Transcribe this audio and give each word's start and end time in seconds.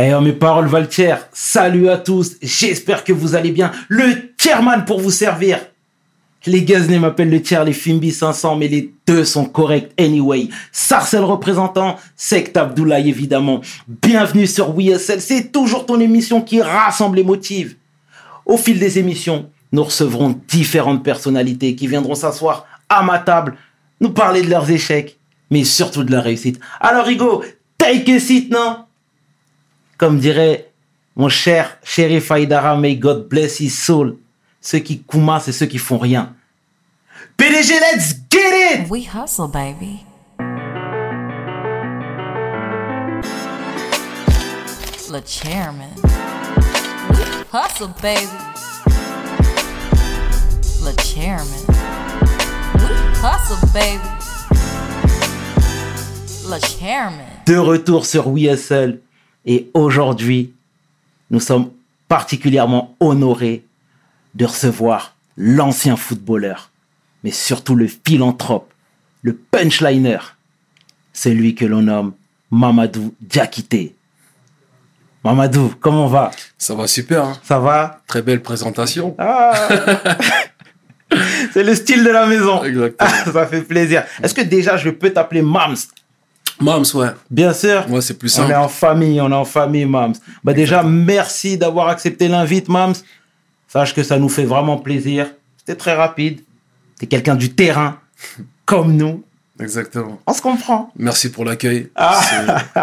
Eh, 0.00 0.14
oh, 0.14 0.20
mes 0.20 0.32
paroles 0.32 0.68
Valtier, 0.68 1.16
salut 1.32 1.88
à 1.88 1.96
tous, 1.96 2.36
j'espère 2.40 3.02
que 3.02 3.12
vous 3.12 3.34
allez 3.34 3.50
bien. 3.50 3.72
Le 3.88 4.30
chairman 4.40 4.84
pour 4.84 5.00
vous 5.00 5.10
servir. 5.10 5.58
Les 6.46 6.62
Gaznés 6.62 7.00
m'appellent 7.00 7.30
le 7.30 7.42
tiers, 7.42 7.64
les 7.64 7.72
Fimbi 7.72 8.12
500, 8.12 8.54
mais 8.54 8.68
les 8.68 8.94
deux 9.08 9.24
sont 9.24 9.44
corrects 9.44 9.90
anyway. 9.98 10.50
Sarcel 10.70 11.24
représentant, 11.24 11.96
Sect 12.14 12.56
Abdoulaye 12.56 13.08
évidemment. 13.08 13.60
Bienvenue 13.88 14.46
sur 14.46 14.70
WSL, 14.70 15.20
c'est 15.20 15.50
toujours 15.50 15.84
ton 15.84 15.98
émission 15.98 16.42
qui 16.42 16.62
rassemble 16.62 17.16
les 17.16 17.24
motifs. 17.24 17.74
Au 18.46 18.56
fil 18.56 18.78
des 18.78 19.00
émissions, 19.00 19.50
nous 19.72 19.82
recevrons 19.82 20.40
différentes 20.46 21.02
personnalités 21.02 21.74
qui 21.74 21.88
viendront 21.88 22.14
s'asseoir 22.14 22.66
à 22.88 23.02
ma 23.02 23.18
table, 23.18 23.56
nous 24.00 24.10
parler 24.10 24.42
de 24.42 24.48
leurs 24.48 24.70
échecs, 24.70 25.18
mais 25.50 25.64
surtout 25.64 26.04
de 26.04 26.12
leur 26.12 26.22
réussite. 26.22 26.60
Alors 26.80 27.06
Rigo, 27.06 27.42
take 27.78 28.14
a 28.14 28.20
seat, 28.20 28.52
non? 28.52 28.84
Comme 29.98 30.20
dirait 30.20 30.70
mon 31.16 31.28
cher 31.28 31.76
shérif 31.82 32.30
Aïdara, 32.30 32.76
may 32.76 32.94
God 32.94 33.28
bless 33.28 33.58
his 33.58 33.70
soul. 33.70 34.16
Ceux 34.60 34.78
qui 34.78 35.00
koumassent 35.00 35.48
et 35.48 35.52
ceux 35.52 35.66
qui 35.66 35.78
font 35.78 35.98
rien. 35.98 36.36
PDG, 37.36 37.74
let's 37.80 38.14
get 38.30 38.84
it 38.84 38.88
We 38.88 39.04
hustle, 39.04 39.48
baby. 39.48 40.04
Le 45.10 45.20
chairman. 45.26 45.90
We 47.10 47.24
hustle, 47.52 47.88
baby. 48.00 48.28
Le 50.84 50.92
chairman. 51.02 51.64
We 52.74 52.90
hustle, 53.20 53.66
baby. 53.72 54.08
Le 56.48 56.60
chairman. 56.60 57.26
De 57.46 57.56
retour 57.56 58.06
sur 58.06 58.28
WSL. 58.28 59.00
Et 59.48 59.70
aujourd'hui, 59.72 60.52
nous 61.30 61.40
sommes 61.40 61.70
particulièrement 62.06 62.94
honorés 63.00 63.64
de 64.34 64.44
recevoir 64.44 65.16
l'ancien 65.38 65.96
footballeur, 65.96 66.70
mais 67.24 67.30
surtout 67.30 67.74
le 67.74 67.88
philanthrope, 67.88 68.70
le 69.22 69.32
punchliner, 69.32 70.18
celui 71.14 71.54
que 71.54 71.64
l'on 71.64 71.82
nomme 71.82 72.12
Mamadou 72.50 73.14
Diakité. 73.22 73.96
Mamadou, 75.24 75.74
comment 75.80 76.08
va? 76.08 76.30
Ça 76.58 76.74
va 76.74 76.86
super, 76.86 77.24
hein. 77.24 77.38
Ça 77.42 77.58
va? 77.58 78.02
Très 78.06 78.20
belle 78.20 78.42
présentation. 78.42 79.16
Ah 79.18 79.68
C'est 81.52 81.64
le 81.64 81.74
style 81.74 82.04
de 82.04 82.10
la 82.10 82.26
maison. 82.26 82.62
Exactement. 82.64 83.10
Ah, 83.10 83.30
ça 83.32 83.46
fait 83.46 83.62
plaisir. 83.62 84.04
Est-ce 84.22 84.34
que 84.34 84.42
déjà 84.42 84.76
je 84.76 84.90
peux 84.90 85.10
t'appeler 85.10 85.40
Mams? 85.40 85.74
Mams, 86.60 86.84
ouais. 86.94 87.08
Bien 87.30 87.52
sûr. 87.52 87.84
Ouais, 87.90 88.00
c'est 88.00 88.18
plus 88.18 88.32
On 88.34 88.42
simple. 88.42 88.52
est 88.52 88.56
en 88.56 88.68
famille, 88.68 89.20
on 89.20 89.30
est 89.30 89.34
en 89.34 89.44
famille, 89.44 89.84
Mams. 89.86 90.14
Bah 90.44 90.52
déjà, 90.52 90.82
merci 90.82 91.56
d'avoir 91.58 91.88
accepté 91.88 92.28
l'invite, 92.28 92.68
Mams. 92.68 92.94
Sache 93.68 93.94
que 93.94 94.02
ça 94.02 94.18
nous 94.18 94.28
fait 94.28 94.44
vraiment 94.44 94.78
plaisir. 94.78 95.26
C'était 95.58 95.76
très 95.76 95.94
rapide. 95.94 96.40
T'es 96.98 97.06
quelqu'un 97.06 97.36
du 97.36 97.50
terrain, 97.54 97.98
comme 98.64 98.96
nous. 98.96 99.22
Exactement. 99.60 100.20
On 100.26 100.32
se 100.32 100.40
comprend. 100.40 100.92
Merci 100.96 101.30
pour 101.30 101.44
l'accueil. 101.44 101.90
Ah. 101.96 102.20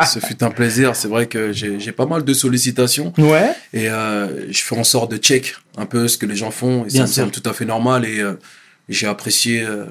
Ce 0.06 0.20
fut 0.20 0.44
un 0.44 0.52
plaisir. 0.52 0.94
C'est 0.96 1.08
vrai 1.08 1.26
que 1.26 1.53
j'ai 1.53 1.80
j'ai 1.80 1.94
pas 1.94 2.06
mal 2.06 2.26
de 2.26 2.34
sollicitations 2.34 3.14
Ouais. 3.18 3.52
et 3.73 3.90
euh, 3.90 4.52
je 4.52 4.62
fais 4.62 4.78
en 4.78 4.84
sorte 4.84 5.09
de 5.12 5.16
check 5.18 5.56
un 5.78 5.86
peu 5.86 6.09
ce 6.09 6.18
que 6.18 6.26
les 6.26 6.36
gens 6.36 6.52
font 6.52 6.84
et 6.84 6.88
Bien 6.90 6.98
ça 6.98 7.02
me 7.03 7.08
sûr. 7.08 7.23
semble 7.23 7.31
tout 7.31 7.50
à 7.50 7.53
fait 7.53 7.64
normal 7.64 8.03
et 8.06 8.20
euh, 8.20 8.34
j'ai 8.89 9.08
apprécié, 9.08 9.61
euh, 9.64 9.86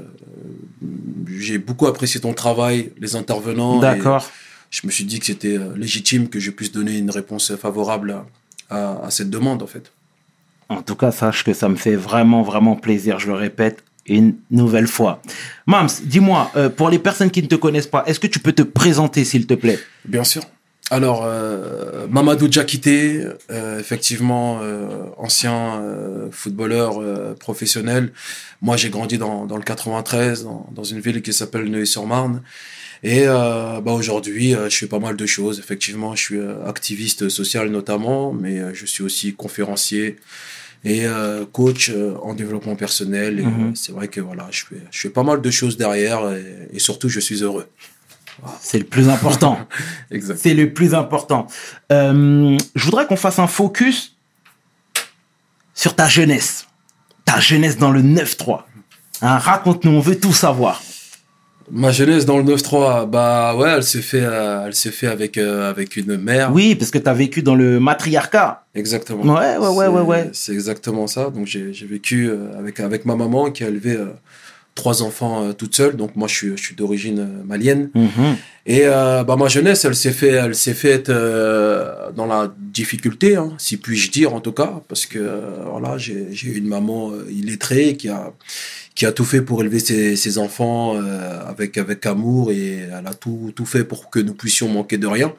j'ai 1.29 1.59
beaucoup 1.59 1.87
apprécié 1.87 2.21
ton 2.21 2.33
travail, 2.33 2.93
les 3.01 3.17
intervenants. 3.17 3.81
D'accord. 3.81 4.31
Je 4.71 4.81
me 4.87 4.91
suis 4.93 5.05
dit 5.05 5.21
que 5.21 5.27
c'était 5.27 5.57
euh, 5.59 5.77
légitime 5.77 6.29
que 6.29 6.41
je 6.41 6.51
puisse 6.51 6.73
donner 6.73 6.99
une 6.99 7.11
réponse 7.11 7.55
favorable 7.57 8.11
à, 8.71 8.77
à- 8.77 9.07
à 9.07 9.11
cette 9.11 9.31
demande 9.31 9.63
en 9.63 9.67
fait. 9.67 9.93
En 10.69 10.83
tout 10.83 10.97
cas, 10.97 11.13
sache 11.13 11.45
que 11.45 11.53
ça 11.53 11.69
me 11.69 11.77
fait 11.77 11.95
vraiment, 11.97 12.43
vraiment 12.43 12.75
plaisir. 12.75 13.19
Je 13.19 13.27
le 13.29 13.35
répète 13.35 13.85
une 14.07 14.35
nouvelle 14.51 14.87
fois. 14.87 15.21
Mams, 15.67 15.89
dis-moi, 16.05 16.51
euh, 16.57 16.69
pour 16.71 16.89
les 16.91 16.99
personnes 16.99 17.31
qui 17.31 17.43
ne 17.43 17.47
te 17.47 17.55
connaissent 17.55 17.87
pas, 17.87 18.03
est-ce 18.07 18.19
que 18.19 18.27
tu 18.27 18.39
peux 18.39 18.53
te 18.53 18.63
présenter, 18.63 19.25
s'il 19.25 19.47
te 19.47 19.55
plaît? 19.55 19.79
Bien 20.07 20.25
sûr. 20.25 20.43
Alors, 20.95 21.25
euh, 21.27 22.07
Mamadou 22.09 22.47
Diakité, 22.47 23.25
euh, 23.51 23.81
effectivement, 23.81 24.61
euh, 24.63 24.87
ancien 25.17 25.83
euh, 25.83 26.29
footballeur 26.31 27.03
professionnel. 27.41 28.13
Moi, 28.63 28.77
j'ai 28.77 28.91
grandi 28.91 29.19
dans, 29.19 29.45
dans 29.45 29.57
le 29.57 29.65
93, 29.65 30.45
dans, 30.45 30.69
dans 30.73 30.85
une 30.85 31.01
ville 31.01 31.21
qui 31.21 31.33
s'appelle 31.33 31.65
Neuilly-sur-Marne. 31.65 32.43
Et 33.03 33.27
bah, 33.27 33.93
aujourd'hui, 33.93 34.55
je 34.69 34.77
fais 34.77 34.87
pas 34.87 35.01
mal 35.01 35.17
de 35.17 35.27
choses. 35.27 35.59
Effectivement, 35.59 36.15
je 36.15 36.23
suis 36.23 36.41
activiste 36.65 37.29
social 37.29 37.71
notamment, 37.71 38.33
mais 38.33 38.63
je 38.73 38.87
suis 38.87 39.03
aussi 39.03 39.35
conférencier 39.35 40.17
et 40.85 41.05
coach 41.53 41.91
en 42.23 42.35
développement 42.35 42.77
personnel. 42.77 43.43
Mhm. 43.43 43.75
c'est 43.75 43.93
vrai 43.93 44.07
que 44.09 44.21
voilà, 44.23 44.47
je 44.53 44.65
fais, 44.65 44.83
je 44.91 45.01
fais 45.01 45.11
pas 45.11 45.25
mal 45.25 45.43
de 45.43 45.51
choses 45.51 45.77
derrière 45.77 46.21
et, 46.33 46.77
et 46.77 46.79
surtout, 46.79 47.09
je 47.09 47.21
suis 47.21 47.43
heureux. 47.43 47.67
C'est 48.61 48.79
le 48.79 48.85
plus 48.85 49.09
important. 49.09 49.59
C'est 50.37 50.55
le 50.55 50.73
plus 50.73 50.95
important. 50.95 51.47
Euh, 51.93 52.57
je 52.75 52.85
voudrais 52.85 53.07
qu'on 53.07 53.17
fasse 53.17 53.39
un 53.39 53.47
focus 53.47 54.17
sur 55.75 55.95
ta 55.95 56.09
jeunesse. 56.09 56.67
Ta 57.25 57.41
jeunesse 57.41 57.77
dans 57.79 57.91
le 57.91 58.03
9-3. 58.03 58.63
Hein, 59.23 59.39
Raconte-nous, 59.39 59.91
on 59.93 60.01
veut 60.01 60.19
tout 60.19 60.33
savoir. 60.33 60.83
Ma 61.71 61.91
jeunesse 61.93 62.27
dans 62.27 62.37
le 62.37 62.45
9-3, 62.45 63.09
bah 63.09 63.57
ouais, 63.57 63.71
elle 63.71 63.83
s'est 63.83 64.03
fait, 64.03 64.21
euh, 64.23 64.67
elle 64.67 64.75
s'est 64.75 64.91
fait 64.91 65.07
avec 65.07 65.39
euh, 65.39 65.71
avec 65.71 65.97
une 65.97 66.19
mère. 66.19 66.53
Oui, 66.53 66.75
parce 66.75 66.91
que 66.91 66.99
tu 66.99 67.09
as 67.09 67.15
vécu 67.15 67.43
dans 67.43 67.55
le 67.55 67.81
matriarcat. 67.81 68.67
Exactement. 68.75 69.23
Ouais, 69.35 69.57
ouais, 69.57 69.69
ouais, 69.69 69.85
C'est- 69.87 69.91
ouais, 69.91 70.01
ouais. 70.03 70.31
C'est 70.35 70.53
exactement 70.53 71.07
ça. 71.07 71.31
Donc 71.31 71.47
j'ai 71.47 71.73
vécu 71.89 72.31
avec 72.59 72.81
avec 72.81 73.07
ma 73.07 73.17
maman 73.17 73.51
qui 73.51 73.65
a 73.65 73.69
élevé 73.69 73.97
trois 74.75 75.03
enfants 75.03 75.45
euh, 75.45 75.53
toute 75.53 75.75
seule. 75.75 75.97
Donc 75.97 76.17
moi 76.17 76.29
je 76.29 76.35
suis 76.35 76.57
je 76.57 76.63
suis 76.63 76.75
d'origine 76.75 77.19
euh, 77.21 77.45
malienne. 77.45 77.91
Mhm. 77.95 78.37
Et 78.67 78.83
euh, 78.85 79.25
bah 79.25 79.37
ma 79.37 79.49
jeunesse, 79.49 79.85
elle 79.85 79.95
s'est 79.95 80.13
fait 80.13 80.31
elle 80.31 80.55
s'est 80.55 80.75
faite 80.75 81.11
euh, 81.11 82.11
dans 82.13 82.27
la 82.27 82.53
difficulté, 82.59 83.37
hein, 83.37 83.53
si 83.59 83.77
puis-je 83.77 84.11
dire 84.11 84.35
en 84.35 84.41
tout 84.41 84.53
cas, 84.53 84.81
parce 84.89 85.07
que 85.07 85.19
voilà 85.71 85.99
j'ai 85.99 86.49
eu 86.49 86.57
une 86.57 86.69
maman 86.69 87.13
illettrée 87.31 87.97
qui 87.97 88.09
a 88.09 88.33
qui 88.95 89.07
a 89.07 89.13
tout 89.13 89.25
fait 89.25 89.43
pour 89.43 89.61
élever 89.61 89.81
ses, 89.81 90.15
ses 90.15 90.39
enfants 90.39 90.97
euh, 90.97 91.45
avec 91.47 91.79
avec 91.79 92.07
amour 92.07 92.53
et 92.53 92.87
elle 92.97 93.07
a 93.07 93.15
tout 93.15 93.53
tout 93.55 93.67
fait 93.67 93.85
pour 93.85 94.09
que 94.09 94.21
nous 94.21 94.35
puissions 94.35 94.69
manquer 94.69 94.99
de 94.99 95.07
rien. 95.07 95.35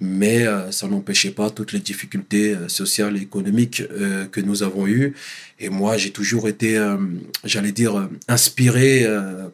Mais 0.00 0.46
euh, 0.46 0.70
ça 0.72 0.88
n'empêchait 0.88 1.30
pas 1.30 1.48
toutes 1.50 1.72
les 1.72 1.78
difficultés 1.78 2.54
euh, 2.54 2.68
sociales 2.68 3.16
et 3.16 3.22
économiques 3.22 3.82
euh, 3.92 4.26
que 4.26 4.40
nous 4.40 4.62
avons 4.62 4.86
eues. 4.86 5.14
Et 5.58 5.70
moi 5.70 5.96
j'ai 5.96 6.10
toujours 6.10 6.48
été 6.48 6.76
euh, 6.76 6.96
j'allais 7.44 7.72
dire 7.72 8.08
inspiré 8.28 9.06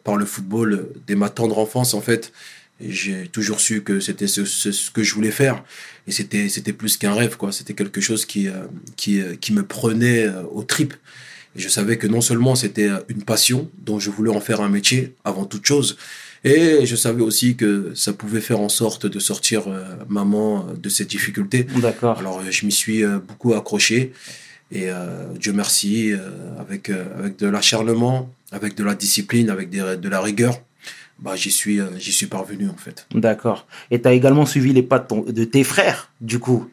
par 0.03 0.17
le 0.17 0.25
football 0.25 0.89
dès 1.07 1.15
ma 1.15 1.29
tendre 1.29 1.59
enfance 1.59 1.93
en 1.93 2.01
fait. 2.01 2.33
J'ai 2.81 3.27
toujours 3.27 3.59
su 3.59 3.81
que 3.83 3.99
c'était 3.99 4.27
ce, 4.27 4.45
ce, 4.45 4.71
ce 4.71 4.89
que 4.89 5.03
je 5.03 5.13
voulais 5.13 5.31
faire. 5.31 5.63
Et 6.07 6.11
c'était 6.11 6.49
c'était 6.49 6.73
plus 6.73 6.97
qu'un 6.97 7.13
rêve 7.13 7.37
quoi. 7.37 7.51
C'était 7.51 7.73
quelque 7.73 8.01
chose 8.01 8.25
qui 8.25 8.47
qui 8.95 9.21
qui 9.39 9.53
me 9.53 9.63
prenait 9.63 10.27
aux 10.51 10.63
tripes 10.63 10.95
et 11.55 11.59
je 11.59 11.69
savais 11.69 11.97
que 11.97 12.07
non 12.07 12.21
seulement 12.21 12.55
c'était 12.55 12.89
euh, 12.89 12.99
une 13.09 13.23
passion 13.23 13.69
dont 13.85 13.99
je 13.99 14.09
voulais 14.09 14.31
en 14.31 14.39
faire 14.41 14.61
un 14.61 14.69
métier 14.69 15.15
avant 15.23 15.45
toute 15.45 15.65
chose, 15.65 15.97
et 16.43 16.85
je 16.85 16.95
savais 16.95 17.21
aussi 17.21 17.55
que 17.57 17.91
ça 17.95 18.13
pouvait 18.13 18.39
faire 18.41 18.59
en 18.61 18.69
sorte 18.69 19.05
de 19.05 19.19
sortir 19.19 19.67
euh, 19.67 19.83
maman 20.07 20.67
euh, 20.69 20.73
de 20.77 20.87
ces 20.89 21.05
difficultés. 21.05 21.65
D'accord. 21.81 22.17
Alors 22.19 22.41
je 22.49 22.65
m'y 22.65 22.71
suis 22.71 23.03
euh, 23.03 23.19
beaucoup 23.19 23.53
accroché 23.53 24.13
et 24.71 24.89
euh, 24.89 25.25
Dieu 25.39 25.51
merci, 25.51 26.13
avec, 26.59 26.89
avec 26.89 27.37
de 27.39 27.47
l'acharnement, 27.47 28.29
avec 28.51 28.75
de 28.75 28.83
la 28.83 28.93
discipline, 28.95 29.49
avec 29.49 29.69
des- 29.71 29.97
de 29.97 30.09
la 30.09 30.21
rigueur, 30.21 30.61
bah, 31.17 31.35
j'y 31.35 31.49
suis, 31.51 31.79
j'y 31.97 32.11
suis 32.11 32.27
parvenu 32.27 32.69
en 32.69 32.77
fait. 32.77 33.07
D'accord. 33.13 33.65
Et 33.91 33.99
tu 33.99 34.07
as 34.07 34.13
également 34.13 34.45
suivi 34.45 34.71
les 34.71 34.83
pas 34.83 34.99
de, 34.99 35.07
ton- 35.07 35.23
de 35.23 35.43
tes 35.43 35.63
frères, 35.63 36.11
du 36.21 36.37
coup, 36.39 36.69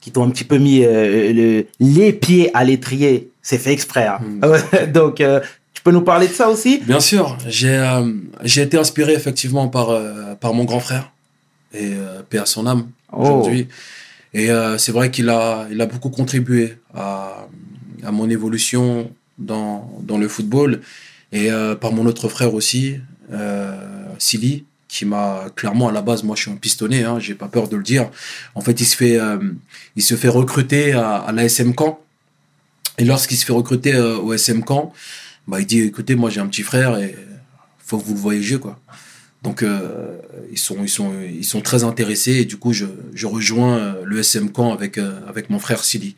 qui 0.00 0.10
t'ont 0.10 0.24
un 0.24 0.30
petit 0.30 0.44
peu 0.44 0.58
mis 0.58 0.84
euh, 0.84 1.32
le- 1.32 1.66
les 1.80 2.12
pieds 2.12 2.50
à 2.54 2.64
l'étrier. 2.64 3.30
C'est 3.42 3.58
fait 3.58 3.72
exprès. 3.72 4.06
hein. 4.06 4.18
Mm. 4.22 4.92
Donc, 4.92 5.20
euh, 5.20 5.40
tu 5.74 5.82
peux 5.82 5.90
nous 5.92 6.02
parler 6.02 6.28
de 6.28 6.32
ça 6.32 6.48
aussi? 6.48 6.78
Bien 6.86 7.00
sûr, 7.00 7.36
j'ai 7.46 7.76
euh, 7.76 8.12
j'ai 8.42 8.62
été 8.62 8.76
inspiré 8.78 9.12
effectivement 9.14 9.68
par, 9.68 9.88
par 10.40 10.52
mon 10.54 10.64
grand 10.64 10.80
frère 10.80 11.12
et 11.74 11.92
paix 12.28 12.38
à 12.38 12.46
son 12.46 12.66
âme 12.66 12.86
Oh. 13.12 13.22
aujourd'hui. 13.22 13.66
Et 14.34 14.48
c'est 14.78 14.92
vrai 14.92 15.10
qu'il 15.10 15.28
a, 15.30 15.66
il 15.72 15.80
a 15.80 15.86
beaucoup 15.86 16.10
contribué 16.10 16.74
à, 16.94 17.46
à 18.04 18.10
mon 18.12 18.30
évolution 18.30 19.10
dans, 19.38 19.90
dans 20.02 20.16
le 20.18 20.28
football 20.28 20.80
et 21.32 21.48
par 21.80 21.92
mon 21.92 22.06
autre 22.06 22.28
frère 22.28 22.54
aussi, 22.54 22.98
Silly, 24.18 24.64
qui 24.90 25.04
m'a 25.04 25.44
clairement 25.54 25.88
à 25.88 25.92
la 25.92 26.02
base, 26.02 26.24
moi 26.24 26.34
je 26.34 26.42
suis 26.42 26.50
un 26.50 26.56
pistonné, 26.56 27.04
hein, 27.04 27.20
j'ai 27.20 27.34
pas 27.34 27.46
peur 27.46 27.68
de 27.68 27.76
le 27.76 27.82
dire. 27.82 28.10
En 28.56 28.60
fait, 28.60 28.80
il 28.80 28.84
se 28.84 28.96
fait, 28.96 29.18
euh, 29.20 29.38
il 29.94 30.02
se 30.02 30.16
fait 30.16 30.28
recruter 30.28 30.92
à, 30.92 31.16
à 31.16 31.30
l'ASM 31.32 31.72
Caen. 31.78 32.00
Et 32.98 33.04
lorsqu'il 33.04 33.36
se 33.36 33.44
fait 33.44 33.52
recruter 33.52 33.94
euh, 33.94 34.16
au 34.18 34.32
SM 34.32 34.64
Caen, 34.66 34.92
bah, 35.46 35.60
il 35.60 35.66
dit 35.66 35.80
écoutez, 35.82 36.16
moi 36.16 36.28
j'ai 36.28 36.40
un 36.40 36.48
petit 36.48 36.64
frère 36.64 36.98
et 36.98 37.14
faut 37.78 37.98
que 37.98 38.04
vous 38.04 38.30
le 38.30 38.42
jouer 38.42 38.58
quoi. 38.58 38.80
Donc 39.42 39.62
euh, 39.62 40.18
ils 40.50 40.58
sont 40.58 40.76
ils 40.82 40.88
sont 40.88 41.12
ils 41.24 41.44
sont 41.46 41.60
très 41.62 41.82
intéressés 41.84 42.32
et 42.32 42.44
du 42.44 42.56
coup 42.58 42.72
je, 42.72 42.84
je 43.14 43.26
rejoins 43.26 43.78
euh, 43.78 43.92
le 44.04 44.18
SM 44.18 44.50
Camp 44.50 44.72
avec 44.72 44.98
avec 44.98 45.50
mon 45.50 45.60
frère 45.60 45.84
Sili. 45.84 46.16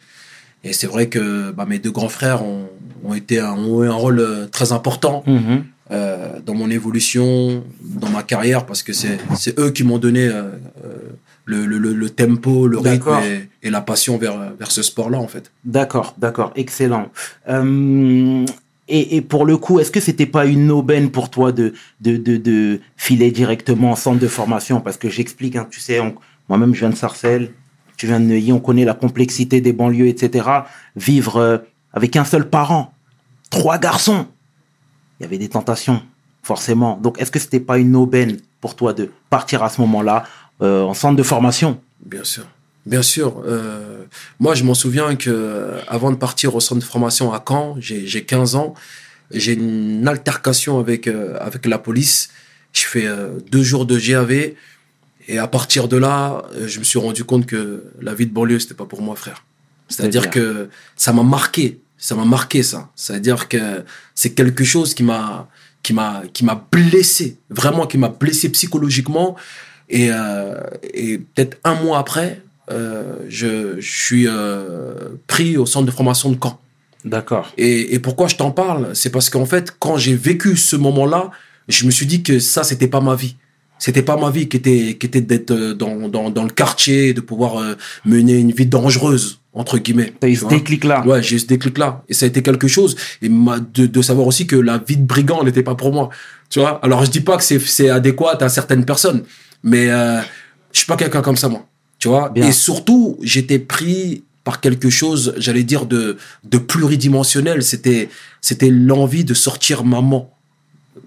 Et 0.65 0.73
c'est 0.73 0.87
vrai 0.87 1.09
que 1.09 1.51
bah, 1.51 1.67
mes 1.69 1.79
deux 1.79 1.91
grands 1.93 2.09
frères 2.09 2.43
ont, 2.43 2.69
ont 3.05 3.15
été 3.15 3.41
ont 3.43 3.85
eu 3.85 3.89
un 3.89 3.93
rôle 3.93 4.49
très 4.51 4.73
important 4.73 5.25
Mhm. 5.27 5.65
Euh, 5.93 6.41
dans 6.45 6.55
mon 6.55 6.71
évolution, 6.71 7.65
dans 7.83 8.09
ma 8.09 8.23
carrière, 8.23 8.65
parce 8.67 8.83
que 8.83 8.93
c'est 8.93 9.19
eux 9.59 9.71
qui 9.71 9.85
m'ont 9.85 9.99
donné 9.99 10.27
euh, 10.27 10.43
euh, 10.85 11.11
le, 11.45 11.67
le, 11.67 11.79
le, 11.79 12.11
tempo, 12.11 12.67
le 12.67 12.79
rythme 12.79 13.19
et, 13.25 13.67
et 13.67 13.71
la 13.71 13.81
passion 13.81 14.17
vers 14.17 14.55
vers 14.59 14.71
ce 14.71 14.83
sport-là 14.83 15.19
en 15.19 15.29
fait. 15.29 15.53
D'accord, 15.65 16.15
d'accord, 16.19 16.53
excellent. 16.57 17.11
Euh, 17.49 18.45
et, 18.89 19.17
et 19.17 19.21
pour 19.21 19.45
le 19.45 19.57
coup, 19.57 19.81
est-ce 19.81 19.91
que 19.91 20.01
c'était 20.01 20.27
pas 20.27 20.47
une 20.47 20.71
aubaine 20.71 21.11
pour 21.11 21.31
toi 21.31 21.53
de, 21.53 21.75
de, 22.01 22.17
de, 22.17 22.37
de 22.37 22.81
filer 22.97 23.31
directement 23.31 23.93
en 23.93 23.97
centre 23.97 24.19
de 24.19 24.29
formation? 24.29 24.81
Parce 24.81 24.97
que 24.97 25.09
j'explique, 25.11 25.57
hein, 25.57 25.67
tu 25.71 25.81
sais, 25.81 26.01
moi-même 26.49 26.75
je 26.75 26.81
viens 26.81 26.91
de 26.91 26.97
Sarcelles, 26.97 27.53
tu 27.97 28.07
viens 28.07 28.19
de 28.19 28.25
Neuilly, 28.25 28.53
on 28.53 28.61
connaît 28.61 28.85
la 28.85 28.95
complexité 28.95 29.61
des 29.61 29.73
banlieues, 29.73 30.09
etc. 30.09 30.49
Vivre 30.97 31.65
avec 31.93 32.17
un 32.17 32.25
seul 32.25 32.49
parent, 32.49 32.93
trois 33.51 33.79
garçons, 33.79 34.27
il 35.19 35.25
y 35.25 35.27
avait 35.27 35.39
des 35.39 35.49
tentations, 35.49 36.03
forcément. 36.43 36.99
Donc 37.03 37.21
est-ce 37.21 37.31
que 37.31 37.39
c'était 37.39 37.61
pas 37.61 37.79
une 37.79 37.97
aubaine 37.97 38.39
pour 38.61 38.77
toi 38.77 38.93
de 38.93 39.11
partir 39.31 39.63
à 39.63 39.69
ce 39.69 39.81
moment-là 39.81 40.25
euh, 40.63 40.83
en 40.83 40.95
centre 40.95 41.17
de 41.17 41.23
formation? 41.23 41.81
Bien 42.05 42.25
sûr. 42.25 42.45
Bien 42.85 43.03
sûr. 43.03 43.43
Euh, 43.47 44.05
moi, 44.41 44.55
je 44.55 44.65
m'en 44.65 44.75
souviens 44.75 45.15
que 45.15 45.31
euh, 45.31 45.81
avant 45.87 46.11
de 46.11 46.17
partir 46.17 46.55
au 46.55 46.61
centre 46.61 46.81
de 46.81 46.85
formation 46.85 47.33
à 47.33 47.43
Caen, 47.47 47.77
j'ai 47.79 48.07
j'ai 48.07 48.25
15 48.25 48.57
ans, 48.57 48.75
j'ai 49.31 49.53
une 49.53 50.07
altercation 50.09 50.79
avec 50.81 51.07
euh, 51.07 51.37
avec 51.41 51.67
la 51.67 51.79
police. 51.79 52.31
Je 52.73 52.85
fais 52.85 53.07
euh, 53.07 53.39
deux 53.51 53.63
jours 53.63 53.87
de 53.87 53.99
GAV 53.99 54.55
et 55.29 55.39
à 55.39 55.47
partir 55.47 55.87
de 55.87 55.97
là, 55.97 56.43
je 56.67 56.79
me 56.81 56.85
suis 56.85 56.99
rendu 56.99 57.23
compte 57.23 57.47
que 57.47 57.85
la 58.01 58.15
vie 58.15 58.27
de 58.27 58.33
banlieue 58.33 58.59
c'était 58.59 58.75
pas 58.75 58.87
pour 58.87 59.03
moi, 59.03 59.15
frère. 59.15 59.45
C'est-à-dire? 59.89 60.31
que 60.31 60.69
ça 60.97 61.13
m'a 61.13 61.23
marqué. 61.23 61.82
Ça 62.07 62.17
m'a 62.17 62.25
marqué 62.25 62.61
ça. 62.65 62.81
C'est-à-dire 62.97 63.49
que 63.49 63.85
c'est 64.21 64.33
quelque 64.41 64.65
chose 64.65 64.93
qui 64.97 65.05
m'a 65.05 65.49
qui 65.85 65.93
m'a 65.99 66.23
qui 66.35 66.45
m'a 66.45 66.57
blessé, 66.73 67.27
vraiment 67.49 67.87
qui 67.87 67.97
m'a 67.97 68.09
blessé 68.09 68.49
psychologiquement. 68.57 69.37
Et, 69.89 70.09
euh, 70.11 70.61
et 71.05 71.19
peut-être 71.19 71.59
un 71.63 71.77
mois 71.83 71.99
après, 72.05 72.31
euh, 72.71 73.19
je, 73.29 73.81
je 73.81 73.91
suis 74.07 74.27
euh, 74.27 75.11
pris 75.27 75.57
au 75.57 75.67
centre 75.67 75.87
de 75.87 75.93
formation 76.01 76.31
de 76.33 76.39
Caen. 76.43 76.59
D'accord. 77.05 77.53
Et, 77.57 77.95
et 77.95 77.99
pourquoi 78.01 78.27
je 78.27 78.37
t'en 78.37 78.51
parle? 78.51 78.95
C'est 78.95 79.11
parce 79.11 79.29
qu'en 79.31 79.47
fait, 79.47 79.67
quand 79.79 79.97
j'ai 79.97 80.17
vécu 80.17 80.57
ce 80.57 80.77
moment-là, 80.77 81.31
je 81.69 81.87
me 81.87 81.93
suis 81.93 82.07
dit 82.07 82.23
que 82.23 82.41
ça, 82.41 82.65
c'était 82.65 82.89
pas 82.89 83.01
ma 83.01 83.15
vie. 83.15 83.37
C'était 83.79 84.03
pas 84.03 84.17
ma 84.17 84.31
vie 84.31 84.49
qui 84.49 84.57
était, 84.57 84.97
qui 84.99 85.07
était 85.07 85.21
d'être 85.21 85.51
euh, 85.53 85.75
dans, 85.75 86.09
dans, 86.09 86.31
dans 86.31 86.45
le 86.45 86.55
quartier, 86.63 87.15
de 87.15 87.21
pouvoir 87.21 87.59
euh, 87.59 87.75
mener 88.05 88.35
une 88.39 88.53
vie 88.53 88.67
dangereuse, 88.67 89.41
entre 89.55 89.79
guillemets. 89.79 90.13
T'as 90.19 90.29
eu 90.29 90.37
ce 90.37 90.47
déclic-là 90.47 91.05
Ouais, 91.07 91.23
j'ai 91.23 91.37
eu 91.37 91.39
ce 91.39 91.47
déclic-là. 91.47 92.03
Et 92.09 92.15
ça 92.15 92.25
a 92.25 92.29
été 92.29 92.43
quelque 92.43 92.69
chose. 92.69 92.97
Et 93.21 93.29
m'a- 93.29 93.61
de, 93.61 93.87
de 93.87 94.03
savoir 94.03 94.27
aussi 94.27 94.47
que 94.47 94.57
la 94.57 94.79
vie 94.79 94.97
de 94.97 95.05
brigand 95.05 95.45
n'était 95.45 95.63
pas 95.63 95.75
pour 95.75 95.93
moi. 95.93 96.09
Tu 96.49 96.59
vois? 96.61 96.81
Alors, 96.85 97.05
je 97.05 97.11
dis 97.11 97.21
pas 97.21 97.37
que 97.37 97.45
c'est, 97.45 97.89
adéquat 97.91 98.37
à 98.41 98.49
certaines 98.49 98.85
personnes. 98.85 99.25
Mais 99.63 99.91
euh, 99.91 100.21
je 100.73 100.79
suis 100.79 100.87
pas 100.87 100.97
quelqu'un 100.97 101.23
comme 101.23 101.37
ça, 101.37 101.49
moi. 101.49 101.67
Tu 101.99 102.09
vois? 102.09 102.31
Bien. 102.31 102.49
Et 102.49 102.53
surtout, 102.53 103.19
j'étais 103.23 103.59
pris 103.59 104.25
par 104.45 104.61
quelque 104.61 104.91
chose, 104.91 105.35
j'allais 105.37 105.63
dire, 105.65 105.87
de, 105.87 106.17
de 106.45 106.59
pluridimensionnel. 106.59 107.63
C'était, 107.63 108.09
c'était 108.41 108.71
l'envie 108.71 109.25
de 109.25 109.35
sortir 109.35 109.85
maman 109.85 110.35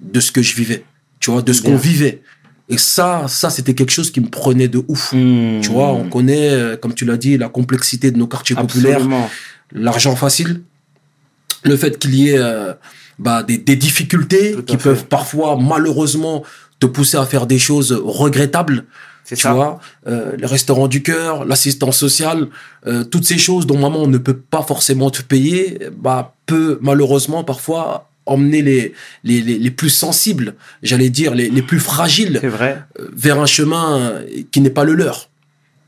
de 0.02 0.20
ce 0.20 0.32
que 0.32 0.42
je 0.42 0.56
vivais. 0.56 0.84
Tu 1.20 1.32
vois? 1.32 1.42
De 1.42 1.52
ce 1.52 1.62
qu'on 1.62 1.76
vivait. 1.76 2.22
Et 2.68 2.78
ça, 2.78 3.26
ça, 3.28 3.50
c'était 3.52 3.76
quelque 3.76 3.92
chose 3.92 4.10
qui 4.12 4.20
me 4.22 4.28
prenait 4.28 4.68
de 4.68 4.84
ouf. 4.88 5.14
Hmm. 5.14 5.62
Tu 5.62 5.70
vois, 5.70 5.90
on 5.92 6.10
connaît, 6.10 6.50
euh, 6.50 6.76
comme 6.78 6.94
tu 6.96 7.06
l'as 7.06 7.18
dit, 7.18 7.38
la 7.38 7.48
complexité 7.50 8.10
de 8.12 8.18
nos 8.18 8.28
quartiers 8.28 8.56
populaires 8.56 8.96
Absolument. 8.96 9.30
l'argent 9.72 10.16
facile, 10.16 10.62
le 11.64 11.78
fait 11.78 12.00
qu'il 12.00 12.16
y 12.16 12.30
ait 12.30 12.38
euh, 12.40 12.74
bah, 13.20 13.44
des, 13.44 13.58
des 13.60 13.76
difficultés 13.76 14.56
qui 14.66 14.78
fait. 14.78 14.84
peuvent 14.84 15.06
parfois 15.06 15.58
malheureusement 15.62 16.44
te 16.80 16.88
pousser 16.88 17.18
à 17.18 17.26
faire 17.26 17.46
des 17.46 17.60
choses 17.60 17.92
regrettables. 17.92 18.86
C'est 19.24 19.36
Tu 19.36 19.42
ça. 19.42 19.54
vois, 19.54 19.80
euh, 20.08 20.34
les 20.38 20.46
restaurants 20.46 20.88
du 20.88 21.02
cœur, 21.02 21.46
l'assistance 21.46 21.98
sociale, 21.98 22.48
euh, 22.86 23.04
toutes 23.04 23.26
ces 23.26 23.40
choses 23.40 23.66
dont 23.66 23.78
maman 23.78 24.06
ne 24.08 24.20
peut 24.20 24.38
pas 24.38 24.62
forcément 24.62 25.10
te 25.10 25.24
payer, 25.24 25.80
bah 25.98 26.36
peut 26.46 26.78
malheureusement 26.82 27.44
parfois 27.44 28.10
emmener 28.26 28.62
les 28.62 28.94
les, 29.24 29.42
les, 29.42 29.58
les 29.58 29.72
plus 29.72 29.90
sensibles, 29.90 30.56
j'allais 30.84 31.10
dire 31.10 31.36
les, 31.36 31.50
les 31.50 31.62
plus 31.62 31.80
fragiles, 31.80 32.40
vrai. 32.44 32.82
euh, 33.00 33.10
vers 33.14 33.40
un 33.40 33.46
chemin 33.46 34.00
euh, 34.00 34.26
qui 34.52 34.62
n'est 34.62 34.70
pas 34.70 34.84
le 34.84 34.94
leur. 34.94 35.30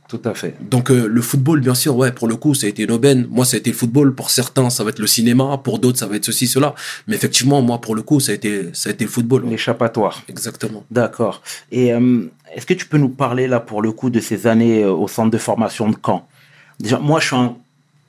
Tout 0.09 0.21
à 0.23 0.33
fait. 0.33 0.55
Donc 0.61 0.89
euh, 0.89 1.05
le 1.05 1.21
football, 1.21 1.59
bien 1.59 1.75
sûr, 1.75 1.97
ouais, 1.97 2.13
pour 2.13 2.29
le 2.29 2.37
coup, 2.37 2.53
ça 2.53 2.65
a 2.65 2.69
été 2.69 2.83
une 2.83 2.91
aubaine. 2.91 3.27
Moi, 3.29 3.43
ça 3.43 3.57
a 3.57 3.59
été 3.59 3.71
le 3.71 3.75
football. 3.75 4.15
Pour 4.15 4.29
certains, 4.29 4.69
ça 4.69 4.85
va 4.85 4.91
être 4.91 4.99
le 4.99 5.07
cinéma. 5.07 5.59
Pour 5.61 5.79
d'autres, 5.79 5.99
ça 5.99 6.07
va 6.07 6.15
être 6.15 6.23
ceci, 6.23 6.47
cela. 6.47 6.75
Mais 7.07 7.15
effectivement, 7.17 7.61
moi, 7.61 7.81
pour 7.81 7.93
le 7.93 8.03
coup, 8.03 8.21
ça 8.21 8.31
a 8.31 8.35
été, 8.35 8.69
ça 8.71 8.89
a 8.89 8.93
été 8.93 9.03
le 9.03 9.09
football. 9.09 9.43
L'échappatoire. 9.49 10.23
Exactement. 10.29 10.85
D'accord. 10.91 11.41
Et 11.73 11.91
euh, 11.93 12.31
est-ce 12.55 12.65
que 12.65 12.73
tu 12.73 12.85
peux 12.85 12.97
nous 12.97 13.09
parler 13.09 13.49
là 13.49 13.59
pour 13.59 13.81
le 13.81 13.91
coup 13.91 14.09
de 14.09 14.21
ces 14.21 14.47
années 14.47 14.85
au 14.85 15.09
centre 15.09 15.29
de 15.29 15.37
formation 15.37 15.89
de 15.89 15.97
Caen? 16.01 16.25
Déjà, 16.79 16.99
moi, 16.99 17.19
je 17.19 17.25
suis 17.27 17.35
un 17.35 17.57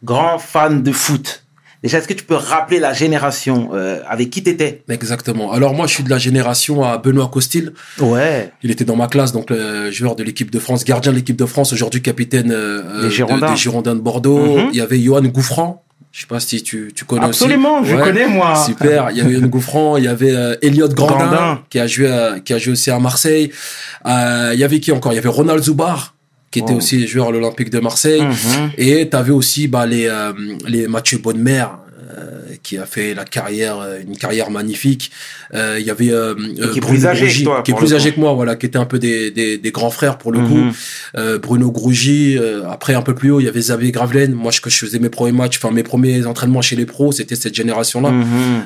grand 0.05 0.39
fan 0.39 0.85
de 0.85 0.93
foot. 0.93 1.43
Déjà, 1.83 1.99
est-ce 1.99 2.09
que 2.09 2.15
tu 2.15 2.25
peux 2.25 2.35
rappeler 2.35 2.81
la 2.81 2.93
génération 2.93 3.71
euh, 3.73 4.01
avec 4.09 4.31
qui 4.31 4.43
t'étais? 4.43 4.83
Exactement. 4.89 5.53
Alors 5.53 5.75
moi, 5.75 5.87
je 5.87 5.95
suis 5.95 6.03
de 6.03 6.11
la 6.11 6.19
génération 6.19 6.83
à 6.83 6.99
Benoît 6.99 7.29
Costil. 7.33 7.73
Ouais. 8.01 8.51
Il 8.65 8.71
était 8.73 8.85
dans 8.85 8.97
ma 8.97 9.07
classe, 9.07 9.33
donc 9.33 9.51
le 9.51 9.91
joueur 9.93 10.17
de 10.17 10.25
l'équipe 10.25 10.51
de 10.51 10.59
France, 10.59 10.85
gardien 10.85 11.13
de 11.13 11.17
l'équipe 11.17 11.37
de 11.37 11.47
France, 11.47 11.73
aujourd'hui 11.73 12.03
capitaine 12.03 12.51
euh, 12.53 13.03
Des 13.03 13.05
de- 13.07 13.11
Girondins. 13.11 13.51
des 13.53 13.57
Girondins 13.57 13.95
de 13.95 14.01
Bordeaux. 14.01 14.57
Mhm. 14.59 14.69
Il 14.73 14.77
y 14.77 14.81
avait 14.81 14.99
Johan 15.01 15.23
Gouffran. 15.23 15.85
Je 16.11 16.23
sais 16.23 16.27
pas 16.27 16.41
si 16.41 16.63
tu, 16.63 16.91
tu 16.97 17.05
connais 17.05 17.27
Absolument, 17.27 17.81
aussi. 17.81 17.91
je 17.91 17.95
Ouais. 17.97 18.03
connais 18.03 18.27
moi. 18.27 18.57
Super. 18.57 19.11
Il 19.13 19.19
y 19.19 19.21
avait 19.21 19.35
Yann 19.35 19.47
Gouffran, 19.47 19.99
il 19.99 20.05
y 20.05 20.09
avait 20.09 20.35
euh, 20.35 20.57
Elliot 20.63 20.89
Grandin, 20.89 21.17
Grandin. 21.27 21.63
qui 21.71 21.79
a 21.79 21.87
joué 21.87 22.09
à- 22.11 22.41
qui 22.41 22.55
a 22.55 22.59
joué 22.59 22.73
aussi 22.73 22.91
à 22.91 22.99
Marseille. 22.99 23.53
Euh, 24.07 24.51
il 24.55 24.59
y 24.59 24.65
avait 24.65 24.81
qui 24.81 24.91
encore? 24.91 25.13
Il 25.13 25.17
y 25.17 25.19
avait 25.19 25.29
Ronald 25.29 25.63
Zubar 25.63 26.15
qui 26.51 26.61
était 26.61 26.75
aussi 26.75 27.07
joueur 27.07 27.29
à 27.29 27.31
l'Olympique 27.33 27.71
de 27.71 27.79
Marseille. 27.81 28.23
Mhm. 28.23 28.71
Et 28.79 29.09
tu 29.11 29.17
avais 29.17 29.33
aussi 29.33 29.69
bah, 29.69 29.87
les 29.87 30.07
euh, 30.07 30.33
les 30.67 30.89
Mathieu 30.89 31.19
Bonnemer 31.19 31.65
euh, 32.11 32.55
qui 32.63 32.79
a 32.79 32.87
fait 32.87 33.13
la 33.15 33.25
carrière 33.25 33.79
euh, 33.81 33.99
une 34.07 34.17
carrière 34.17 34.51
magnifique. 34.51 35.11
Euh, 35.55 35.77
Il 35.79 35.87
y 35.87 35.91
avait 35.91 36.11
euh, 36.11 36.35
qui 36.73 36.79
est 36.79 36.81
Bruno 36.81 36.87
plus 36.99 37.07
âgé 37.07 37.27
que 37.29 37.45
toi, 37.45 37.63
qui 37.63 37.71
est 37.71 37.75
plus 37.75 37.95
âgé 37.95 38.13
que 38.13 38.19
moi, 38.21 38.33
voilà, 38.33 38.57
qui 38.57 38.67
était 38.67 38.79
un 38.79 38.87
peu 38.87 38.99
des 38.99 39.31
des, 39.31 39.59
des 39.59 39.71
grands 39.71 39.91
frères 39.91 40.17
pour 40.19 40.33
le 40.33 40.41
Mhm. 40.41 40.49
coup. 40.49 40.77
Euh, 41.17 41.39
Bruno 41.39 41.71
Grougy, 41.71 42.37
euh, 42.39 42.69
après 42.69 42.95
un 42.95 43.03
peu 43.03 43.15
plus 43.15 43.31
haut, 43.31 43.41
il 43.41 43.45
y 43.45 43.49
avait 43.49 43.61
Xavier 43.61 43.93
Gravelaine. 43.93 44.33
Moi, 44.33 44.51
je, 44.51 44.61
je 44.65 44.77
faisais 44.87 44.99
mes 44.99 45.11
premiers 45.11 45.33
matchs, 45.33 45.59
enfin 45.59 45.71
mes 45.73 45.83
premiers 45.83 46.25
entraînements 46.27 46.63
chez 46.63 46.77
les 46.77 46.87
pros, 46.87 47.13
c'était 47.13 47.37
cette 47.37 47.55
génération-là. 47.55 48.11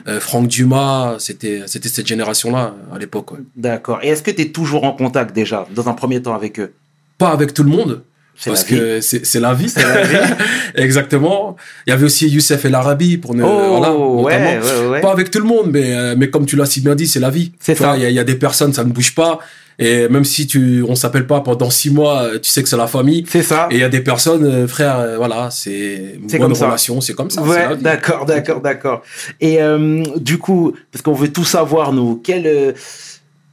Euh, 0.09 0.21
Franck 0.21 0.47
Dumas, 0.47 1.17
c'était 1.19 1.63
c'était 1.67 1.89
cette 1.89 2.07
génération-là 2.07 2.75
à 2.95 2.99
l'époque. 2.99 3.33
ouais. 3.33 3.39
D'accord. 3.57 3.99
Et 4.03 4.09
est-ce 4.09 4.23
que 4.23 4.31
tu 4.31 4.43
es 4.43 4.49
toujours 4.59 4.85
en 4.85 4.93
contact 4.93 5.35
déjà, 5.35 5.67
dans 5.75 5.89
un 5.89 5.95
premier 5.95 6.23
temps 6.23 6.35
avec 6.35 6.59
eux? 6.61 6.73
Pas 7.19 7.31
avec 7.31 7.55
tout 7.55 7.63
le 7.63 7.71
monde, 7.71 8.03
parce 8.45 8.65
que 8.65 9.01
c'est 9.01 9.41
la 9.41 9.55
vie. 9.55 9.73
la 9.77 10.03
vie. 10.03 10.17
Exactement. 10.75 11.57
Il 11.87 11.91
y 11.91 11.93
avait 11.93 12.05
aussi 12.05 12.29
Youssef 12.29 12.65
El 12.65 12.75
Arabi 12.75 13.19
pour 13.19 13.35
ne 13.35 13.45
Oh, 13.45 13.49
voilà, 13.79 13.95
ouais, 13.95 14.23
notamment. 14.39 14.67
ouais, 14.67 14.89
ouais. 14.91 15.01
Pas 15.01 15.13
avec 15.13 15.31
tout 15.31 15.39
le 15.39 15.45
monde, 15.45 15.71
mais 15.73 15.95
euh, 15.95 16.15
mais 16.19 16.31
comme 16.31 16.47
tu 16.47 16.57
l'as 16.57 16.67
si 16.67 16.81
bien 16.81 16.95
dit, 16.95 17.07
c'est 17.07 17.21
la 17.21 17.31
vie. 17.31 17.53
C'est 17.61 17.75
ça. 17.75 17.97
Il 17.97 18.03
y, 18.03 18.07
a- 18.07 18.11
il 18.11 18.15
y 18.15 18.19
a 18.19 18.25
des 18.25 18.35
personnes, 18.37 18.73
ça 18.73 18.85
ne 18.85 18.91
bouge 18.91 19.15
pas. 19.15 19.39
Et 19.79 20.07
même 20.09 20.25
si 20.25 20.47
tu 20.47 20.85
on 20.87 20.95
s'appelle 20.95 21.27
pas 21.27 21.41
pendant 21.41 21.71
six 21.71 21.91
mois, 21.91 22.23
euh, 22.25 22.39
tu 22.39 22.51
sais 22.51 22.63
que 22.63 22.69
c'est 22.69 22.77
la 22.77 22.87
famille. 22.87 23.25
C'est 23.29 23.43
ça. 23.43 23.69
Et 23.71 23.77
il 23.77 23.81
y 23.81 23.85
a 23.85 23.89
des 23.89 24.01
personnes, 24.03 24.45
euh, 24.45 24.69
frère, 24.69 25.17
voilà, 25.17 25.49
c'est 25.51 26.17
une 26.21 26.29
C'est 26.29 26.39
bonne 26.39 26.49
comme 26.49 26.55
ça. 26.55 26.67
relation, 26.67 27.01
c'est 27.01 27.15
comme 27.15 27.31
ça. 27.31 27.43
Ouais, 27.43 27.77
d'accord, 27.81 28.27
d'accord, 28.27 28.61
d'accord. 28.61 29.03
Et 29.41 29.63
euh, 29.63 30.03
du 30.17 30.39
coup, 30.39 30.75
parce 30.93 31.03
qu'on 31.03 31.15
veut 31.15 31.33
tout 31.33 31.45
savoir, 31.45 31.93
nous, 31.93 32.21
quel, 32.23 32.47
euh, 32.47 32.73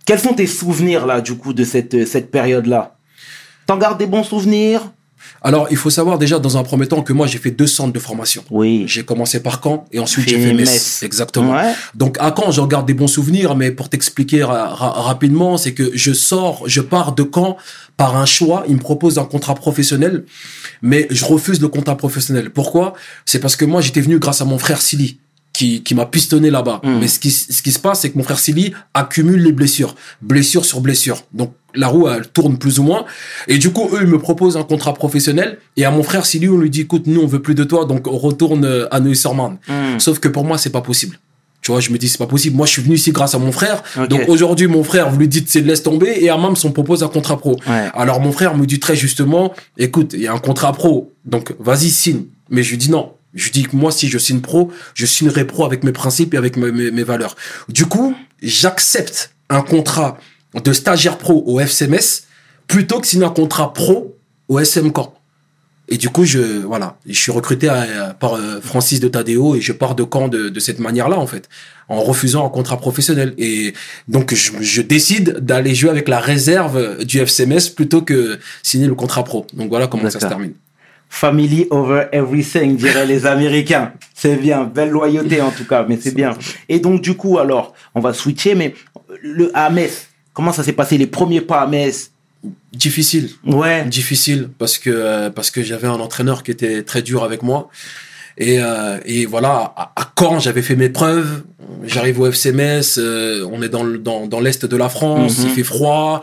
quels 0.06 0.20
sont 0.20 0.34
tes 0.34 0.46
souvenirs, 0.48 1.06
là, 1.06 1.22
du 1.22 1.36
coup, 1.36 1.54
de 1.54 1.64
cette, 1.64 2.06
cette 2.06 2.32
période-là? 2.32 2.96
T'en 3.70 3.78
gardes 3.78 4.00
des 4.00 4.08
bons 4.08 4.24
souvenirs? 4.24 4.82
Alors, 5.44 5.68
il 5.70 5.78
faut 5.78 5.92
savoir 5.92 6.18
déjà 6.18 6.40
dans 6.40 6.58
un 6.58 6.64
premier 6.64 6.88
temps 6.88 7.04
que 7.04 7.14
moi 7.14 7.28
j'ai 7.28 7.38
fait 7.38 7.52
deux 7.52 7.68
centres 7.68 7.94
de 7.94 8.00
formation. 8.00 8.44
Oui. 8.50 8.86
J'ai 8.88 9.04
commencé 9.06 9.44
par 9.44 9.62
Caen 9.64 9.86
et 9.92 10.00
ensuite 10.00 10.28
j'ai 10.28 10.40
fait 10.40 10.54
Metz. 10.54 11.04
Exactement. 11.04 11.52
Ouais. 11.54 11.72
Donc 11.94 12.18
à 12.20 12.34
Caen, 12.36 12.50
j'en 12.52 12.66
garde 12.66 12.88
des 12.88 12.96
bons 12.96 13.06
souvenirs, 13.08 13.56
mais 13.56 13.70
pour 13.70 13.90
t'expliquer 13.90 14.44
ra- 14.44 14.74
ra- 14.74 14.90
rapidement, 15.04 15.58
c'est 15.58 15.74
que 15.76 15.92
je 15.94 16.14
sors, 16.14 16.64
je 16.68 16.82
pars 16.82 17.14
de 17.14 17.24
Caen 17.32 17.58
par 17.96 18.18
un 18.18 18.26
choix. 18.26 18.64
Il 18.68 18.74
me 18.78 18.80
propose 18.80 19.20
un 19.20 19.26
contrat 19.26 19.54
professionnel, 19.54 20.26
mais 20.82 21.06
je 21.12 21.24
refuse 21.26 21.62
le 21.62 21.68
contrat 21.68 21.96
professionnel. 21.96 22.50
Pourquoi? 22.50 22.94
C'est 23.26 23.40
parce 23.40 23.56
que 23.56 23.66
moi, 23.66 23.82
j'étais 23.82 24.02
venu 24.02 24.18
grâce 24.18 24.42
à 24.42 24.46
mon 24.46 24.58
frère 24.58 24.82
Silly. 24.82 25.20
Qui, 25.60 25.84
qui 25.84 25.94
m'a 25.94 26.06
pistonné 26.06 26.50
là-bas. 26.50 26.80
Mm. 26.84 27.00
Mais 27.00 27.10
ce 27.10 27.20
qui, 27.20 27.32
ce 27.32 27.62
qui 27.62 27.74
se 27.74 27.80
passe, 27.80 28.00
c'est 28.00 28.12
que 28.12 28.18
mon 28.18 28.24
frère 28.24 28.40
Silly 28.40 28.72
accumule 28.94 29.44
les 29.44 29.52
blessures. 29.52 29.94
Blessure 30.22 30.64
sur 30.64 30.80
blessure. 30.80 31.18
Donc, 31.34 31.52
la 31.76 31.88
roue, 31.88 32.08
elle 32.08 32.28
tourne 32.30 32.58
plus 32.58 32.80
ou 32.80 32.84
moins. 32.84 33.04
Et 33.50 33.58
du 33.58 33.70
coup, 33.72 33.90
eux, 33.92 34.00
ils 34.02 34.08
me 34.08 34.20
proposent 34.20 34.56
un 34.56 34.64
contrat 34.64 34.94
professionnel. 34.94 35.58
Et 35.76 35.84
à 35.84 35.92
mon 35.92 36.02
frère 36.02 36.26
Silly, 36.26 36.48
on 36.48 36.58
lui 36.58 36.70
dit, 36.70 36.82
écoute, 36.82 37.08
nous, 37.08 37.20
on 37.20 37.28
veut 37.28 37.42
plus 37.42 37.56
de 37.56 37.66
toi, 37.66 37.84
donc 37.84 38.08
on 38.08 38.18
retourne 38.18 38.64
euh, 38.64 38.88
à 38.90 39.02
Neuilly-sur-Marne. 39.02 39.58
Hmm. 39.68 40.00
Sauf 40.00 40.20
que 40.20 40.30
pour 40.30 40.46
moi, 40.46 40.58
c'est 40.58 40.70
pas 40.70 40.80
possible. 40.80 41.20
Tu 41.62 41.72
vois, 41.72 41.82
je 41.82 41.92
me 41.92 41.98
dis, 41.98 42.08
c'est 42.08 42.18
pas 42.18 42.26
possible. 42.26 42.56
Moi, 42.56 42.66
je 42.66 42.72
suis 42.72 42.82
venu 42.82 42.96
ici 42.96 43.12
grâce 43.12 43.36
à 43.36 43.40
mon 43.40 43.52
frère. 43.52 43.84
Donc 44.10 44.22
aujourd'hui, 44.30 44.68
mon 44.68 44.86
frère, 44.86 45.10
vous 45.10 45.18
lui 45.18 45.28
dites, 45.28 45.50
c'est 45.50 45.60
laisse 45.60 45.84
tomber. 45.84 46.20
Et 46.22 46.30
Amam 46.30 46.56
s'en 46.56 46.72
propose 46.72 47.04
un 47.04 47.10
contrat 47.10 47.38
pro. 47.38 47.58
Ouais. 47.68 47.90
Alors 47.94 48.22
mon 48.22 48.32
frère 48.32 48.56
me 48.56 48.66
dit 48.66 48.80
très 48.80 48.96
justement, 48.96 49.54
écoute, 49.78 50.14
il 50.14 50.22
y 50.22 50.28
a 50.28 50.34
un 50.34 50.40
contrat 50.40 50.72
pro. 50.72 51.12
Donc 51.26 51.54
vas-y, 51.60 51.90
signe. 51.90 52.24
Mais 52.50 52.64
je 52.64 52.70
lui 52.72 52.78
dis 52.78 52.90
non. 52.90 53.12
Je 53.34 53.52
dis 53.52 53.64
que 53.64 53.76
moi, 53.76 53.92
si 53.92 54.08
je 54.10 54.18
signe 54.18 54.42
pro, 54.42 54.72
je 54.96 55.06
signerai 55.06 55.46
pro 55.46 55.66
avec 55.66 55.84
mes 55.84 55.92
principes 55.92 56.34
et 56.34 56.38
avec 56.38 56.58
mes, 56.58 56.72
mes- 56.72 56.92
mes 56.92 57.04
valeurs. 57.04 57.36
Du 57.68 57.86
coup, 57.86 58.16
j'accepte 58.42 59.34
un 59.50 59.62
contrat 59.62 60.18
de 60.64 60.74
stagiaire 60.74 61.18
pro 61.18 61.44
au 61.46 61.60
FCMS 61.60 62.24
plutôt 62.68 63.00
que 63.00 63.08
signer 63.08 63.26
un 63.26 63.30
contrat 63.30 63.74
pro 63.74 64.16
au 64.48 64.60
SM 64.60 64.92
Caen. 64.96 65.14
Et 65.92 65.98
du 65.98 66.10
coup, 66.10 66.24
je 66.24 66.40
voilà, 66.66 66.98
je 67.08 67.18
suis 67.20 67.32
recruté 67.32 67.68
à- 67.68 68.16
par 68.20 68.34
euh, 68.36 68.60
Francis 68.62 69.00
de 69.00 69.08
Tadeo 69.08 69.56
et 69.56 69.62
je 69.62 69.74
pars 69.74 69.96
de 69.96 70.06
Caen 70.12 70.28
de, 70.28 70.50
de 70.50 70.60
cette 70.60 70.78
manière-là 70.80 71.18
en 71.18 71.26
fait, 71.26 71.50
en 71.88 72.02
refusant 72.02 72.46
un 72.46 72.50
contrat 72.50 72.78
professionnel. 72.78 73.34
Et 73.40 73.74
donc, 74.08 74.34
je, 74.36 74.52
je 74.62 74.82
décide 74.84 75.38
d'aller 75.40 75.74
jouer 75.74 75.90
avec 75.90 76.08
la 76.08 76.20
réserve 76.20 77.04
du 77.06 77.20
FCMS 77.20 77.70
plutôt 77.76 78.02
que 78.04 78.38
signer 78.62 78.86
le 78.88 78.94
contrat 78.96 79.24
pro. 79.24 79.48
Donc 79.54 79.70
voilà 79.70 79.88
comment 79.88 80.04
ça 80.12 80.20
se 80.20 80.26
termine. 80.30 80.54
Family 81.12 81.68
over 81.72 82.06
everything, 82.12 82.78
diraient 82.78 83.08
les 83.08 83.26
Américains. 83.26 83.94
C'est 84.14 84.36
bien, 84.36 84.64
belle 84.64 84.92
loyauté 84.92 85.42
en 85.42 85.52
tout 85.52 85.66
cas, 85.66 85.86
mais 85.88 85.98
c'est 86.00 86.14
bien. 86.14 86.38
Et 86.70 86.80
donc 86.80 87.02
du 87.02 87.16
coup, 87.16 87.40
alors, 87.40 87.74
on 87.96 88.00
va 88.00 88.14
switcher, 88.14 88.56
mais 88.56 88.76
le 89.22 89.52
à 89.56 89.70
Metz, 89.70 90.08
comment 90.34 90.54
ça 90.54 90.64
s'est 90.64 90.74
passé 90.74 90.98
les 90.98 91.08
premiers 91.08 91.42
pas 91.42 91.62
à 91.62 91.68
Metz? 91.68 92.12
Difficile. 92.72 93.32
Ouais. 93.46 93.84
difficile 93.86 94.50
parce 94.58 94.78
que 94.78 94.90
euh, 94.90 95.30
parce 95.30 95.52
que 95.52 95.62
j'avais 95.62 95.88
un 95.88 96.00
entraîneur 96.00 96.44
qui 96.44 96.52
était 96.52 96.84
très 96.84 97.02
dur 97.02 97.24
avec 97.24 97.44
moi 97.44 97.70
et 98.38 98.60
euh, 98.62 98.98
et 99.06 99.26
voilà 99.26 99.74
à, 99.76 99.92
à 99.96 100.12
Caen 100.18 100.40
j'avais 100.40 100.62
fait 100.62 100.76
mes 100.76 100.90
preuves. 100.90 101.44
J'arrive 101.86 102.20
au 102.20 102.26
FCMS 102.32 102.98
euh, 102.98 103.48
on 103.52 103.62
est 103.62 103.70
dans 103.70 103.84
dans 103.86 104.28
dans 104.28 104.40
l'est 104.40 104.66
de 104.66 104.76
la 104.78 104.90
France 104.90 105.38
Mhm. 105.40 105.46
il 105.48 105.52
fait 105.52 105.64
froid. 105.64 106.22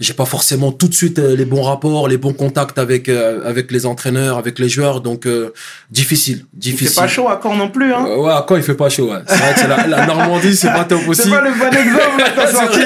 J'ai 0.00 0.12
pas 0.12 0.24
forcément 0.26 0.70
tout 0.72 0.88
de 0.88 0.94
suite 0.94 1.18
euh, 1.18 1.34
les 1.36 1.44
bons 1.44 1.62
rapports 1.62 2.08
les 2.08 2.18
bons 2.18 2.32
contacts 2.32 2.78
avec 2.78 3.08
euh, 3.08 3.40
avec 3.48 3.70
les 3.70 3.86
entraîneurs 3.86 4.38
avec 4.38 4.58
les 4.58 4.68
joueurs. 4.68 5.00
Donc 5.00 5.26
euh, 5.26 5.52
difficile 5.90 6.44
Il 6.54 6.58
difficile 6.58 6.88
fait 6.88 7.00
pas 7.02 7.08
chaud 7.08 7.28
à 7.28 7.38
Caen 7.42 7.54
non 7.56 7.70
plus, 7.70 7.92
hein. 7.92 8.04
Euh, 8.08 8.16
ouais 8.16 8.32
à 8.32 8.44
Caen 8.48 8.56
il 8.56 8.62
fait 8.62 8.74
pas 8.74 8.88
chaud 8.88 9.10
ouais. 9.12 9.18
c'est 9.26 9.36
vrai 9.36 9.54
que 9.54 9.68
la, 9.68 9.86
la 9.86 10.06
Normandie 10.06 10.56
c'est 10.56 10.72
pas 10.72 10.84
top 10.84 11.00
aussi. 11.08 11.22
C'est 11.22 11.30
pas 11.30 11.40
le 11.42 11.50
bon 11.52 11.70
exemple 11.70 12.18
là, 12.18 12.26
t'as 12.34 12.52
sorti. 12.52 12.80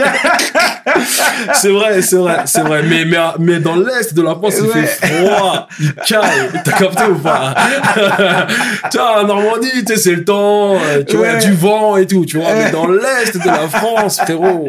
C'est 1.54 1.70
vrai, 1.70 2.02
c'est 2.02 2.16
vrai, 2.16 2.38
c'est 2.46 2.62
vrai. 2.62 2.82
Mais, 2.82 3.04
mais, 3.04 3.16
mais 3.38 3.58
dans 3.60 3.76
l'Est 3.76 4.14
de 4.14 4.22
la 4.22 4.30
France, 4.34 4.54
il 4.58 4.64
Ouais. 4.64 4.86
fait 4.86 5.06
froid, 5.06 5.68
il 5.80 5.94
caille. 5.94 6.50
T'as 6.64 6.72
capté 6.72 7.04
ou 7.04 7.16
pas 7.16 7.54
Tu 8.90 8.98
vois, 8.98 9.22
en 9.22 9.26
Normandie, 9.26 9.84
tu 9.84 9.94
sais, 9.94 9.96
c'est 9.96 10.14
le 10.14 10.24
temps, 10.24 10.74
euh, 10.74 11.02
tu 11.06 11.16
vois, 11.16 11.28
il 11.28 11.34
Ouais. 11.34 11.40
du 11.46 11.52
vent 11.52 11.96
et 11.96 12.06
tout, 12.06 12.24
tu 12.24 12.38
vois. 12.38 12.54
Mais 12.54 12.70
dans 12.70 12.88
l'Est 12.88 13.34
de 13.36 13.46
la 13.46 13.68
France, 13.68 14.18
frérot, 14.20 14.68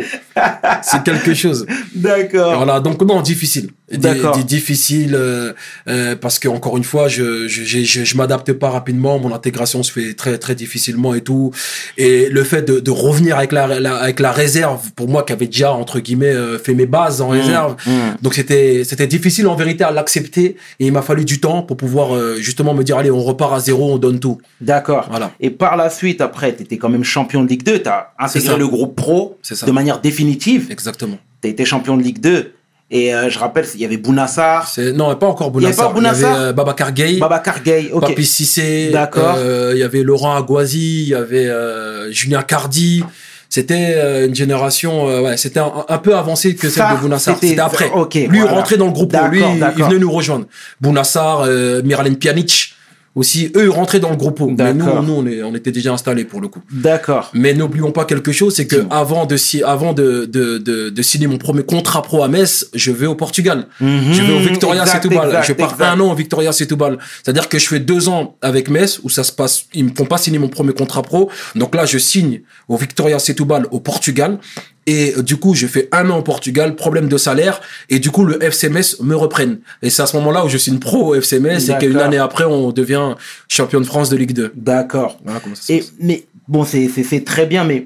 c'est 0.82 1.04
quelque 1.04 1.34
chose. 1.34 1.66
D'accord. 1.96 2.56
Voilà, 2.58 2.80
donc 2.80 3.02
non, 3.02 3.22
difficile. 3.22 3.70
Di- 3.94 4.00
D'accord. 4.00 4.36
di- 4.38 4.44
difficile 4.44 5.14
euh, 5.16 5.54
euh, 5.88 6.16
parce 6.16 6.40
que 6.40 6.48
encore 6.48 6.78
une 6.78 6.84
fois, 6.84 7.08
je 7.08 7.48
je 7.48 7.64
je, 7.64 8.04
je, 8.04 8.18
m'adapte 8.18 8.52
pas 8.54 8.70
rapidement, 8.70 9.20
mon 9.20 9.34
intégration 9.34 9.84
se 9.84 9.92
fait 9.92 10.14
très 10.16 10.38
très 10.38 10.56
difficilement 10.56 11.14
et 11.14 11.22
tout. 11.22 11.52
Et 11.98 12.28
le 12.30 12.44
fait 12.44 12.64
de, 12.64 12.80
de 12.80 12.92
revenir 12.92 13.38
avec 13.38 13.52
la, 13.52 13.80
la- 13.80 13.96
avec 13.98 14.20
la 14.20 14.32
réserve 14.32 14.92
pour 14.96 15.08
moi 15.08 15.24
qui 15.24 15.34
avait 15.34 15.46
déjà 15.48 15.72
entre 15.74 16.00
guillemets 16.00 16.34
euh, 16.34 16.58
fait 16.58 16.74
mes 16.74 16.86
bases 16.88 17.22
en 17.22 17.30
réserve. 17.30 17.76
Mmh. 17.86 17.92
Donc 18.22 18.34
c'était 18.34 18.84
c'était 18.84 19.08
difficile 19.08 19.48
en 19.48 19.56
vérité 19.56 19.84
à 19.84 19.92
l'accepter 19.92 20.58
et 20.80 20.86
il 20.88 20.92
m'a 20.92 21.02
fallu 21.02 21.24
du 21.26 21.40
temps 21.40 21.62
pour 21.62 21.78
pouvoir 21.78 22.16
euh, 22.16 22.38
justement 22.40 22.74
me 22.74 22.84
dire 22.84 22.98
allez, 22.98 23.12
on 23.12 23.22
repart 23.24 23.54
à 23.54 23.60
zéro, 23.60 23.94
on 23.94 23.98
donne 23.98 24.20
tout. 24.20 24.40
D'accord. 24.62 25.08
Voilà. 25.10 25.32
Et 25.40 25.50
par 25.50 25.78
la 25.78 25.90
suite, 25.90 26.22
après, 26.22 26.56
tu 26.56 26.64
étais 26.64 26.78
quand 26.78 26.90
même 26.90 27.04
champion 27.04 27.44
de 27.44 27.50
Ligue 27.50 27.64
2, 27.64 27.82
tu 27.84 27.90
as 27.90 28.12
intégré 28.18 28.58
le 28.58 28.68
groupe 28.68 28.96
pro 28.96 29.38
de 29.68 29.72
manière 29.72 30.00
définitive. 30.02 30.68
Exactement. 30.72 31.18
Tu 31.42 31.48
as 31.48 31.52
été 31.52 31.66
champion 31.66 31.98
de 31.98 32.04
Ligue 32.04 32.20
2. 32.20 32.54
Et 32.96 33.14
euh, 33.14 33.28
je 33.28 33.40
rappelle, 33.40 33.66
il 33.74 33.82
y 33.82 33.86
avait 33.86 33.98
Bounassar, 33.98 34.72
non, 34.94 35.14
pas 35.16 35.26
encore 35.26 35.48
avait 35.48 35.54
Bounassar. 35.54 35.92
Il 35.98 36.04
y 36.04 36.26
avait 36.26 36.26
euh, 36.26 36.54
Babacar 36.54 36.92
Gueye. 36.94 37.18
Babacar 37.20 37.64
Gueye. 37.64 37.90
Ok. 37.92 38.02
Papi 38.02 38.24
Cissé, 38.24 38.92
D'accord. 38.94 39.34
euh, 39.40 39.72
il 39.74 39.80
y 39.80 39.84
avait 39.84 40.04
Laurent 40.04 40.36
Aguazi, 40.36 41.02
il 41.02 41.10
y 41.10 41.16
avait 41.16 41.48
euh, 41.48 42.12
Julien 42.12 42.44
Cardi. 42.44 43.04
C'était 43.50 43.94
euh, 43.96 44.28
une 44.28 44.36
génération, 44.36 45.10
euh, 45.10 45.22
ouais, 45.22 45.38
c'était 45.38 45.60
un, 45.60 45.72
un 45.90 45.98
peu 45.98 46.16
avancé 46.16 46.56
que 46.56 46.70
celle 46.70 46.86
de 46.96 47.02
Bounassar. 47.02 47.36
c'était- 47.42 47.60
après. 47.60 47.90
ok, 47.92 48.14
lui 48.14 48.40
voilà. 48.40 48.52
rentrait 48.54 48.78
dans 48.78 48.86
le 48.88 48.92
groupe, 48.94 49.16
lui 49.32 49.42
il 49.76 49.84
venait 49.84 50.00
nous 50.00 50.12
rejoindre. 50.12 50.46
Bounassar, 50.80 51.42
euh, 51.48 51.82
Miralem 51.84 52.16
Pjanic 52.16 52.73
aussi, 53.16 53.52
eux 53.56 53.70
rentraient 53.70 54.00
dans 54.00 54.10
le 54.10 54.16
groupe. 54.16 54.40
Mais 54.58 54.74
nous, 54.74 54.86
nous 55.04 55.14
on, 55.14 55.26
est, 55.28 55.44
on 55.44 55.54
était 55.56 55.72
déjà 55.72 55.94
installés 55.94 56.26
pour 56.26 56.42
le 56.42 56.48
coup. 56.48 56.62
D'accord. 56.72 57.30
Mais 57.34 57.54
n'oublions 57.54 57.92
pas 57.92 58.06
quelque 58.06 58.32
chose, 58.32 58.56
c'est 58.56 58.66
que 58.68 58.86
avant 58.90 59.26
de 59.26 59.38
si, 59.38 59.62
avant 59.64 59.94
de, 59.94 60.26
de, 60.26 60.58
de, 60.58 60.90
de 60.90 61.02
signer 61.02 61.28
mon 61.28 61.38
premier 61.38 61.64
contrat 61.64 62.02
pro 62.02 62.24
à 62.24 62.28
Metz, 62.28 62.68
je 62.74 62.92
vais 62.92 63.06
au 63.06 63.16
Portugal. 63.16 63.68
Je 63.80 64.22
vais 64.24 64.34
au 64.34 64.40
Victoria 64.40 64.84
Mhm. 64.84 64.90
Setúbal. 64.90 65.44
je 65.48 65.54
pars 65.54 65.72
exact. 65.74 65.86
un 65.86 66.00
an 66.00 66.12
au 66.12 66.16
Victoria 66.16 66.52
Setúbal. 66.52 66.98
C'est-à-dire 67.24 67.50
que 67.50 67.60
je 67.60 67.68
fais 67.68 67.80
deux 67.80 68.10
ans 68.10 68.36
avec 68.42 68.70
Metz 68.70 69.00
où 69.04 69.10
ça 69.10 69.24
se 69.24 69.32
passe. 69.32 69.66
Ils 69.74 69.86
me 69.86 69.92
font 69.96 70.06
pas 70.06 70.18
signer 70.18 70.40
mon 70.40 70.50
premier 70.50 70.74
contrat 70.74 71.02
pro. 71.04 71.30
Donc 71.56 71.76
là, 71.76 71.86
je 71.86 71.98
signe 71.98 72.42
au 72.68 72.78
Victoria 72.78 73.20
Setúbal 73.20 73.68
au 73.72 73.80
Portugal. 73.80 74.40
Et 74.86 75.14
euh, 75.18 75.24
du 75.24 75.38
coup, 75.38 75.54
je 75.54 75.68
fais 75.68 75.90
un 75.92 76.10
an 76.10 76.20
au 76.20 76.22
Portugal, 76.22 76.76
problème 76.76 77.08
de 77.08 77.18
salaire. 77.18 77.62
Et 77.90 78.00
du 78.00 78.12
coup, 78.12 78.26
le 78.26 78.42
FCMS 78.42 79.02
me 79.02 79.16
reprenne. 79.16 79.60
Et 79.82 79.90
c'est 79.90 80.02
à 80.02 80.06
ce 80.06 80.16
moment-là 80.18 80.46
où 80.46 80.50
je 80.50 80.58
signe 80.58 80.80
pro 80.80 81.14
au 81.14 81.16
FCMS 81.16 81.70
et 81.70 81.78
qu'une 81.80 81.98
année 81.98 82.18
après, 82.18 82.46
on 82.46 82.72
devient 82.72 83.16
champion 83.48 83.80
de 83.80 83.86
France 83.86 84.10
de 84.10 84.18
Ligue 84.18 84.34
2. 84.34 84.54
D'accord. 84.56 85.20
Voilà 85.24 85.40
comment 85.40 85.56
ça 85.56 85.64
se 85.64 85.74
Et, 85.74 85.84
mais 86.00 86.26
bon, 86.48 86.66
c'est, 86.66 86.90
c'est, 86.94 87.04
c'est 87.04 87.24
très 87.24 87.46
bien, 87.46 87.64
mais 87.64 87.86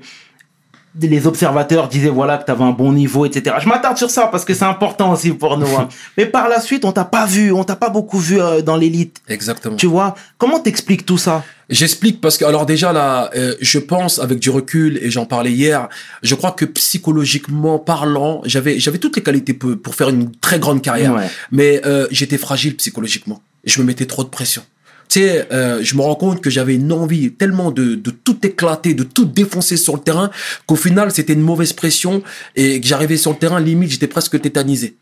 les 1.01 1.27
observateurs 1.27 1.87
disaient 1.87 2.09
voilà 2.09 2.37
que 2.37 2.45
tu 2.45 2.51
avais 2.51 2.63
un 2.63 2.71
bon 2.71 2.91
niveau, 2.93 3.25
etc. 3.25 3.55
Je 3.61 3.67
m'attarde 3.69 3.97
sur 3.97 4.09
ça 4.09 4.27
parce 4.27 4.45
que 4.45 4.53
c'est 4.53 4.65
important 4.65 5.11
aussi 5.13 5.31
pour 5.31 5.57
nous. 5.57 5.67
hein. 5.77 5.89
mais 6.17 6.25
par 6.25 6.47
la 6.49 6.59
suite, 6.59 6.85
on 6.85 6.91
t'a 6.91 7.05
pas 7.05 7.25
vu, 7.25 7.51
on 7.51 7.63
t'a 7.63 7.75
pas 7.75 7.89
beaucoup 7.89 8.19
vu 8.19 8.39
euh, 8.41 8.61
dans 8.61 8.75
l'élite. 8.77 9.21
Exactement. 9.27 9.75
Tu 9.75 9.85
vois 9.87 10.15
Comment 10.37 10.59
t'expliques 10.59 11.05
tout 11.05 11.17
ça? 11.17 11.43
J'explique 11.69 12.21
parce 12.21 12.37
que 12.37 12.45
alors 12.45 12.65
déjà 12.65 12.93
là, 12.93 13.29
euh, 13.35 13.53
je 13.59 13.77
pense 13.79 14.19
avec 14.19 14.39
du 14.39 14.49
recul 14.49 14.97
et 15.03 15.11
j'en 15.11 15.25
parlais 15.25 15.51
hier, 15.51 15.89
je 16.23 16.33
crois 16.33 16.51
que 16.51 16.63
psychologiquement 17.07 17.77
parlant, 17.79 18.41
j'avais 18.45 18.79
j'avais 18.79 18.97
toutes 18.97 19.15
les 19.17 19.23
qualités 19.23 19.53
pour, 19.53 19.77
pour 19.81 19.95
faire 19.95 20.09
une 20.09 20.31
très 20.35 20.59
grande 20.59 20.81
carrière, 20.81 21.13
Ouais. 21.13 21.27
mais 21.51 21.81
euh, 21.85 22.07
j'étais 22.11 22.37
fragile 22.37 22.75
psychologiquement. 22.77 23.41
Je 23.65 23.81
me 23.81 23.85
mettais 23.85 24.05
trop 24.05 24.23
de 24.23 24.29
pression. 24.29 24.61
Tu 25.09 25.19
sais, 25.19 25.47
euh, 25.51 25.79
je 25.81 25.95
me 25.95 26.01
rends 26.01 26.15
compte 26.15 26.41
que 26.41 26.49
j'avais 26.49 26.75
une 26.75 26.91
envie 26.91 27.31
tellement 27.31 27.71
de, 27.71 27.95
de 27.95 28.11
tout 28.11 28.37
éclater, 28.45 28.93
de 28.93 29.03
tout 29.03 29.25
défoncer 29.25 29.77
sur 29.77 29.95
le 29.95 30.01
terrain, 30.01 30.31
qu'au 30.65 30.75
final 30.75 31.11
c'était 31.11 31.33
une 31.33 31.41
mauvaise 31.41 31.73
pression 31.73 32.21
et 32.55 32.81
que 32.81 32.87
j'arrivais 32.87 33.17
sur 33.17 33.31
le 33.31 33.37
terrain, 33.37 33.59
limite 33.59 33.91
j'étais 33.91 34.07
presque 34.07 34.39
tétanisé. 34.41 34.95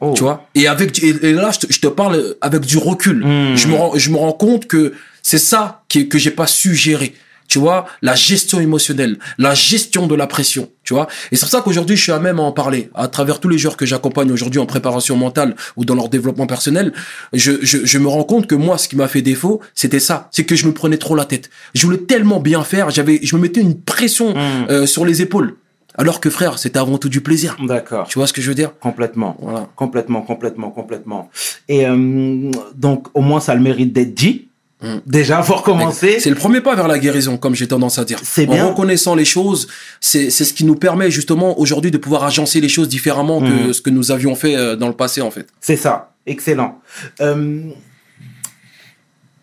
Oh. 0.00 0.12
Tu 0.16 0.22
vois? 0.22 0.48
Et 0.54 0.66
avec 0.66 1.02
et, 1.02 1.14
et 1.22 1.32
là, 1.32 1.50
je 1.52 1.60
te, 1.60 1.72
je 1.72 1.80
te 1.80 1.86
parle 1.86 2.36
avec 2.40 2.62
du 2.62 2.78
recul. 2.78 3.24
Mm. 3.24 3.56
Je 3.56 3.68
me 3.68 3.74
rends, 3.74 3.96
je 3.96 4.10
me 4.10 4.16
rends 4.16 4.32
compte 4.32 4.66
que 4.66 4.92
c'est 5.22 5.38
ça 5.38 5.84
qui, 5.88 6.08
que 6.08 6.18
j'ai 6.18 6.32
pas 6.32 6.46
su 6.46 6.74
gérer. 6.74 7.14
Tu 7.46 7.58
vois, 7.58 7.86
la 8.02 8.14
gestion 8.14 8.58
émotionnelle, 8.58 9.18
la 9.38 9.54
gestion 9.54 10.06
de 10.06 10.14
la 10.14 10.26
pression, 10.26 10.70
tu 10.82 10.94
vois. 10.94 11.06
Et 11.30 11.36
c'est 11.36 11.40
pour 11.40 11.50
ça 11.50 11.60
qu'aujourd'hui, 11.60 11.96
je 11.96 12.02
suis 12.02 12.12
à 12.12 12.18
même 12.18 12.38
à 12.40 12.42
en 12.42 12.52
parler. 12.52 12.90
À 12.94 13.06
travers 13.06 13.38
tous 13.38 13.48
les 13.48 13.58
joueurs 13.58 13.76
que 13.76 13.84
j'accompagne 13.86 14.32
aujourd'hui 14.32 14.58
en 14.60 14.66
préparation 14.66 15.14
mentale 15.16 15.54
ou 15.76 15.84
dans 15.84 15.94
leur 15.94 16.08
développement 16.08 16.46
personnel, 16.46 16.92
je, 17.32 17.52
je, 17.62 17.84
je 17.84 17.98
me 17.98 18.08
rends 18.08 18.24
compte 18.24 18.46
que 18.46 18.54
moi, 18.54 18.78
ce 18.78 18.88
qui 18.88 18.96
m'a 18.96 19.08
fait 19.08 19.22
défaut, 19.22 19.60
c'était 19.74 20.00
ça. 20.00 20.28
C'est 20.32 20.44
que 20.44 20.56
je 20.56 20.66
me 20.66 20.72
prenais 20.72 20.96
trop 20.96 21.14
la 21.14 21.26
tête. 21.26 21.50
Je 21.74 21.84
voulais 21.86 21.98
tellement 21.98 22.40
bien 22.40 22.64
faire, 22.64 22.90
j'avais, 22.90 23.20
je 23.22 23.36
me 23.36 23.42
mettais 23.42 23.60
une 23.60 23.78
pression 23.80 24.34
Mm. 24.34 24.66
euh, 24.70 24.86
sur 24.86 25.04
les 25.04 25.20
épaules. 25.22 25.56
Alors 25.96 26.18
que 26.20 26.28
frère, 26.30 26.58
c'était 26.58 26.78
avant 26.78 26.98
tout 26.98 27.08
du 27.08 27.20
plaisir. 27.20 27.56
D'accord. 27.62 28.08
Tu 28.08 28.18
vois 28.18 28.26
ce 28.26 28.32
que 28.32 28.40
je 28.42 28.48
veux 28.48 28.54
dire? 28.54 28.70
Complètement. 28.80 29.36
Voilà. 29.40 29.68
Complètement, 29.76 30.22
complètement, 30.22 30.70
complètement. 30.70 31.30
Et 31.68 31.86
euh, 31.86 32.50
donc, 32.74 33.06
au 33.14 33.20
moins, 33.20 33.38
ça 33.38 33.52
a 33.52 33.54
le 33.54 33.60
mérite 33.60 33.92
d'être 33.92 34.14
dit. 34.14 34.48
Mm. 34.84 35.00
Déjà, 35.06 35.38
pour 35.42 35.62
commencer. 35.62 36.20
C'est 36.20 36.30
le 36.30 36.36
premier 36.36 36.60
pas 36.60 36.74
vers 36.76 36.88
la 36.88 36.98
guérison, 36.98 37.36
comme 37.38 37.54
j'ai 37.54 37.66
tendance 37.66 37.98
à 37.98 38.04
dire. 38.04 38.20
C'est 38.22 38.46
bien. 38.46 38.66
En 38.66 38.70
reconnaissant 38.70 39.14
les 39.14 39.24
choses, 39.24 39.66
c'est 40.00 40.30
c'est 40.30 40.44
ce 40.44 40.52
qui 40.52 40.64
nous 40.64 40.74
permet 40.76 41.10
justement 41.10 41.58
aujourd'hui 41.58 41.90
de 41.90 41.98
pouvoir 41.98 42.24
agencer 42.24 42.60
les 42.60 42.68
choses 42.68 42.88
différemment 42.88 43.40
que 43.40 43.66
Mhm. 43.66 43.72
ce 43.72 43.80
que 43.80 43.90
nous 43.90 44.10
avions 44.12 44.34
fait 44.34 44.56
euh, 44.56 44.76
dans 44.76 44.88
le 44.88 44.94
passé 44.94 45.20
en 45.22 45.30
fait. 45.30 45.46
C'est 45.60 45.76
ça. 45.76 46.12
Excellent. 46.26 46.80
Euh, 47.20 47.62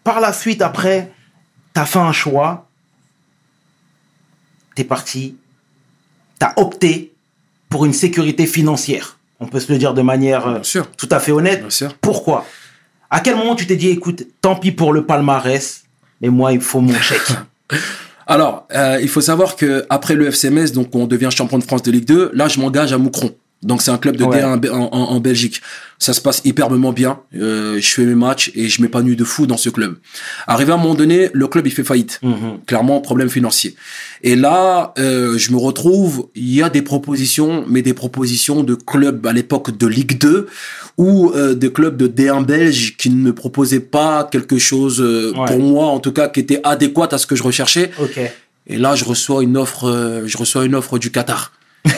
par 0.03 0.19
la 0.19 0.33
suite, 0.33 0.61
après, 0.61 1.11
t'as 1.73 1.85
fait 1.85 1.99
un 1.99 2.11
choix. 2.13 2.67
T'es 4.75 4.83
parti. 4.83 5.35
T'as 6.39 6.53
opté 6.57 7.13
pour 7.69 7.85
une 7.85 7.93
sécurité 7.93 8.45
financière. 8.45 9.17
On 9.39 9.47
peut 9.47 9.59
se 9.59 9.71
le 9.71 9.77
dire 9.77 9.93
de 9.93 10.01
manière 10.01 10.47
euh, 10.47 10.53
Bien 10.55 10.63
sûr. 10.63 10.91
tout 10.97 11.09
à 11.11 11.19
fait 11.19 11.31
honnête. 11.31 11.61
Bien 11.61 11.69
sûr. 11.69 11.93
Pourquoi? 11.99 12.45
À 13.13 13.19
quel 13.19 13.35
moment 13.35 13.55
tu 13.55 13.67
t'es 13.67 13.75
dit, 13.75 13.89
écoute, 13.89 14.25
tant 14.41 14.55
pis 14.55 14.71
pour 14.71 14.93
le 14.93 15.05
palmarès, 15.05 15.83
mais 16.21 16.29
moi, 16.29 16.53
il 16.53 16.61
faut 16.61 16.79
mon 16.79 16.93
chèque? 16.93 17.19
Alors, 18.25 18.65
euh, 18.73 18.99
il 19.01 19.09
faut 19.09 19.19
savoir 19.19 19.57
que 19.57 19.85
après 19.89 20.15
le 20.15 20.31
FCMS, 20.31 20.71
donc 20.73 20.95
on 20.95 21.05
devient 21.07 21.29
champion 21.29 21.57
de 21.57 21.63
France 21.63 21.83
de 21.83 21.91
Ligue 21.91 22.05
2, 22.05 22.31
là 22.33 22.47
je 22.47 22.61
m'engage 22.61 22.93
à 22.93 22.97
Moucron. 22.97 23.35
Donc 23.63 23.81
c'est 23.83 23.91
un 23.91 23.97
club 23.99 24.15
de 24.17 24.23
Ouais. 24.23 24.41
D1 24.41 24.69
en, 24.71 24.75
en- 24.75 24.89
en 24.91 25.19
Belgique. 25.19 25.61
Ça 25.99 26.13
se 26.13 26.21
passe 26.21 26.41
hyperbement 26.45 26.93
bien. 26.93 27.19
Euh, 27.35 27.79
je 27.79 27.87
fais 27.87 28.03
mes 28.05 28.15
matchs 28.15 28.51
et 28.55 28.69
je 28.69 28.81
m'épanouis 28.81 29.15
de 29.15 29.23
fou 29.23 29.45
dans 29.45 29.57
ce 29.57 29.69
club. 29.69 29.97
Arrivé 30.47 30.71
à 30.71 30.75
un 30.75 30.77
moment 30.79 30.95
donné, 30.95 31.29
le 31.33 31.45
club 31.47 31.67
il 31.67 31.71
fait 31.71 31.83
faillite. 31.83 32.19
Mhm. 32.23 32.61
Clairement, 32.65 33.01
problème 33.01 33.29
financier. 33.29 33.75
Et 34.23 34.35
là, 34.35 34.93
euh, 34.97 35.37
je 35.37 35.51
me 35.51 35.57
retrouve, 35.57 36.27
il 36.33 36.51
y 36.55 36.63
a 36.63 36.69
des 36.69 36.81
propositions, 36.81 37.63
mais 37.67 37.83
des 37.83 37.93
propositions 37.93 38.63
de 38.63 38.73
clubs 38.73 39.25
à 39.27 39.31
l'époque 39.33 39.77
de 39.77 39.85
Ligue 39.85 40.17
2 40.17 40.47
ou 40.97 41.31
euh, 41.35 41.53
des 41.53 41.71
clubs 41.71 41.97
de 41.97 42.07
D1 42.07 42.43
belge 42.45 42.95
qui 42.97 43.11
ne 43.11 43.17
me 43.17 43.33
proposaient 43.33 43.79
pas 43.79 44.27
quelque 44.31 44.57
chose, 44.57 44.99
euh, 45.01 45.33
Ouais. 45.37 45.45
pour 45.45 45.59
moi 45.59 45.85
en 45.85 45.99
tout 45.99 46.11
cas, 46.13 46.29
qui 46.29 46.39
était 46.39 46.61
adéquat 46.63 47.09
à 47.11 47.17
ce 47.19 47.27
que 47.27 47.35
je 47.35 47.43
recherchais. 47.43 47.91
Et 48.65 48.77
là, 48.77 48.95
je 48.95 49.05
reçois 49.05 49.43
une 49.43 49.55
offre, 49.57 49.87
euh, 49.87 50.23
je 50.25 50.37
reçois 50.37 50.65
une 50.65 50.73
offre 50.75 50.97
du 50.97 51.11
Qatar. 51.11 51.51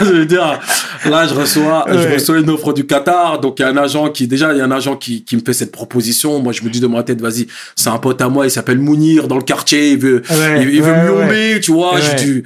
je 0.04 0.12
veux 0.12 0.26
dire, 0.26 0.58
là, 1.04 1.26
je 1.26 1.34
reçois, 1.34 1.84
je 1.88 2.08
reçois 2.14 2.38
une 2.38 2.50
offre 2.50 2.72
du 2.72 2.86
Qatar. 2.86 3.40
Donc, 3.40 3.58
il 3.58 3.62
y 3.62 3.64
a 3.64 3.68
un 3.68 3.76
agent 3.76 4.10
qui, 4.10 4.26
déjà, 4.26 4.52
il 4.52 4.58
y 4.58 4.60
a 4.60 4.64
un 4.64 4.70
agent 4.70 4.96
qui, 4.96 5.22
qui 5.24 5.36
me 5.36 5.42
fait 5.44 5.52
cette 5.52 5.72
proposition. 5.72 6.40
Moi, 6.40 6.52
je 6.52 6.62
me 6.62 6.70
dis 6.70 6.80
de 6.80 6.86
ma 6.86 7.02
tête, 7.02 7.20
vas-y, 7.20 7.46
c'est 7.76 7.88
un 7.90 7.98
pote 7.98 8.20
à 8.20 8.28
moi, 8.28 8.46
il 8.46 8.50
s'appelle 8.50 8.78
Mounir 8.78 9.28
dans 9.28 9.36
le 9.36 9.42
quartier, 9.44 9.92
il 9.92 9.98
veut, 9.98 10.22
Ouais, 10.30 10.62
il, 10.62 10.70
il 10.74 10.82
veut 10.82 10.92
ouais, 10.92 11.04
me 11.04 11.12
ouais. 11.12 11.22
lomber, 11.22 11.60
tu 11.60 11.72
vois. 11.72 11.98
Dis- 12.16 12.42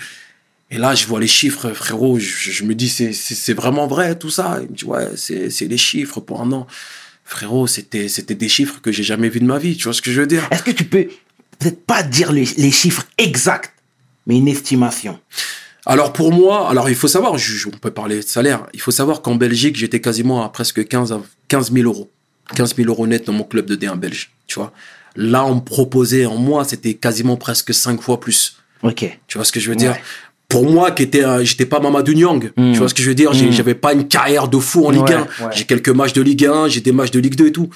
et 0.71 0.79
là, 0.79 0.95
je 0.95 1.07
vois 1.07 1.21
les 1.21 1.29
chiffres, 1.29 1.71
frérot. 1.73 2.19
Je, 2.19 2.51
je 2.51 2.65
me 2.65 2.75
dis, 2.75 2.89
c'est, 2.89 3.55
vraiment 3.55 3.87
vrai, 3.87 4.19
tout 4.19 4.31
ça. 4.31 4.59
Il 4.63 4.71
me 4.71 4.75
dit, 4.77 4.85
ouais, 4.85 5.09
c'est, 5.17 5.51
c'est 5.51 5.67
les 5.67 5.77
chiffres 5.79 6.21
pour 6.21 6.41
un 6.41 6.51
an. 6.53 6.67
Frérot, 7.25 7.67
c'était, 7.67 8.09
c'était 8.09 8.35
des 8.35 8.49
chiffres 8.49 8.81
que 8.83 8.91
j'ai 8.93 9.03
jamais 9.05 9.29
vus 9.29 9.41
de 9.41 9.45
ma 9.47 9.59
vie. 9.59 9.77
Tu 9.77 9.85
vois 9.85 9.93
ce 9.93 10.03
que 10.03 10.11
je 10.11 10.21
veux 10.21 10.27
dire? 10.27 10.47
Est-ce 10.51 10.63
que 10.63 10.73
tu 10.73 10.85
peux 10.85 11.07
peut-être 11.59 11.85
pas 11.87 12.03
dire 12.03 12.33
les, 12.33 12.45
les 12.57 12.71
chiffres 12.73 13.05
exacts, 13.19 13.73
mais 14.27 14.37
une 14.37 14.49
estimation? 14.49 15.19
Alors 15.87 16.13
pour 16.13 16.33
moi, 16.33 16.69
alors 16.71 16.89
il 16.89 16.95
faut 16.95 17.09
savoir, 17.09 17.37
je- 17.39 17.69
on 17.69 17.71
peut 17.79 17.91
parler 17.91 18.17
de 18.17 18.23
salaire, 18.23 18.67
il 18.73 18.81
faut 18.81 18.91
savoir 18.91 19.21
qu'en 19.23 19.35
Belgique, 19.35 19.77
j'étais 19.77 20.01
quasiment 20.01 20.43
à 20.45 20.49
presque 20.49 20.87
15, 20.87 21.13
à 21.13 21.21
15 21.49 21.73
000 21.73 21.85
euros. 21.87 22.11
15 22.57 22.75
000 22.77 22.89
euros 22.89 23.07
net 23.07 23.27
dans 23.27 23.33
mon 23.33 23.45
club 23.45 23.67
de 23.67 23.77
D1 23.77 23.97
belge, 23.97 24.31
tu 24.47 24.57
vois. 24.59 24.73
Là, 25.17 25.45
on 25.45 25.57
me 25.57 25.61
proposait 25.61 26.27
en 26.27 26.37
mois, 26.37 26.65
c'était 26.65 26.95
quasiment 26.95 27.37
presque 27.37 27.73
5 27.73 28.01
fois 28.01 28.19
plus. 28.21 28.57
Ok. 28.83 29.19
Tu 29.29 29.39
vois 29.39 29.45
ce 29.45 29.53
que 29.53 29.61
je 29.61 29.71
veux 29.71 29.77
dire? 29.77 29.93
Ouais. 29.93 30.03
Pour 30.49 30.71
moi, 30.71 30.91
qui 30.91 31.03
était, 31.03 31.25
un- 31.25 31.43
j'étais 31.43 31.65
pas 31.67 31.81
Mamadou 31.81 32.13
Niang, 32.13 32.51
Mm. 32.57 32.73
tu 32.73 32.79
vois 32.79 32.89
ce 32.89 32.95
que 32.95 33.03
je 33.03 33.09
veux 33.09 33.15
dire? 33.15 33.33
J'ai- 33.33 33.47
Mm. 33.47 33.53
J'avais 33.53 33.75
pas 33.75 33.93
une 33.93 34.07
carrière 34.09 34.49
de 34.49 34.59
fou 34.59 34.87
en 34.87 34.91
Ligue 34.91 35.03
Ouais, 35.05 35.15
1. 35.15 35.21
ouais. 35.47 35.53
J'ai 35.53 35.65
quelques 35.65 35.89
matchs 35.89 36.13
de 36.13 36.21
Ligue 36.23 36.45
1, 36.47 36.69
j'ai 36.69 36.81
des 36.81 36.93
matchs 36.93 37.11
de 37.11 37.19
Ligue 37.21 37.35
2 37.37 37.47
et 37.47 37.53
tout. 37.53 37.71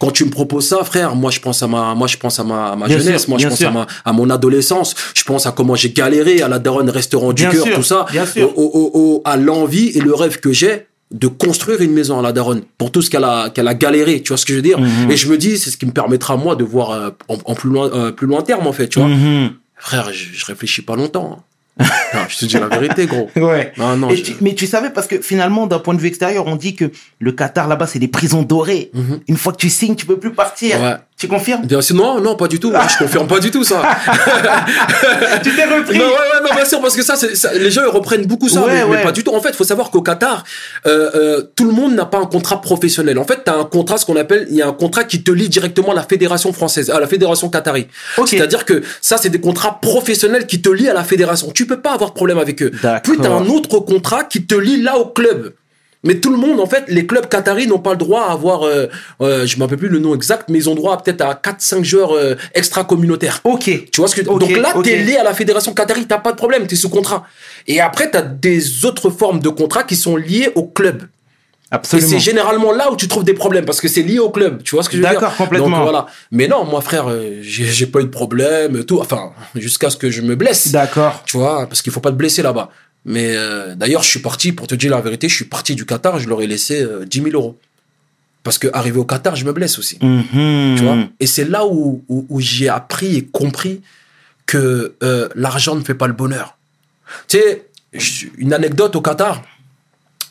Quand 0.00 0.10
tu 0.10 0.24
me 0.24 0.30
proposes 0.30 0.66
ça, 0.66 0.82
frère, 0.82 1.14
moi 1.14 1.30
je 1.30 1.38
pense 1.40 1.62
à 1.62 1.66
ma, 1.68 1.94
moi 1.94 2.06
je 2.08 2.16
pense 2.16 2.40
à 2.40 2.44
ma, 2.44 2.72
à 2.72 2.76
ma 2.76 2.86
Bien 2.86 2.98
jeunesse, 2.98 3.20
sûr, 3.22 3.30
moi 3.30 3.38
je 3.38 3.44
pense 3.50 3.58
à 3.68 3.70
ma, 3.70 3.86
à 4.04 4.12
mon 4.12 4.30
adolescence, 4.30 4.94
je 5.14 5.22
pense 5.24 5.44
à 5.46 5.52
comment 5.52 5.74
j'ai 5.76 5.90
galéré 5.90 6.40
à 6.42 6.48
la 6.48 6.58
daronne 6.58 6.88
restaurant 6.90 7.32
du 7.34 7.42
cœur, 7.52 7.64
tout 7.74 7.82
ça. 7.82 8.06
Au, 8.42 8.46
au- 8.46 8.90
au- 8.94 9.22
à 9.26 9.36
l'envie 9.36 9.88
et 9.90 10.00
le 10.00 10.14
rêve 10.14 10.40
que 10.40 10.52
j'ai 10.52 10.86
de 11.12 11.26
construire 11.26 11.80
une 11.82 11.92
maison 11.92 12.18
à 12.18 12.22
la 12.22 12.32
daronne 12.32 12.62
pour 12.78 12.90
tout 12.92 13.02
ce 13.02 13.10
qu'elle 13.10 13.24
a, 13.24 13.50
qu'elle 13.50 13.68
a 13.68 13.74
galéré, 13.74 14.22
tu 14.22 14.28
vois 14.28 14.36
ce 14.38 14.46
que 14.46 14.52
je 14.52 14.58
veux 14.58 14.62
dire? 14.62 14.78
Mhm. 14.80 15.10
Et 15.10 15.16
je 15.16 15.28
me 15.28 15.36
dis, 15.36 15.58
c'est 15.58 15.68
ce 15.70 15.76
qui 15.76 15.84
me 15.84 15.90
permettra 15.92 16.36
moi 16.36 16.56
de 16.56 16.64
voir 16.64 16.90
euh, 16.92 17.10
en, 17.28 17.36
en 17.44 17.54
plus 17.54 17.68
loin, 17.68 17.90
euh, 17.92 18.10
plus 18.12 18.26
loin 18.26 18.42
terme 18.42 18.66
en 18.66 18.72
fait, 18.72 18.88
tu 18.88 19.00
vois? 19.00 19.08
Mhm. 19.08 19.50
Frère, 19.76 20.12
je, 20.12 20.26
je 20.32 20.46
réfléchis 20.46 20.82
pas 20.82 20.94
longtemps. 20.96 21.42
Non, 21.80 22.20
je 22.28 22.38
te 22.38 22.44
dis 22.44 22.54
la 22.58 22.68
vérité, 22.68 23.06
gros. 23.06 23.28
Ouais. 23.36 23.72
Non, 23.76 23.96
non. 23.96 24.10
Et 24.10 24.16
je- 24.16 24.22
tu- 24.22 24.34
mais 24.40 24.54
tu 24.54 24.66
savais, 24.66 24.90
parce 24.90 25.06
que 25.06 25.20
finalement, 25.20 25.66
d'un 25.66 25.78
point 25.78 25.94
de 25.94 26.00
vue 26.00 26.08
extérieur, 26.08 26.46
on 26.46 26.56
dit 26.56 26.74
que 26.76 26.90
le 27.18 27.32
Qatar 27.32 27.68
là-bas, 27.68 27.86
c'est 27.86 27.98
des 27.98 28.08
prisons 28.08 28.42
dorées. 28.42 28.90
Mhm. 28.94 29.20
Une 29.28 29.36
fois 29.36 29.52
que 29.52 29.58
tu 29.58 29.70
signes, 29.70 29.94
tu 29.96 30.06
peux 30.06 30.18
plus 30.18 30.32
partir. 30.32 30.80
Ouais. 30.80 30.94
Tu 31.20 31.28
confirmes 31.28 31.66
Bien 31.66 31.82
sûr, 31.82 31.94
non, 31.94 32.18
non, 32.18 32.34
pas 32.34 32.48
du 32.48 32.58
tout. 32.58 32.72
Je 32.72 32.96
confirme 32.96 33.26
pas 33.26 33.40
du 33.40 33.50
tout 33.50 33.62
ça. 33.62 33.82
Tu 35.42 35.54
t'es 35.54 35.64
repris 35.66 35.98
Non, 35.98 36.06
ouais, 36.06 36.10
ouais, 36.12 36.48
non, 36.48 36.54
bien 36.54 36.64
sûr, 36.64 36.80
parce 36.80 36.96
que 36.96 37.02
ça, 37.02 37.14
ça, 37.14 37.52
les 37.52 37.70
gens 37.70 37.82
ils 37.82 37.94
reprennent 37.94 38.24
beaucoup 38.24 38.48
ça, 38.48 38.62
Ouais, 38.62 38.86
mais, 38.86 38.96
mais 38.96 39.02
pas 39.02 39.12
du 39.12 39.22
tout. 39.22 39.34
En 39.34 39.40
fait, 39.42 39.50
il 39.50 39.54
faut 39.54 39.64
savoir 39.64 39.90
qu'au 39.90 40.00
Qatar, 40.00 40.44
euh, 40.86 41.10
euh, 41.14 41.42
tout 41.54 41.66
le 41.66 41.72
monde 41.72 41.94
n'a 41.94 42.06
pas 42.06 42.16
un 42.16 42.24
contrat 42.24 42.62
professionnel. 42.62 43.18
En 43.18 43.24
fait, 43.24 43.44
tu 43.44 43.50
as 43.50 43.54
un 43.54 43.64
contrat, 43.64 43.98
ce 43.98 44.06
qu'on 44.06 44.16
appelle, 44.16 44.46
il 44.48 44.56
y 44.56 44.62
a 44.62 44.68
un 44.68 44.72
contrat 44.72 45.04
qui 45.04 45.22
te 45.22 45.30
lie 45.30 45.50
directement 45.50 45.92
à 45.92 45.94
la 45.94 46.04
fédération 46.04 46.54
française, 46.54 46.88
à 46.88 46.98
la 46.98 47.06
fédération 47.06 47.50
qatari. 47.50 47.86
Ok. 48.16 48.28
C'est-à-dire 48.28 48.64
que 48.64 48.82
ça, 49.02 49.18
c'est 49.18 49.28
des 49.28 49.40
contrats 49.40 49.78
professionnels 49.78 50.46
qui 50.46 50.62
te 50.62 50.70
lient 50.70 50.88
à 50.88 50.94
la 50.94 51.04
fédération. 51.04 51.50
Tu 51.52 51.66
peux 51.66 51.82
pas 51.82 51.92
avoir 51.92 52.10
de 52.10 52.14
problème 52.14 52.38
avec 52.38 52.62
eux. 52.62 52.70
Puis 53.02 53.18
tu 53.20 53.26
as 53.26 53.30
un 53.30 53.46
autre 53.46 53.80
contrat 53.80 54.24
qui 54.24 54.46
te 54.46 54.54
lie 54.54 54.80
là 54.80 54.96
au 54.96 55.04
club. 55.04 55.52
Mais 56.02 56.14
tout 56.14 56.30
le 56.30 56.38
monde, 56.38 56.60
en 56.60 56.66
fait, 56.66 56.84
les 56.88 57.06
clubs 57.06 57.28
qataris 57.28 57.66
n'ont 57.66 57.78
pas 57.78 57.92
le 57.92 57.98
droit 57.98 58.22
à 58.22 58.32
avoir, 58.32 58.62
euh, 58.62 58.86
euh, 59.20 59.46
je 59.46 59.54
ne 59.54 59.58
me 59.58 59.64
rappelle 59.64 59.78
plus 59.78 59.88
le 59.88 59.98
nom 59.98 60.14
exact, 60.14 60.48
mais 60.48 60.58
ils 60.58 60.70
ont 60.70 60.74
droit 60.74 60.94
à 60.94 60.96
peut-être 60.96 61.20
à 61.20 61.34
4-5 61.34 61.84
joueurs 61.84 62.12
euh, 62.12 62.36
extra-communautaires. 62.54 63.40
Ok. 63.44 63.64
Tu 63.64 64.00
vois 64.00 64.08
ce 64.08 64.16
que 64.16 64.22
Donc 64.22 64.48
là, 64.50 64.72
t'es 64.82 64.96
lié 64.96 65.16
à 65.16 65.24
la 65.24 65.34
fédération 65.34 65.74
qatari, 65.74 66.06
t'as 66.06 66.18
pas 66.18 66.32
de 66.32 66.36
problème, 66.36 66.66
t'es 66.66 66.76
sous 66.76 66.88
contrat. 66.88 67.26
Et 67.66 67.80
après, 67.80 68.10
t'as 68.10 68.22
des 68.22 68.86
autres 68.86 69.10
formes 69.10 69.40
de 69.40 69.50
contrats 69.50 69.82
qui 69.84 69.96
sont 69.96 70.16
liées 70.16 70.50
au 70.54 70.64
club. 70.64 71.02
Et 71.02 71.76
Absolument. 71.76 72.08
c'est 72.08 72.18
généralement 72.18 72.72
là 72.72 72.90
où 72.90 72.96
tu 72.96 73.06
trouves 73.06 73.22
des 73.22 73.34
problèmes 73.34 73.64
parce 73.64 73.80
que 73.80 73.86
c'est 73.86 74.02
lié 74.02 74.18
au 74.18 74.30
club. 74.30 74.62
Tu 74.64 74.74
vois 74.74 74.82
ce 74.82 74.88
que 74.88 74.96
je 74.96 75.02
veux 75.02 75.08
dire? 75.08 75.20
D'accord, 75.20 75.36
complètement. 75.36 75.68
Donc 75.68 75.82
voilà. 75.82 76.06
Mais 76.32 76.48
non, 76.48 76.64
moi 76.64 76.80
frère, 76.80 77.08
euh, 77.08 77.38
j'ai 77.42 77.64
j'ai 77.64 77.86
pas 77.86 78.00
eu 78.00 78.04
de 78.04 78.08
problème, 78.08 78.84
tout. 78.84 78.98
Enfin, 79.00 79.30
jusqu'à 79.54 79.88
ce 79.88 79.96
que 79.96 80.10
je 80.10 80.22
me 80.22 80.34
blesse. 80.34 80.72
D'accord. 80.72 81.22
Tu 81.26 81.36
vois, 81.36 81.66
parce 81.66 81.80
qu'il 81.82 81.92
faut 81.92 82.00
pas 82.00 82.10
te 82.10 82.16
blesser 82.16 82.42
là-bas. 82.42 82.70
Mais 83.04 83.34
euh, 83.34 83.74
d'ailleurs, 83.74 84.02
je 84.02 84.08
suis 84.10 84.20
parti, 84.20 84.52
pour 84.52 84.66
te 84.66 84.74
dire 84.74 84.90
la 84.90 85.00
vérité, 85.00 85.28
je 85.28 85.34
suis 85.34 85.44
parti 85.46 85.74
du 85.74 85.86
Qatar, 85.86 86.18
je 86.18 86.28
leur 86.28 86.42
ai 86.42 86.46
laissé 86.46 86.82
euh, 86.82 87.04
10 87.06 87.22
000 87.22 87.30
euros. 87.34 87.58
Parce 88.42 88.58
que 88.58 88.68
arrivé 88.72 88.98
au 88.98 89.04
Qatar, 89.04 89.36
je 89.36 89.44
me 89.44 89.52
blesse 89.52 89.78
aussi. 89.78 89.98
Mhm. 90.02 90.76
Tu 90.78 90.84
vois? 90.84 90.98
Et 91.18 91.26
c'est 91.26 91.44
là 91.44 91.66
où, 91.66 92.04
où, 92.08 92.26
où 92.28 92.40
j'ai 92.40 92.68
appris 92.68 93.16
et 93.16 93.24
compris 93.24 93.80
que 94.46 94.94
euh, 95.02 95.28
l'argent 95.34 95.74
ne 95.76 95.82
fait 95.82 95.94
pas 95.94 96.06
le 96.06 96.12
bonheur. 96.12 96.56
Tu 97.28 97.38
sais, 97.38 97.66
je- 97.92 98.26
une 98.38 98.52
anecdote 98.52 98.96
au 98.96 99.00
Qatar, 99.02 99.42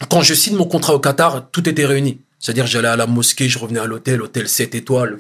quand 0.10 0.22
je 0.22 0.34
signe 0.34 0.56
mon 0.56 0.66
contrat 0.66 0.94
au 0.94 1.00
Qatar, 1.00 1.50
tout 1.52 1.68
était 1.70 1.86
réuni. 1.86 2.20
C'est-à-dire, 2.40 2.68
j'allais 2.68 2.88
à 2.88 2.96
la 2.96 3.06
mosquée, 3.06 3.50
je 3.50 3.60
revenais 3.60 3.80
à 3.82 3.86
l'hôtel, 3.86 4.22
hôtel 4.22 4.48
7 4.48 4.74
étoiles. 4.76 5.18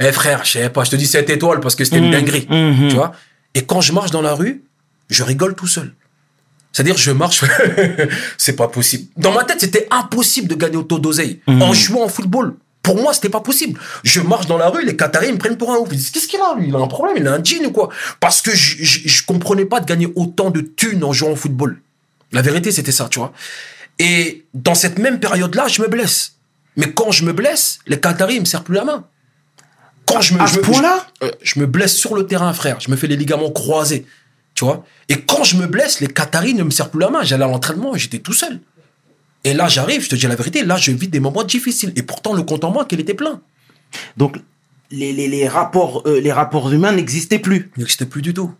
Eh 0.00 0.12
frère, 0.12 0.44
je 0.44 0.50
sais 0.52 0.68
pas, 0.70 0.84
je 0.84 0.90
te 0.90 0.96
dis 0.96 1.06
7 1.06 1.30
étoiles 1.30 1.60
parce 1.60 1.74
que 1.74 1.84
c'était 1.84 1.96
une 1.98 2.06
Mhm. 2.06 2.12
dinguerie. 2.12 2.46
Mhm. 2.50 2.88
Tu 2.88 2.94
vois? 2.94 3.12
Et 3.54 3.64
quand 3.64 3.80
je 3.80 3.92
marche 3.92 4.10
dans 4.10 4.20
la 4.22 4.34
rue, 4.34 4.62
je 5.08 5.22
rigole 5.22 5.54
tout 5.54 5.66
seul. 5.66 5.92
C'est-à-dire, 6.78 6.96
je 6.96 7.10
marche, 7.10 7.42
c'est 8.38 8.54
pas 8.54 8.68
possible. 8.68 9.08
Dans 9.16 9.32
ma 9.32 9.42
tête, 9.42 9.58
c'était 9.60 9.88
impossible 9.90 10.46
de 10.46 10.54
gagner 10.54 10.76
autant 10.76 11.00
d'oseille 11.00 11.40
Mhm. 11.48 11.60
en 11.62 11.72
jouant 11.74 12.04
au 12.04 12.08
football. 12.08 12.54
Pour 12.84 13.02
moi, 13.02 13.12
c'était 13.12 13.28
pas 13.30 13.40
possible. 13.40 13.80
Je 14.04 14.20
marche 14.20 14.46
dans 14.46 14.58
la 14.58 14.68
rue, 14.68 14.84
les 14.84 14.96
Qataris 14.96 15.26
ils 15.26 15.32
me 15.34 15.38
prennent 15.38 15.56
pour 15.56 15.72
un 15.72 15.76
ouf. 15.78 15.88
Ils 15.90 15.96
disent, 15.96 16.10
qu'est-ce 16.10 16.28
qu'il 16.28 16.38
a, 16.40 16.54
lui? 16.56 16.68
Il 16.68 16.74
a 16.76 16.78
un 16.78 16.86
problème, 16.86 17.16
il 17.18 17.26
a 17.26 17.32
un 17.32 17.42
jean 17.42 17.66
ou 17.66 17.72
quoi? 17.72 17.88
Parce 18.20 18.40
que 18.42 18.52
je, 18.54 18.76
je, 18.84 19.08
je 19.08 19.26
comprenais 19.26 19.64
pas 19.64 19.80
de 19.80 19.86
gagner 19.86 20.06
autant 20.14 20.50
de 20.50 20.60
thunes 20.60 21.02
en 21.02 21.12
jouant 21.12 21.30
au 21.32 21.36
football. 21.36 21.80
La 22.30 22.42
vérité, 22.42 22.70
c'était 22.70 22.92
ça, 22.92 23.08
tu 23.10 23.18
vois. 23.18 23.32
Et 23.98 24.44
dans 24.54 24.76
cette 24.76 25.00
même 25.00 25.18
période-là, 25.18 25.66
je 25.66 25.82
me 25.82 25.88
blesse. 25.88 26.34
Mais 26.76 26.92
quand 26.92 27.10
je 27.10 27.24
me 27.24 27.32
blesse, 27.32 27.80
les 27.88 27.98
Qataris, 27.98 28.36
ils 28.36 28.40
me 28.40 28.44
serrent 28.46 28.62
plus 28.62 28.76
la 28.76 28.84
main. 28.84 29.04
Quand 30.06 30.20
je 30.20 30.34
me, 30.34 30.40
À 30.40 30.46
ce 30.46 30.60
point-là? 30.60 31.04
je- 31.20 31.26
euh, 31.26 31.30
je 31.42 31.58
me 31.58 31.66
blesse 31.66 31.96
sur 31.96 32.14
le 32.14 32.24
terrain, 32.24 32.52
frère. 32.54 32.78
Je 32.78 32.88
me 32.90 32.96
fais 32.96 33.08
les 33.08 33.16
ligaments 33.16 33.50
croisés. 33.50 34.06
Tu 34.58 34.64
vois? 34.64 34.84
Et 35.08 35.20
quand 35.20 35.44
je 35.44 35.56
me 35.56 35.68
blesse, 35.68 36.00
les 36.00 36.08
Qataris 36.08 36.52
ne 36.52 36.64
me 36.64 36.70
serrent 36.70 36.90
plus 36.90 36.98
la 36.98 37.10
main. 37.10 37.22
J'allais 37.22 37.44
à 37.44 37.46
l'entraînement 37.46 37.94
et 37.94 37.98
j'étais 38.00 38.18
tout 38.18 38.32
seul. 38.32 38.58
Et 39.44 39.54
là, 39.54 39.68
j'arrive, 39.68 40.02
je 40.02 40.08
te 40.08 40.16
dis 40.16 40.26
la 40.26 40.34
vérité, 40.34 40.64
là, 40.64 40.76
je 40.76 40.90
vis 40.90 41.06
des 41.06 41.20
moments 41.20 41.44
difficiles. 41.44 41.92
Et 41.94 42.02
pourtant, 42.02 42.32
le 42.34 42.42
compte 42.42 42.64
en 42.64 42.72
banque, 42.72 42.90
il 42.90 42.98
était 42.98 43.14
plein. 43.14 43.40
Donc, 44.16 44.36
les, 44.90 45.12
les, 45.12 45.28
les 45.28 45.46
rapports, 45.46 46.02
euh, 46.06 46.20
les 46.20 46.32
rapports 46.32 46.72
humains 46.72 46.90
n'existaient 46.90 47.38
plus. 47.38 47.70
Il 47.76 47.82
n'existait 47.82 48.06
plus 48.06 48.20
du 48.20 48.34
tout. 48.34 48.52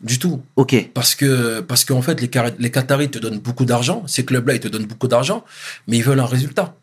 Du 0.00 0.18
tout. 0.18 0.40
Ok. 0.56 0.74
Parce 0.94 1.14
que, 1.14 1.60
parce 1.60 1.84
qu'en 1.84 2.00
fait, 2.00 2.22
les, 2.22 2.30
les 2.58 2.70
Qataris 2.70 3.10
te 3.10 3.18
donnent 3.18 3.40
beaucoup 3.40 3.66
d'argent. 3.66 4.04
Ces 4.06 4.24
clubs-là, 4.24 4.54
ils 4.54 4.60
te 4.60 4.68
donnent 4.68 4.86
beaucoup 4.86 5.08
d'argent. 5.08 5.44
Mais 5.86 5.98
ils 5.98 6.02
veulent 6.02 6.20
un 6.20 6.24
résultat. 6.24 6.76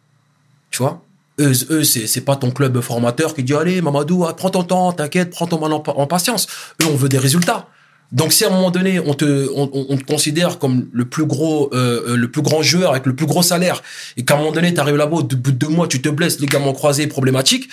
Tu 0.70 0.78
vois? 0.78 1.04
Eux, 1.40 1.54
eux 1.72 1.84
c'est, 1.84 2.06
c'est 2.06 2.22
pas 2.22 2.36
ton 2.36 2.52
club 2.52 2.82
formateur 2.82 3.34
qui 3.34 3.42
dit 3.42 3.56
Allez, 3.56 3.82
Mamadou, 3.82 4.28
prends 4.38 4.52
ton 4.52 4.64
temps, 4.64 4.92
t'inquiète, 4.92 5.32
prends 5.32 5.48
ton 5.48 5.60
mal 5.60 5.74
en, 5.74 5.82
en 5.84 6.06
patience. 6.06 6.46
Eux, 6.84 6.86
on 6.86 6.96
veut 6.96 7.10
des 7.10 7.18
résultats. 7.18 7.68
Donc, 8.12 8.34
si 8.34 8.44
à 8.44 8.48
un 8.48 8.52
moment 8.52 8.72
donné, 8.72 9.00
on 9.00 9.14
te, 9.14 9.50
on, 9.56 9.70
on- 9.74 9.86
on 9.90 9.98
te 9.98 10.04
considère 10.04 10.60
comme 10.60 10.88
le 10.92 11.06
plus 11.06 11.26
gros, 11.26 11.70
euh, 11.74 12.02
euh, 12.10 12.16
le 12.18 12.30
plus 12.30 12.42
grand 12.42 12.62
joueur 12.62 12.92
avec 12.92 13.06
le 13.06 13.16
plus 13.16 13.26
gros 13.26 13.42
salaire, 13.42 13.82
et 14.18 14.26
qu'à 14.26 14.36
un 14.36 14.38
moment 14.40 14.52
donné, 14.52 14.74
t'arrives 14.74 14.98
là-bas, 14.98 15.18
au 15.18 15.24
bout 15.24 15.38
de 15.38 15.52
deux 15.52 15.70
mois, 15.70 15.88
tu 15.88 16.02
te 16.02 16.10
blesses, 16.10 16.40
ligaments 16.40 16.74
croisés, 16.74 17.08
problématique, 17.08 17.70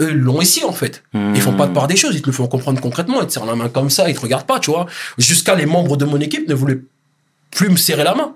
eux, 0.00 0.10
ils 0.10 0.16
l'ont 0.16 0.40
ici, 0.40 0.62
en 0.64 0.72
fait. 0.72 1.02
Ils 1.34 1.40
font 1.40 1.54
pas 1.56 1.66
de 1.66 1.72
part 1.72 1.88
des 1.88 1.96
choses, 1.96 2.14
ils 2.14 2.20
te 2.22 2.26
le 2.26 2.32
font 2.32 2.46
comprendre 2.46 2.80
concrètement, 2.80 3.20
ils 3.22 3.26
te 3.26 3.32
serrent 3.32 3.46
la 3.46 3.56
main 3.56 3.68
comme 3.68 3.90
ça, 3.90 4.08
ils 4.08 4.14
te 4.14 4.20
regardent 4.20 4.46
pas, 4.46 4.60
tu 4.60 4.70
vois. 4.70 4.86
Jusqu'à 5.18 5.54
les 5.56 5.66
membres 5.66 5.96
de 5.96 6.04
mon 6.04 6.20
équipe 6.20 6.46
ne 6.48 6.54
voulaient 6.54 6.80
plus 7.50 7.68
me 7.70 7.76
serrer 7.76 8.04
la 8.04 8.14
main. 8.14 8.34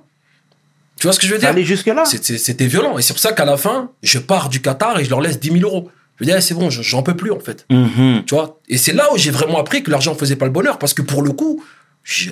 Tu 0.98 1.06
vois 1.06 1.12
ce 1.12 1.18
que 1.20 1.26
je 1.26 1.32
veux 1.32 1.38
dire? 1.38 1.48
Aller 1.48 1.62
C'est- 2.06 2.24
c'est- 2.24 2.38
C'était 2.38 2.66
violent. 2.66 2.98
Et 2.98 3.02
c'est 3.02 3.12
pour 3.14 3.20
ça 3.22 3.32
qu'à 3.32 3.44
la 3.44 3.56
fin, 3.56 3.90
je 4.02 4.18
pars 4.18 4.48
du 4.48 4.60
Qatar 4.60 4.98
et 4.98 5.04
je 5.04 5.10
leur 5.10 5.20
laisse 5.20 5.38
10 5.40 5.50
000 5.52 5.62
euros. 5.64 5.90
Je 6.20 6.24
me 6.26 6.30
dis, 6.30 6.36
eh, 6.36 6.40
c'est 6.42 6.54
bon, 6.54 6.68
je- 6.68 6.82
j'en 6.82 7.02
peux 7.02 7.16
plus, 7.16 7.32
en 7.32 7.40
fait. 7.40 7.64
Mhm. 7.70 8.24
Tu 8.26 8.34
vois? 8.34 8.60
Et 8.68 8.76
c'est 8.76 8.92
là 8.92 9.08
où 9.12 9.16
j'ai 9.16 9.30
vraiment 9.30 9.58
appris 9.58 9.82
que 9.82 9.90
l'argent 9.90 10.14
faisait 10.14 10.36
pas 10.36 10.44
le 10.44 10.50
bonheur. 10.52 10.78
Parce 10.78 10.92
que 10.92 11.00
pour 11.02 11.22
le 11.22 11.32
coup, 11.32 11.64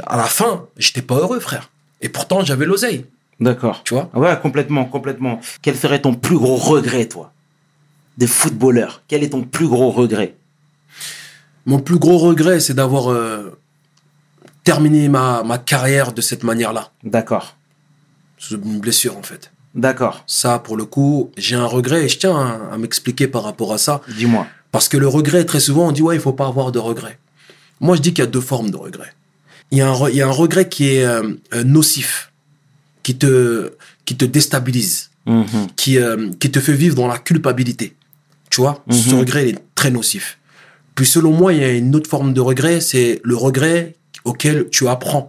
à 0.06 0.16
la 0.18 0.24
fin, 0.24 0.66
j'étais 0.76 1.00
pas 1.02 1.16
heureux, 1.16 1.40
frère. 1.40 1.70
Et 2.02 2.08
pourtant, 2.10 2.44
j'avais 2.44 2.66
l'oseille. 2.66 3.06
D'accord. 3.40 3.82
Tu 3.84 3.94
vois? 3.94 4.10
Ouais, 4.14 4.38
complètement, 4.40 4.84
complètement. 4.84 5.40
Quel 5.62 5.76
serait 5.76 6.00
ton 6.02 6.14
plus 6.14 6.36
gros 6.36 6.56
regret, 6.56 7.06
toi? 7.06 7.32
De 8.18 8.26
footballeur. 8.26 9.02
Quel 9.08 9.22
est 9.24 9.30
ton 9.30 9.42
plus 9.42 9.68
gros 9.68 9.90
regret? 9.90 10.34
Mon 11.66 11.78
plus 11.80 11.98
gros 11.98 12.18
regret, 12.18 12.60
c'est 12.60 12.74
d'avoir 12.74 13.10
euh, 13.10 13.58
terminé 14.64 15.08
ma, 15.08 15.42
ma 15.44 15.58
carrière 15.58 16.12
de 16.12 16.20
cette 16.20 16.42
manière-là. 16.42 16.90
D'accord. 17.04 17.56
C'est 18.38 18.54
une 18.56 18.80
blessure, 18.80 19.16
en 19.16 19.22
fait. 19.22 19.50
D'accord. 19.74 20.24
Ça, 20.26 20.58
pour 20.58 20.76
le 20.76 20.84
coup, 20.84 21.30
j'ai 21.36 21.54
un 21.56 21.66
regret 21.66 22.04
et 22.04 22.08
je 22.08 22.18
tiens 22.18 22.36
à, 22.36 22.74
à 22.74 22.78
m'expliquer 22.78 23.28
par 23.28 23.44
rapport 23.44 23.72
à 23.72 23.78
ça. 23.78 24.00
Dis-moi. 24.16 24.46
Parce 24.72 24.88
que 24.88 24.96
le 24.96 25.08
regret, 25.08 25.44
très 25.44 25.60
souvent, 25.60 25.88
on 25.88 25.92
dit, 25.92 26.02
ouais, 26.02 26.16
il 26.16 26.20
faut 26.20 26.32
pas 26.32 26.46
avoir 26.46 26.72
de 26.72 26.78
regret. 26.78 27.18
Moi, 27.80 27.96
je 27.96 28.02
dis 28.02 28.12
qu'il 28.12 28.24
y 28.24 28.26
a 28.26 28.30
deux 28.30 28.40
formes 28.40 28.70
de 28.70 28.76
regret. 28.76 29.12
Il 29.70 29.78
y 29.78 29.80
a 29.82 29.88
un, 29.90 30.08
il 30.08 30.16
y 30.16 30.22
a 30.22 30.26
un 30.28 30.32
regret 30.32 30.68
qui 30.68 30.88
est 30.94 31.04
euh, 31.04 31.34
euh, 31.54 31.62
nocif, 31.64 32.32
qui 33.02 33.16
te, 33.16 33.72
qui 34.04 34.16
te 34.16 34.24
déstabilise, 34.24 35.10
Mhm. 35.26 35.46
qui, 35.76 35.98
euh, 35.98 36.30
qui 36.40 36.50
te 36.50 36.58
fait 36.58 36.72
vivre 36.72 36.94
dans 36.94 37.06
la 37.06 37.18
culpabilité. 37.18 37.94
Tu 38.50 38.62
vois, 38.62 38.82
ce 38.90 39.10
Mhm. 39.10 39.18
regret 39.20 39.48
il 39.50 39.54
est 39.56 39.58
très 39.74 39.90
nocif. 39.90 40.38
Puis 40.94 41.04
selon 41.06 41.32
moi, 41.32 41.52
il 41.52 41.60
y 41.60 41.64
a 41.64 41.70
une 41.72 41.94
autre 41.94 42.08
forme 42.08 42.32
de 42.32 42.40
regret, 42.40 42.80
c'est 42.80 43.20
le 43.22 43.36
regret 43.36 43.94
auquel 44.24 44.68
tu 44.70 44.88
apprends 44.88 45.28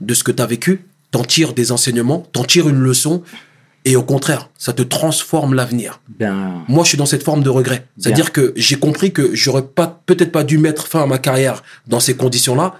de 0.00 0.14
ce 0.14 0.24
que 0.24 0.32
tu 0.32 0.42
as 0.42 0.46
vécu, 0.46 0.84
t'en 1.12 1.22
tires 1.22 1.52
des 1.54 1.70
enseignements, 1.70 2.26
t'en 2.32 2.42
tires 2.44 2.68
une 2.68 2.80
leçon, 2.80 3.22
et 3.84 3.96
au 3.96 4.02
contraire, 4.02 4.50
ça 4.58 4.72
te 4.72 4.82
transforme 4.82 5.54
l'avenir. 5.54 6.00
Moi, 6.68 6.84
je 6.84 6.88
suis 6.90 6.98
dans 6.98 7.06
cette 7.06 7.22
forme 7.22 7.42
de 7.42 7.48
regret. 7.48 7.86
C'est-à-dire 7.98 8.32
que 8.32 8.52
j'ai 8.56 8.76
compris 8.76 9.12
que 9.12 9.34
j'aurais 9.34 9.62
pas, 9.66 10.00
peut-être 10.06 10.32
pas 10.32 10.44
dû 10.44 10.58
mettre 10.58 10.86
fin 10.86 11.02
à 11.02 11.06
ma 11.06 11.18
carrière 11.18 11.62
dans 11.86 12.00
ces 12.00 12.14
conditions-là, 12.16 12.74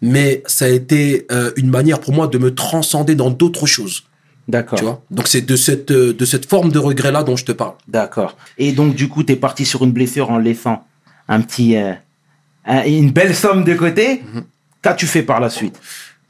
mais 0.00 0.42
ça 0.46 0.64
a 0.64 0.68
été 0.68 1.26
euh, 1.30 1.50
une 1.56 1.68
manière 1.70 2.00
pour 2.00 2.12
moi 2.14 2.28
de 2.28 2.38
me 2.38 2.54
transcender 2.54 3.14
dans 3.14 3.30
d'autres 3.30 3.66
choses. 3.66 4.04
D'accord. 4.46 4.78
Tu 4.78 4.84
vois? 4.84 5.02
Donc 5.10 5.28
c'est 5.28 5.42
de 5.42 5.56
cette, 5.56 5.90
euh, 5.90 6.14
de 6.14 6.24
cette 6.24 6.46
forme 6.48 6.70
de 6.72 6.78
regret-là 6.78 7.22
dont 7.24 7.36
je 7.36 7.44
te 7.44 7.52
parle. 7.52 7.74
D'accord. 7.86 8.36
Et 8.56 8.72
donc, 8.72 8.94
du 8.94 9.08
coup, 9.08 9.22
tu 9.24 9.32
es 9.34 9.36
parti 9.36 9.66
sur 9.66 9.84
une 9.84 9.92
blessure 9.92 10.30
en 10.30 10.38
laissant 10.38 10.84
un 11.28 11.42
petit, 11.42 11.76
euh, 11.76 11.92
un- 12.64 12.84
une 12.84 13.10
belle 13.10 13.34
somme 13.34 13.64
de 13.64 13.74
côté. 13.74 14.22
Mhm. 14.32 14.44
Qu'as-tu 14.80 15.06
fait 15.06 15.22
par 15.22 15.40
la 15.40 15.50
suite? 15.50 15.78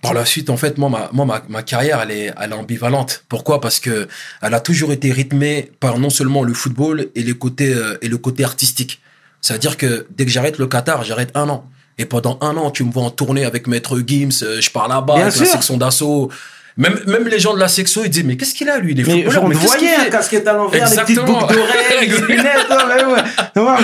Par 0.01 0.15
la 0.15 0.25
suite, 0.25 0.49
en 0.49 0.57
fait, 0.57 0.79
moi, 0.79 0.89
ma, 0.89 1.11
moi, 1.13 1.27
ma, 1.27 1.43
ma 1.49 1.63
carrière, 1.63 2.01
elle 2.01 2.13
est, 2.13 2.33
elle 2.41 2.53
est 2.53 2.55
ambivalente. 2.55 3.25
Pourquoi? 3.29 3.61
Parce 3.61 3.81
que 3.81 4.09
elle 4.43 4.55
a 4.55 4.61
toujours 4.61 4.93
été 4.93 5.11
rythmée 5.11 5.73
par 5.81 5.99
non 5.99 6.11
seulement 6.11 6.45
le 6.45 6.55
football 6.55 7.09
et 7.17 7.23
les 7.23 7.35
côtés 7.35 7.75
euh, 7.75 7.99
et 8.01 8.09
le 8.09 8.17
côté 8.17 8.45
artistique. 8.45 9.01
C'est-à-dire 9.41 9.77
que 9.77 10.07
dès 10.11 10.25
que 10.25 10.31
j'arrête 10.31 10.59
le 10.59 10.67
Qatar, 10.67 11.03
j'arrête 11.05 11.31
un 11.35 11.49
an. 11.49 11.69
Et 11.99 12.05
pendant 12.05 12.39
un 12.43 12.57
an, 12.57 12.71
tu 12.71 12.85
me 12.85 12.93
vois 12.93 13.03
en 13.03 13.11
tournée 13.11 13.45
avec 13.45 13.67
Maître 13.67 13.99
Gims, 14.07 14.31
euh, 14.43 14.61
je 14.61 14.71
pars 14.71 14.87
là-bas, 14.87 15.15
avec 15.15 15.25
la 15.27 15.31
sûr. 15.33 15.47
section 15.47 15.77
d'assaut. 15.77 16.31
Même, 16.79 16.97
même 17.07 17.27
les 17.27 17.41
gens 17.41 17.55
de 17.55 17.59
la 17.59 17.67
section, 17.67 18.03
ils 18.05 18.09
disent, 18.11 18.23
mais 18.25 18.37
qu'est-ce 18.37 18.55
qu'il 18.55 18.69
a, 18.71 18.79
lui? 18.79 18.93
Il 18.93 19.01
est 19.01 19.05
Mais 19.05 19.12
footballeur, 19.25 19.45
on 19.45 19.49
mais 19.49 19.55
voyait, 19.57 19.95
un 19.97 20.01
fait 20.05 20.11
casquette 20.11 20.47
à 20.47 20.53
l'envers, 20.53 20.85
les 20.88 20.97
petites 20.97 21.11
Exactement. 21.11 21.41
boucles 21.41 21.55
d'oreilles, 21.55 22.09
les 22.09 22.19
lunettes, 22.37 22.67
hein, 22.71 22.88
ouais, 22.88 23.05
ouais. 23.05 23.62
Ouais. 23.62 23.77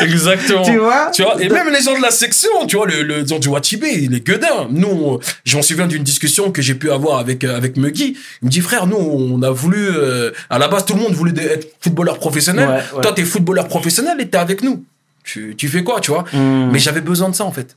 Exactement. 0.04 0.62
Tu 0.62 0.76
vois 0.78 1.10
Tu 1.14 1.22
vois, 1.22 1.40
et 1.40 1.48
même 1.48 1.68
les 1.70 1.80
gens 1.80 1.96
de 1.96 2.02
la 2.02 2.10
section, 2.10 2.50
tu 2.66 2.76
vois, 2.76 2.86
le, 2.86 3.02
le, 3.02 3.22
du 3.22 3.48
Watibé, 3.48 3.88
il 3.92 4.14
est 4.14 4.26
gueudin. 4.26 4.66
Nous, 4.70 4.88
on- 4.88 5.20
je 5.44 5.56
m'en 5.56 5.62
souviens 5.62 5.86
d'une 5.86 6.02
discussion 6.02 6.50
que 6.50 6.60
j'ai 6.60 6.74
pu 6.74 6.90
avoir 6.90 7.18
avec, 7.20 7.44
euh, 7.44 7.56
avec 7.56 7.76
Muggy. 7.76 8.16
Il 8.42 8.46
me 8.46 8.50
dit, 8.50 8.60
frère, 8.60 8.86
nous, 8.88 8.96
on 8.96 9.40
a 9.42 9.50
voulu, 9.50 9.88
euh, 9.88 10.32
à 10.50 10.58
la 10.58 10.66
base, 10.66 10.84
tout 10.84 10.94
le 10.94 11.00
monde 11.02 11.12
voulait 11.12 11.40
être 11.44 11.68
footballeur 11.80 12.18
professionnel. 12.18 12.68
Ouais, 12.68 12.74
ouais. 12.96 13.00
Toi, 13.02 13.12
t'es 13.12 13.22
footballeur 13.24 13.68
professionnel 13.68 14.16
et 14.20 14.28
t'es 14.28 14.38
avec 14.38 14.64
nous. 14.64 14.84
Tu, 15.22 15.54
tu 15.56 15.68
fais 15.68 15.84
quoi, 15.84 16.00
tu 16.00 16.10
vois? 16.10 16.24
Hmm. 16.32 16.70
Mais 16.72 16.80
j'avais 16.80 17.00
besoin 17.00 17.28
de 17.28 17.34
ça, 17.36 17.44
en 17.44 17.52
fait. 17.52 17.76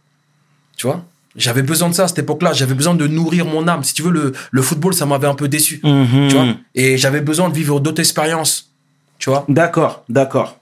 Tu 0.77 0.88
vois? 0.88 1.05
J'avais 1.35 1.63
besoin 1.63 1.89
de 1.89 1.93
ça 1.95 2.03
à 2.03 2.07
cette 2.07 2.19
époque-là. 2.19 2.53
J'avais 2.53 2.75
besoin 2.75 2.93
de 2.93 3.07
nourrir 3.07 3.45
mon 3.45 3.67
âme. 3.67 3.83
Si 3.83 3.93
tu 3.93 4.01
veux, 4.03 4.11
le, 4.11 4.33
le 4.51 4.61
football, 4.61 4.93
ça 4.93 5.05
m'avait 5.05 5.27
un 5.27 5.33
peu 5.35 5.47
déçu. 5.47 5.79
Mhm. 5.83 6.27
Tu 6.29 6.35
vois? 6.35 6.47
Et 6.75 6.97
j'avais 6.97 7.21
besoin 7.21 7.49
de 7.49 7.55
vivre 7.55 7.79
d'autres 7.79 7.99
expériences. 8.01 8.69
Tu 9.17 9.29
vois? 9.29 9.43
D'accord, 9.49 10.03
d'accord. 10.09 10.59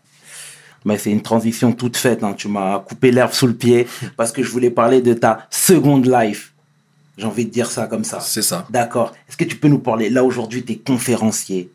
Mais 0.85 0.97
c'est 0.97 1.11
une 1.11 1.21
transition 1.21 1.73
toute 1.73 1.97
faite. 1.97 2.23
hein. 2.23 2.33
Tu 2.37 2.47
m'as 2.47 2.79
coupé 2.79 3.11
l'herbe 3.11 3.33
sous 3.33 3.47
le 3.47 3.53
pied 3.53 3.87
parce 4.17 4.31
que 4.31 4.41
je 4.43 4.49
voulais 4.49 4.69
parler 4.71 5.01
de 5.01 5.13
ta 5.13 5.45
seconde 5.51 6.07
life. 6.07 6.53
J'ai 7.17 7.25
envie 7.25 7.45
de 7.45 7.51
dire 7.51 7.69
ça 7.69 7.85
comme 7.87 8.03
ça. 8.05 8.19
C'est 8.21 8.41
ça. 8.41 8.65
D'accord. 8.69 9.13
Est-ce 9.27 9.37
que 9.37 9.43
tu 9.43 9.57
peux 9.57 9.67
nous 9.67 9.79
parler 9.79 10.09
Là, 10.09 10.23
aujourd'hui, 10.23 10.63
tu 10.63 10.71
es 10.73 10.77
conférencier? 10.77 11.69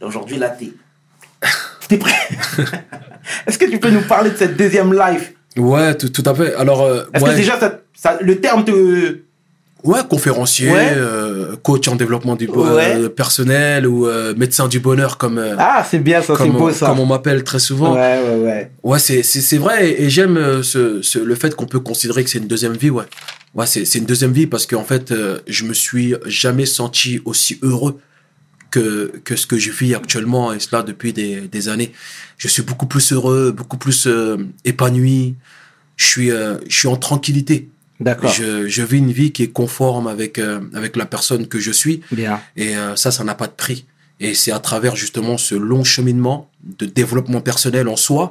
Aujourd'hui, 0.00 0.36
là, 0.38 0.50
tu 0.50 0.72
es... 1.90 1.96
prêt? 1.96 2.14
Est-ce 3.46 3.58
que 3.58 3.64
tu 3.64 3.78
peux 3.80 3.90
nous 3.90 4.02
parler 4.02 4.30
de 4.30 4.36
cette 4.36 4.56
deuxième 4.56 4.92
life? 4.92 5.32
Ouais, 5.56 5.94
tout, 5.96 6.08
tout 6.08 6.22
à 6.26 6.34
fait. 6.34 6.54
Alors, 6.54 6.82
euh, 6.82 7.04
Est-ce 7.12 7.24
ouais. 7.24 7.30
que 7.32 7.36
déjà, 7.36 7.58
ça, 7.60 7.80
ça- 7.94 8.18
le 8.20 8.40
terme 8.40 8.64
te... 8.64 9.18
Ouais, 9.84 9.98
conférencier, 10.08 10.70
Ouais. 10.70 10.92
euh, 10.96 11.56
coach 11.60 11.88
en 11.88 11.96
développement 11.96 12.36
du 12.36 12.46
Ouais. 12.46 12.94
euh, 12.96 13.08
personnel 13.08 13.84
ou 13.84 14.06
euh, 14.06 14.32
médecin 14.36 14.68
du 14.68 14.78
bonheur 14.78 15.18
comme 15.18 15.38
euh, 15.38 15.56
Ah, 15.58 15.84
c'est 15.88 15.98
bien, 15.98 16.22
ça, 16.22 16.34
c'est 16.38 16.48
beau, 16.48 16.68
on, 16.68 16.72
ça. 16.72 16.86
comme 16.86 17.00
on 17.00 17.06
m'appelle 17.06 17.42
très 17.42 17.58
souvent. 17.58 17.94
Ouais, 17.94 18.20
ouais, 18.24 18.44
ouais. 18.44 18.70
Ouais, 18.84 18.98
c'est 19.00 19.24
c'est 19.24 19.40
c'est 19.40 19.58
vrai 19.58 19.88
et, 19.90 20.04
et 20.04 20.08
j'aime 20.08 20.62
ce, 20.62 21.02
ce 21.02 21.18
le 21.18 21.34
fait 21.34 21.56
qu'on 21.56 21.66
peut 21.66 21.80
considérer 21.80 22.22
que 22.22 22.30
c'est 22.30 22.38
une 22.38 22.46
deuxième 22.46 22.74
vie. 22.74 22.90
Ouais, 22.90 23.02
ouais, 23.56 23.66
c'est 23.66 23.84
c'est 23.84 23.98
une 23.98 24.04
deuxième 24.06 24.30
vie 24.30 24.46
parce 24.46 24.66
qu'en 24.66 24.84
fait, 24.84 25.10
euh, 25.10 25.40
je 25.48 25.64
me 25.64 25.74
suis 25.74 26.14
jamais 26.26 26.64
senti 26.66 27.20
aussi 27.24 27.58
heureux 27.62 27.98
que 28.72 29.12
que 29.26 29.34
ce 29.36 29.46
que 29.46 29.58
je 29.64 29.70
vis 29.70 29.94
actuellement 29.94 30.52
et 30.52 30.58
cela 30.66 30.82
depuis 30.82 31.12
des 31.12 31.42
des 31.54 31.64
années. 31.68 31.92
Je 32.38 32.48
suis 32.48 32.62
beaucoup 32.68 32.86
plus 32.86 33.12
heureux, 33.12 33.52
beaucoup 33.52 33.78
plus 33.78 34.06
euh, 34.06 34.36
épanoui. 34.64 35.36
Je 35.96 36.06
suis 36.12 36.30
euh, 36.32 36.56
je 36.68 36.76
suis 36.80 36.88
en 36.88 36.96
tranquillité. 36.96 37.68
D'accord. 38.00 38.32
Je, 38.32 38.66
je 38.66 38.82
vis 38.82 38.98
une 38.98 39.12
vie 39.12 39.30
qui 39.30 39.42
est 39.44 39.52
conforme 39.52 40.06
avec 40.08 40.38
euh, 40.38 40.58
avec 40.74 40.96
la 40.96 41.06
personne 41.06 41.46
que 41.46 41.60
je 41.60 41.70
suis 41.70 42.00
Bien. 42.10 42.40
et 42.56 42.76
euh, 42.76 42.96
ça 42.96 43.10
ça 43.12 43.22
n'a 43.22 43.36
pas 43.36 43.46
de 43.46 43.52
prix 43.64 43.84
et 44.18 44.34
c'est 44.34 44.50
à 44.50 44.58
travers 44.58 44.94
justement 44.96 45.36
ce 45.38 45.54
long 45.54 45.84
cheminement 45.84 46.50
de 46.80 46.86
développement 46.86 47.40
personnel 47.40 47.86
en 47.88 47.96
soi 47.96 48.24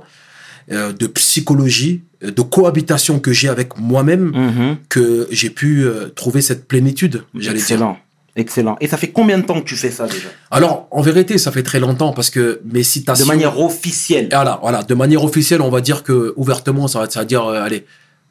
euh, 0.71 0.91
de 0.91 1.07
psychologie 1.07 2.01
euh, 2.23 2.31
de 2.31 2.41
cohabitation 2.41 3.19
que 3.25 3.31
j'ai 3.31 3.47
avec 3.47 3.69
moi-même 3.77 4.25
Mhm. 4.47 4.77
que 4.89 5.27
j'ai 5.31 5.49
pu 5.49 5.69
euh, 5.85 6.09
trouver 6.21 6.41
cette 6.41 6.67
plénitude 6.67 7.23
j'allais 7.43 7.61
dire 7.61 7.95
Excellent. 8.35 8.77
Et 8.79 8.87
ça 8.87 8.95
fait 8.97 9.11
combien 9.11 9.37
de 9.37 9.43
temps 9.43 9.59
que 9.59 9.65
tu 9.65 9.75
fais 9.75 9.91
ça 9.91 10.07
déjà? 10.07 10.29
Alors 10.51 10.87
en 10.91 11.01
vérité 11.01 11.37
ça 11.37 11.51
fait 11.51 11.63
très 11.63 11.79
longtemps 11.81 12.13
parce 12.13 12.29
que 12.29 12.61
mes 12.65 12.83
citations 12.83 13.25
De 13.25 13.29
manière 13.29 13.59
officielle. 13.59 14.29
voilà 14.31 14.59
voilà 14.61 14.83
de 14.83 14.93
manière 14.95 15.23
officielle 15.23 15.61
on 15.61 15.69
va 15.69 15.81
dire 15.81 16.03
que 16.03 16.33
ouvertement 16.37 16.87
ça 16.87 16.99
va 16.99 17.09
ça 17.09 17.19
va 17.21 17.25
dire 17.25 17.45
euh, 17.45 17.61
allez 17.61 17.85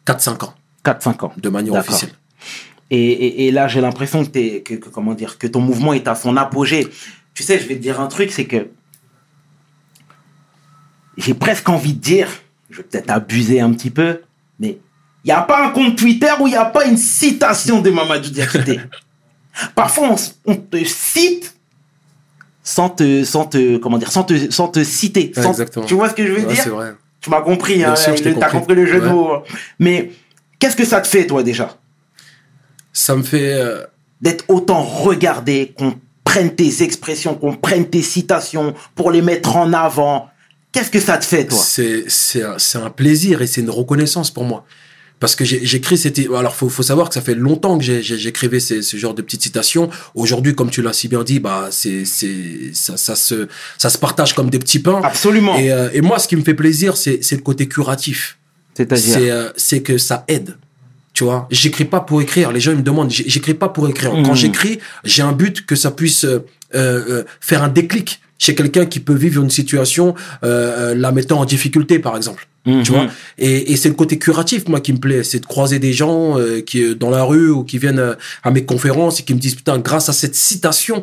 4 0.07 0.21
5 0.21 0.43
ans 0.45 0.55
4-5 0.85 1.25
ans. 1.27 1.33
de 1.37 1.49
manière 1.51 1.75
officielle 1.75 2.13
Et, 2.91 2.99
et, 2.99 3.47
et 3.47 3.51
là, 3.53 3.69
j'ai 3.69 3.81
l'impression 3.83 4.25
que, 4.25 4.59
que, 4.61 4.75
comment 4.89 5.15
dire, 5.15 5.37
que 5.39 5.47
ton 5.47 5.61
mouvement 5.61 5.93
est 5.93 6.09
à 6.09 6.15
son 6.17 6.37
apogée. 6.37 6.89
Tu 7.35 7.43
sais, 7.45 7.59
je 7.61 7.69
vais 7.69 7.77
te 7.77 7.83
dire 7.83 8.01
un 8.01 8.09
truc, 8.09 8.33
c'est 8.33 8.47
que 8.47 8.69
j'ai 11.17 11.35
presque 11.35 11.69
envie 11.69 11.93
de 11.95 12.01
dire, 12.01 12.29
je 12.71 12.79
vais 12.79 12.83
peut-être 12.85 13.11
abuser 13.11 13.61
un 13.61 13.71
petit 13.73 13.91
peu, 13.91 14.23
mais 14.59 14.79
il 15.25 15.27
n'y 15.29 15.33
a 15.33 15.43
pas 15.43 15.67
un 15.67 15.71
compte 15.71 15.97
Twitter 15.97 16.33
où 16.41 16.47
il 16.47 16.51
n'y 16.53 16.57
a 16.57 16.65
pas 16.65 16.87
une 16.87 16.97
citation 16.97 17.81
de 17.81 17.91
Mamadou 17.91 18.31
Diakité. 18.31 18.81
Parfois, 19.75 20.15
on, 20.47 20.55
te 20.57 20.85
cite 20.85 21.55
sans 22.63 22.89
te, 22.89 23.25
sans 23.25 23.45
te, 23.47 23.77
comment 23.79 23.99
dire, 23.99 24.13
sans 24.13 24.23
te, 24.25 24.51
sans 24.51 24.69
te 24.69 24.83
citer. 24.85 25.33
Ouais, 25.37 25.43
Sans- 25.43 25.51
exactement. 25.51 25.87
Tu 25.87 25.95
vois 25.95 26.09
ce 26.09 26.15
que 26.15 26.27
je 26.27 26.33
veux 26.33 26.47
Ouais, 26.47 26.55
dire? 26.55 26.69
vrai 26.75 26.95
Tu 27.21 27.31
m'as 27.31 27.41
compris, 27.43 27.83
hein, 27.85 27.97
sûr, 27.97 28.15
le- 28.15 28.23
t'as 28.23 28.33
compris. 28.33 28.51
compris 28.61 28.75
le 28.77 28.87
jeu 28.87 29.01
de 29.01 29.09
mots. 29.09 29.33
hein. 29.33 29.43
Mais 29.79 30.11
qu'est-ce 30.59 30.77
que 30.77 30.85
ça 30.85 31.01
te 31.01 31.09
fait, 31.09 31.27
toi, 31.27 31.43
déjà? 31.43 31.77
Ça 32.93 33.15
me 33.17 33.23
fait 33.23 33.55
euh, 33.55 33.85
d'être 34.21 34.45
autant 34.49 34.83
regardé, 34.83 35.73
qu'on 35.77 35.95
prenne 36.25 36.55
tes 36.55 36.83
expressions, 36.83 37.35
qu'on 37.35 37.55
prenne 37.57 37.87
tes 37.89 38.03
citations 38.03 38.75
pour 38.95 39.11
les 39.11 39.23
mettre 39.23 39.57
en 39.57 39.73
avant. 39.73 40.29
Qu'est-ce 40.73 40.91
que 40.91 41.01
ça 41.01 41.19
te 41.19 41.25
fait, 41.25 41.47
toi? 41.47 41.59
C'est 41.59 42.05
c'est 42.09 42.43
un, 42.45 42.59
c'est 42.59 42.79
un 42.79 42.91
plaisir 42.91 43.43
et 43.43 43.47
c'est 43.49 43.61
une 43.61 43.71
reconnaissance 43.71 44.31
pour 44.31 44.45
moi. 44.45 44.65
Parce 45.21 45.37
que 45.37 45.45
j'écris 45.45 45.99
c'était 45.99 46.27
alors 46.35 46.55
faut 46.57 46.69
faut 46.71 46.83
savoir 46.83 47.09
que 47.09 47.15
ça 47.15 47.21
fait 47.21 47.35
longtemps 47.35 47.77
que 47.79 47.85
j'écrivais 47.85 48.59
ces- 48.59 48.81
ce 48.81 48.97
genre 48.97 49.13
de 49.15 49.21
petites 49.23 49.43
citations. 49.43 49.91
Aujourd'hui, 50.15 50.55
comme 50.55 50.71
tu 50.71 50.81
l'as 50.81 50.95
si 50.95 51.09
bien 51.09 51.23
dit, 51.23 51.41
bah 51.41 51.69
c'est 51.71 52.05
c'est 52.07 52.71
ça, 52.73 52.97
ça 52.97 53.15
se 53.15 53.47
ça 53.77 53.91
se 53.91 53.99
partage 53.99 54.35
comme 54.35 54.49
des 54.49 54.59
petits 54.59 54.79
pains. 54.79 55.01
Absolument. 55.05 55.57
Et, 55.59 55.71
euh, 55.71 55.91
et 55.93 56.01
moi, 56.01 56.19
ce 56.19 56.27
qui 56.27 56.37
me 56.37 56.43
fait 56.43 56.55
plaisir, 56.55 56.97
c'est 56.97 57.23
c'est 57.23 57.37
le 57.37 57.43
côté 57.43 57.69
curatif. 57.69 58.39
C'est-à-dire 58.75 59.15
C'est 59.15 59.31
euh, 59.31 59.51
c'est 59.57 59.83
que 59.83 59.99
ça 59.99 60.25
aide. 60.27 60.57
Tu 61.13 61.25
vois, 61.25 61.47
j'écris 61.51 61.85
pas 61.85 62.01
pour 62.01 62.23
écrire. 62.23 62.51
Les 62.51 62.61
gens 62.61 62.71
ils 62.71 62.79
me 62.79 62.83
demandent, 62.83 63.11
j'écris 63.11 63.53
pas 63.55 63.69
pour 63.69 63.89
écrire. 63.91 64.13
Quand 64.13 64.31
Mhm. 64.31 64.35
j'écris, 64.37 64.79
j'ai 65.05 65.23
un 65.23 65.33
but 65.33 65.67
que 65.67 65.77
ça 65.77 65.91
puisse 65.91 66.25
euh, 66.25 66.39
euh, 66.75 67.25
faire 67.41 67.63
un 67.63 67.69
déclic 67.69 68.21
chez 68.39 68.55
quelqu'un 68.55 68.87
qui 68.87 69.01
peut 69.01 69.13
vivre 69.15 69.43
une 69.43 69.51
situation, 69.51 70.15
euh, 70.45 70.93
euh, 70.93 70.95
la 70.95 71.13
mettant 71.13 71.41
en 71.41 71.45
difficulté, 71.45 71.99
par 71.99 72.17
exemple. 72.17 72.47
Mhm. 72.67 72.83
Tu 72.83 72.93
vois 72.93 73.07
Et, 73.39 73.73
et 73.73 73.77
c'est 73.77 73.89
le 73.89 73.95
côté 73.95 74.19
curatif, 74.19 74.69
moi, 74.69 74.81
qui 74.81 74.93
me 74.93 74.99
plaît. 74.99 75.25
C'est 75.25 75.41
de 75.41 75.47
croiser 75.47 75.79
des 75.79 75.93
gens 75.93 76.39
euh, 76.39 76.61
qui 76.61 76.83
euh, 76.83 76.95
dans 76.95 77.11
la 77.11 77.25
rue 77.25 77.51
ou 77.51 77.65
qui 77.65 77.79
viennent 77.79 77.99
euh, 77.99 78.15
à 78.43 78.51
mes 78.51 78.65
conférences 78.65 79.21
et 79.21 79.23
qui 79.23 79.35
me 79.35 79.39
disent, 79.39 79.55
putain, 79.55 79.79
grâce 79.79 80.09
à 80.09 80.13
cette 80.13 80.35
citation, 80.35 81.03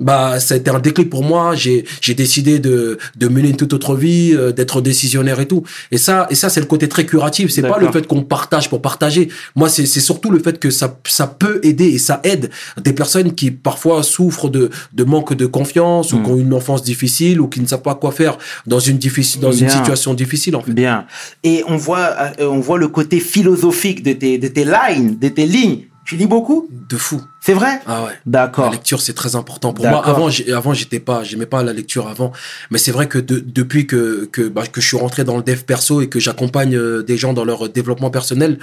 bah 0.00 0.40
ça 0.40 0.54
a 0.54 0.56
été 0.56 0.70
un 0.70 0.80
déclic 0.80 1.08
pour 1.10 1.22
moi. 1.22 1.54
J'ai 1.54 1.84
j'ai 2.00 2.14
décidé 2.14 2.58
de 2.58 2.98
de 3.16 3.28
mener 3.28 3.50
une 3.50 3.56
toute 3.56 3.72
autre 3.72 3.94
vie 3.94 4.32
euh, 4.34 4.50
d'être 4.52 4.80
décisionnaire 4.80 5.38
et 5.40 5.46
tout. 5.46 5.62
Et 5.90 5.98
ça 5.98 6.26
et 6.30 6.34
ça 6.34 6.48
c'est 6.48 6.60
le 6.60 6.66
côté 6.66 6.88
très 6.88 7.06
curatif. 7.06 7.50
C'est 7.50 7.62
pas 7.62 7.78
le 7.78 7.90
fait 7.92 8.06
qu'on 8.06 8.22
partage 8.22 8.68
pour 8.68 8.82
partager. 8.82 9.28
Moi 9.54 9.68
c'est 9.68 9.86
c'est 9.86 10.00
surtout 10.00 10.30
le 10.30 10.38
fait 10.40 10.58
que 10.58 10.70
ça 10.70 10.98
ça 11.06 11.26
peut 11.26 11.60
aider 11.62 11.86
et 11.86 11.98
ça 11.98 12.20
aide 12.24 12.50
des 12.82 12.92
personnes 12.92 13.34
qui 13.34 13.50
parfois 13.50 14.02
souffrent 14.02 14.48
de 14.48 14.70
de 14.92 15.04
manque 15.04 15.34
de 15.34 15.46
confiance 15.46 16.12
ou 16.12 16.18
Mm. 16.18 16.22
qui 16.24 16.30
ont 16.30 16.36
une 16.36 16.54
enfance 16.54 16.82
difficile 16.82 17.40
ou 17.40 17.48
qui 17.48 17.60
ne 17.60 17.66
savent 17.66 17.82
pas 17.82 17.94
quoi 17.94 18.12
faire 18.12 18.38
dans 18.66 18.78
une 18.78 18.98
difficile 18.98 19.40
dans 19.40 19.52
une 19.52 19.68
situation 19.68 20.14
difficile 20.14 20.56
en 20.56 20.60
fait. 20.60 20.72
Bien. 20.72 21.06
Et 21.42 21.62
on 21.68 21.76
voit, 21.76 22.14
euh, 22.40 22.46
on 22.46 22.60
voit 22.60 22.78
le 22.78 22.88
côté 22.88 23.20
philosophique 23.20 24.02
de 24.02 24.12
tes, 24.12 24.38
de 24.38 24.48
tes 24.48 24.64
lines, 24.64 25.18
de 25.18 25.28
tes 25.28 25.46
lignes. 25.46 25.82
Tu 26.04 26.16
lis 26.16 26.26
beaucoup 26.26 26.68
de 26.70 26.96
fou 26.96 27.22
C'est 27.40 27.54
vrai 27.54 27.80
ah 27.86 28.04
ouais 28.04 28.12
D'accord. 28.26 28.66
La 28.66 28.72
lecture, 28.72 29.00
c'est 29.00 29.14
très 29.14 29.36
important 29.36 29.72
pour 29.72 29.86
moi. 29.86 30.06
Avant, 30.06 30.28
avant, 30.54 30.74
j'étais 30.74 31.00
pas, 31.00 31.24
j'aimais 31.24 31.46
pas 31.46 31.62
la 31.62 31.72
lecture 31.72 32.08
avant. 32.08 32.32
Mais 32.70 32.78
c'est 32.78 32.92
vrai 32.92 33.08
que 33.08 33.18
de- 33.18 33.38
depuis 33.44 33.86
que 33.86 34.28
que 34.30 34.42
bah, 34.48 34.66
que 34.66 34.80
je 34.80 34.86
suis 34.86 34.96
rentré 34.98 35.24
dans 35.24 35.36
le 35.36 35.42
dev 35.42 35.62
perso 35.62 36.00
et 36.02 36.08
que 36.08 36.20
j'accompagne 36.20 36.76
euh, 36.76 37.02
des 37.02 37.16
gens 37.16 37.32
dans 37.32 37.44
leur 37.44 37.68
développement 37.70 38.10
personnel, 38.10 38.58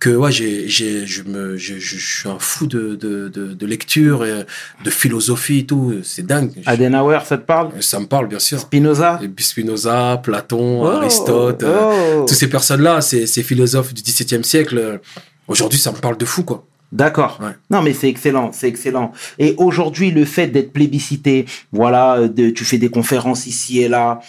que 0.00 0.10
ouais, 0.10 0.32
j'ai, 0.32 0.68
j'ai, 0.68 1.06
je 1.06 1.22
me, 1.22 1.56
je, 1.56 1.74
je, 1.78 1.96
je 1.96 2.16
suis 2.20 2.28
un 2.28 2.38
fou 2.40 2.66
de 2.66 2.96
de 2.96 3.28
de, 3.28 3.54
de 3.54 3.66
lecture, 3.66 4.24
et 4.26 4.44
de 4.84 4.90
philosophie 4.90 5.58
et 5.60 5.66
tout. 5.66 5.94
C'est 6.02 6.26
dingue. 6.26 6.50
Adenauer, 6.66 7.20
ça 7.24 7.38
te 7.38 7.46
parle 7.46 7.70
Ça 7.80 8.00
me 8.00 8.06
parle 8.06 8.26
bien 8.26 8.40
sûr. 8.40 8.58
Spinoza 8.58 9.20
Spinoza, 9.38 10.20
Platon, 10.22 10.82
Oh, 10.82 10.86
Aristote, 10.86 11.62
euh, 11.62 12.16
oh. 12.18 12.24
toutes 12.26 12.36
ces 12.36 12.48
personnes-là, 12.48 13.00
ces, 13.00 13.26
ces 13.28 13.44
philosophes 13.44 13.94
du 13.94 14.02
XVIIe 14.02 14.42
siècle. 14.44 14.78
euh, 14.78 14.98
Aujourd'hui, 15.48 15.78
ça 15.78 15.90
me 15.92 15.96
parle 15.98 16.16
de 16.16 16.24
fou, 16.24 16.44
quoi. 16.44 16.64
D'accord. 16.92 17.38
Ouais. 17.42 17.52
Non, 17.70 17.80
mais 17.82 17.94
c'est 17.94 18.08
excellent, 18.08 18.52
c'est 18.52 18.68
excellent. 18.68 19.12
Et 19.38 19.54
aujourd'hui, 19.56 20.10
le 20.10 20.24
fait 20.26 20.48
d'être 20.48 20.72
plébiscité, 20.72 21.46
voilà, 21.72 22.28
de, 22.28 22.50
tu 22.50 22.64
fais 22.64 22.78
des 22.78 22.90
conférences 22.90 23.46
ici 23.46 23.80
et 23.80 23.88
là. 23.88 24.20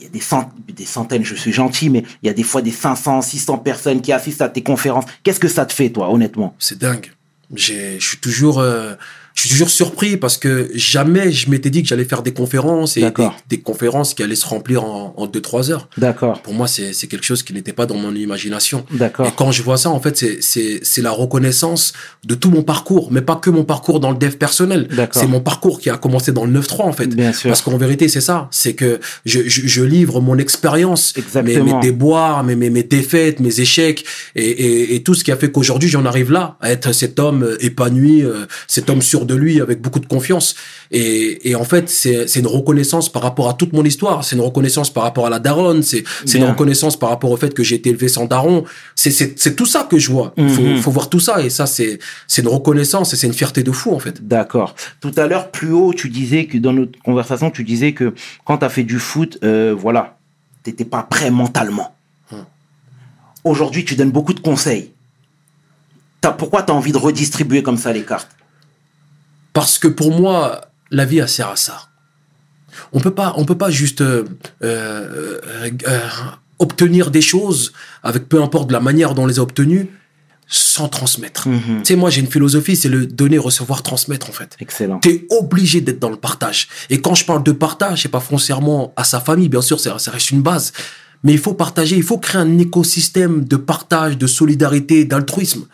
Il 0.00 0.04
y 0.04 0.06
a 0.08 0.10
des, 0.10 0.20
cent- 0.20 0.50
des 0.68 0.84
centaines, 0.84 1.24
je 1.24 1.34
suis 1.34 1.52
gentil, 1.54 1.88
mais 1.88 2.04
il 2.22 2.26
y 2.26 2.28
a 2.28 2.34
des 2.34 2.42
fois 2.42 2.60
des 2.60 2.70
500, 2.70 3.22
600 3.22 3.58
personnes 3.58 4.02
qui 4.02 4.12
assistent 4.12 4.42
à 4.42 4.48
tes 4.50 4.62
conférences. 4.62 5.06
Qu'est-ce 5.22 5.40
que 5.40 5.48
ça 5.48 5.64
te 5.64 5.72
fait, 5.72 5.88
toi, 5.88 6.12
honnêtement? 6.12 6.54
C'est 6.58 6.76
dingue. 6.78 7.12
J'ai, 7.54 7.98
je 7.98 8.06
suis 8.06 8.18
toujours, 8.18 8.58
euh, 8.58 8.94
je 9.36 9.42
suis 9.42 9.50
toujours 9.50 9.68
surpris 9.68 10.16
parce 10.16 10.38
que 10.38 10.70
jamais 10.74 11.30
je 11.30 11.50
m'étais 11.50 11.68
dit 11.68 11.82
que 11.82 11.88
j'allais 11.88 12.06
faire 12.06 12.22
des 12.22 12.32
conférences 12.32 12.96
et 12.96 13.04
des, 13.50 13.60
conférences 13.60 14.14
qui 14.14 14.22
allaient 14.22 14.34
se 14.34 14.46
remplir 14.46 14.82
en, 14.82 15.12
en 15.14 15.26
deux 15.26 15.42
trois 15.42 15.70
heures. 15.70 15.88
D'accord, 15.98 16.40
Pour 16.40 16.54
moi, 16.54 16.66
c'est, 16.66 16.92
quelque 17.06 17.24
chose 17.24 17.42
qui 17.42 17.52
n'était 17.52 17.74
pas 17.74 17.84
dans 17.84 17.96
mon 17.96 18.14
imagination. 18.14 18.86
Et 18.94 18.96
d'accord, 18.96 19.30
quand 19.36 19.52
je 19.52 19.62
vois 19.62 19.76
ça, 19.76 19.90
en 19.90 20.00
fait, 20.00 20.16
c'est, 20.16 20.38
c'est, 20.40 20.80
c'est 20.82 21.02
la 21.02 21.10
reconnaissance 21.10 21.92
de 22.24 22.34
tout 22.34 22.50
mon 22.50 22.62
parcours, 22.62 23.12
mais 23.12 23.20
pas 23.20 23.36
que 23.36 23.50
mon 23.50 23.64
parcours 23.64 24.00
dans 24.00 24.10
le 24.10 24.16
dev 24.16 24.36
personnel. 24.36 24.88
D'accord. 24.88 25.20
C'est 25.20 25.28
mon 25.28 25.40
parcours 25.40 25.80
qui 25.80 25.90
a 25.90 25.98
commencé 25.98 26.32
dans 26.32 26.46
le 26.46 26.58
9-3, 26.58 26.82
en 26.82 26.92
fait. 26.92 27.06
bien 27.06 27.34
sûr. 27.34 27.50
Parce 27.50 27.60
qu'en 27.60 27.76
vérité, 27.76 28.08
c'est 28.08 28.22
ça. 28.22 28.48
C'est 28.50 28.72
que 28.72 29.00
je, 29.26 29.40
je, 29.46 29.66
je 29.66 29.82
livre 29.82 30.22
mon 30.22 30.38
expérience, 30.38 31.14
mes, 31.14 31.22
Exactement. 31.22 31.80
mes 31.80 31.86
déboires, 31.86 32.42
mes, 32.42 32.56
mes, 32.56 32.70
mes 32.70 32.84
défaites, 32.84 33.40
mes 33.40 33.60
échecs, 33.60 34.06
et, 34.34 34.48
et, 34.48 34.94
et 34.94 35.02
tout 35.02 35.12
ce 35.12 35.24
qui 35.24 35.30
a 35.30 35.36
fait 35.36 35.52
qu'aujourd'hui, 35.52 35.90
j'en 35.90 36.06
arrive 36.06 36.32
là, 36.32 36.56
à 36.62 36.72
être 36.72 36.92
cet 36.92 37.18
homme 37.18 37.42
euh, 37.42 37.56
épanoui, 37.60 38.22
euh, 38.22 38.46
cet 38.66 38.88
homme 38.88 39.02
sûr 39.02 39.25
de 39.26 39.34
lui, 39.34 39.60
avec 39.60 39.80
beaucoup 39.82 40.00
de 40.00 40.06
confiance. 40.06 40.54
Et, 40.90 41.50
et 41.50 41.54
en 41.54 41.64
fait, 41.64 41.88
c'est 41.90 42.36
une 42.36 42.46
reconnaissance 42.46 43.10
par 43.12 43.22
rapport 43.22 43.48
à 43.48 43.54
toute 43.54 43.72
mon 43.72 43.84
histoire. 43.84 44.24
C'est 44.24 44.36
une 44.36 44.42
reconnaissance 44.42 44.90
par 44.90 45.02
rapport 45.02 45.26
à 45.26 45.30
la 45.30 45.38
daronne. 45.38 45.82
C'est 45.82 46.04
une 46.34 46.44
reconnaissance 46.44 46.96
par 46.98 47.10
rapport 47.10 47.30
au 47.30 47.36
fait 47.36 47.52
que 47.52 47.62
j'ai 47.62 47.74
été 47.76 47.90
élevé 47.90 48.08
sans 48.08 48.24
daron. 48.26 48.64
C'est 48.94 49.56
tout 49.56 49.66
ça 49.66 49.86
que 49.90 49.98
je 49.98 50.10
vois. 50.10 50.32
Il 50.36 50.48
faut, 50.48 50.62
Mhm. 50.62 50.78
faut 50.78 50.90
voir 50.90 51.08
tout 51.10 51.20
ça. 51.20 51.42
Et 51.42 51.50
ça, 51.50 51.66
c'est 51.66 51.98
une 52.38 52.48
reconnaissance 52.48 53.12
et 53.12 53.16
c'est 53.16 53.26
une 53.26 53.32
fierté 53.34 53.62
de 53.62 53.72
fou, 53.72 53.92
en 53.94 53.98
fait. 53.98 54.26
D'accord. 54.26 54.74
Tout 55.00 55.12
à 55.16 55.26
l'heure, 55.26 55.50
plus 55.50 55.72
haut, 55.72 55.92
tu 55.92 56.08
disais 56.08 56.46
que 56.46 56.58
dans 56.58 56.72
notre 56.72 56.98
conversation, 57.02 57.50
tu 57.50 57.64
disais 57.64 57.92
que 57.92 58.14
quand 58.44 58.58
tu 58.58 58.64
as 58.64 58.68
fait 58.68 58.84
du 58.84 58.98
foot, 58.98 59.38
euh, 59.44 59.74
voilà, 59.76 60.16
t'étais 60.62 60.84
pas 60.84 61.02
prêt 61.02 61.30
mentalement. 61.30 61.94
Hmm. 62.30 62.36
Aujourd'hui, 63.44 63.84
tu 63.84 63.94
donnes 63.96 64.10
beaucoup 64.10 64.34
de 64.34 64.40
conseils. 64.40 64.90
T'as- 66.20 66.32
pourquoi 66.32 66.62
tu 66.62 66.72
as 66.72 66.74
envie 66.74 66.92
de 66.92 66.96
redistribuer 66.98 67.62
comme 67.62 67.76
ça 67.76 67.92
les 67.92 68.02
cartes? 68.02 68.35
Parce 69.56 69.78
que 69.78 69.88
pour 69.88 70.10
moi, 70.12 70.60
la 70.90 71.06
vie 71.06 71.16
elle 71.16 71.30
sert 71.30 71.48
à 71.48 71.56
ça. 71.56 71.88
On 72.92 73.00
peut 73.00 73.14
pas, 73.14 73.32
on 73.38 73.46
peut 73.46 73.56
pas 73.56 73.70
juste 73.70 74.02
euh, 74.02 74.24
euh, 74.62 75.40
euh, 75.88 76.00
obtenir 76.58 77.10
des 77.10 77.22
choses 77.22 77.72
avec 78.02 78.28
peu 78.28 78.42
importe 78.42 78.70
la 78.70 78.80
manière 78.80 79.14
dont 79.14 79.22
on 79.22 79.26
les 79.26 79.38
a 79.38 79.42
obtenues 79.42 79.88
sans 80.46 80.88
transmettre. 80.88 81.48
Mhm. 81.48 81.78
Tu 81.78 81.84
sais, 81.84 81.96
moi 81.96 82.10
j'ai 82.10 82.20
une 82.20 82.30
philosophie, 82.30 82.76
c'est 82.76 82.90
le 82.90 83.06
donner, 83.06 83.38
recevoir, 83.38 83.82
transmettre 83.82 84.28
en 84.28 84.32
fait. 84.32 84.58
Excellent. 84.60 84.98
T'es 84.98 85.26
obligé 85.30 85.80
d'être 85.80 86.00
dans 86.00 86.10
le 86.10 86.18
partage. 86.18 86.68
Et 86.90 87.00
quand 87.00 87.14
je 87.14 87.24
parle 87.24 87.42
de 87.42 87.52
partage, 87.52 88.02
c'est 88.02 88.10
pas 88.10 88.20
foncièrement 88.20 88.92
à 88.94 89.04
sa 89.04 89.20
famille, 89.20 89.48
bien 89.48 89.62
sûr, 89.62 89.80
ça, 89.80 89.98
ça 89.98 90.10
reste 90.10 90.32
une 90.32 90.42
base. 90.42 90.74
Mais 91.24 91.32
il 91.32 91.38
faut 91.38 91.54
partager, 91.54 91.96
il 91.96 92.02
faut 92.02 92.18
créer 92.18 92.42
un 92.42 92.58
écosystème 92.58 93.46
de 93.46 93.56
partage, 93.56 94.18
de 94.18 94.26
solidarité, 94.26 95.06
d'altruisme. 95.06 95.64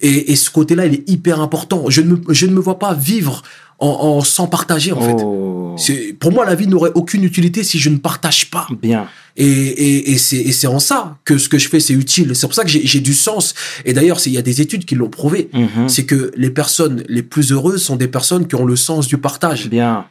Et, 0.00 0.32
et 0.32 0.36
ce 0.36 0.50
côté-là, 0.50 0.86
il 0.86 0.94
est 0.94 1.08
hyper 1.08 1.40
important. 1.40 1.84
Je 1.88 2.00
ne 2.02 2.14
me, 2.16 2.20
je 2.34 2.46
ne 2.46 2.52
me 2.52 2.60
vois 2.60 2.78
pas 2.78 2.94
vivre 2.94 3.42
en, 3.80 3.88
en 3.88 4.20
sans 4.22 4.46
partager, 4.46 4.92
en 4.92 5.00
fait. 5.00 5.16
Oh, 5.24 5.76
Pour 6.20 6.32
moi, 6.32 6.44
la 6.44 6.54
vie 6.54 6.66
n'aurait 6.66 6.90
aucune 6.94 7.24
utilité 7.24 7.62
si 7.64 7.78
je 7.78 7.90
ne 7.90 7.96
partage 7.96 8.50
pas. 8.50 8.66
bien. 8.82 9.06
Et, 9.36 9.44
et, 9.46 10.10
et 10.12 10.18
c'est 10.18 10.36
et 10.36 10.50
c'est 10.50 10.66
en 10.66 10.80
ça 10.80 11.16
que 11.24 11.38
ce 11.38 11.48
que 11.48 11.58
je 11.58 11.68
fais, 11.68 11.78
c'est 11.78 11.92
utile. 11.94 12.34
C'est 12.34 12.46
pour 12.48 12.54
ça 12.54 12.64
que 12.64 12.70
j'ai 12.70 12.84
j'ai 12.84 12.98
du 12.98 13.14
sens. 13.14 13.54
Et 13.84 13.92
d'ailleurs, 13.92 14.18
il 14.26 14.32
y 14.32 14.38
a 14.38 14.42
des 14.42 14.60
études 14.60 14.84
qui 14.84 14.96
l'ont 14.96 15.08
prouvé. 15.10 15.48
Mhm. 15.52 15.88
C'est 15.88 16.04
que 16.06 16.32
les 16.36 16.50
personnes 16.50 17.04
les 17.08 17.22
plus 17.22 17.52
heureuses 17.52 17.82
sont 17.84 17.94
des 17.94 18.08
personnes 18.08 18.48
qui 18.48 18.56
ont 18.56 18.64
le 18.64 18.74
sens 18.74 19.06
du 19.06 19.16
partage. 19.18 19.68
Bien, 19.68 20.06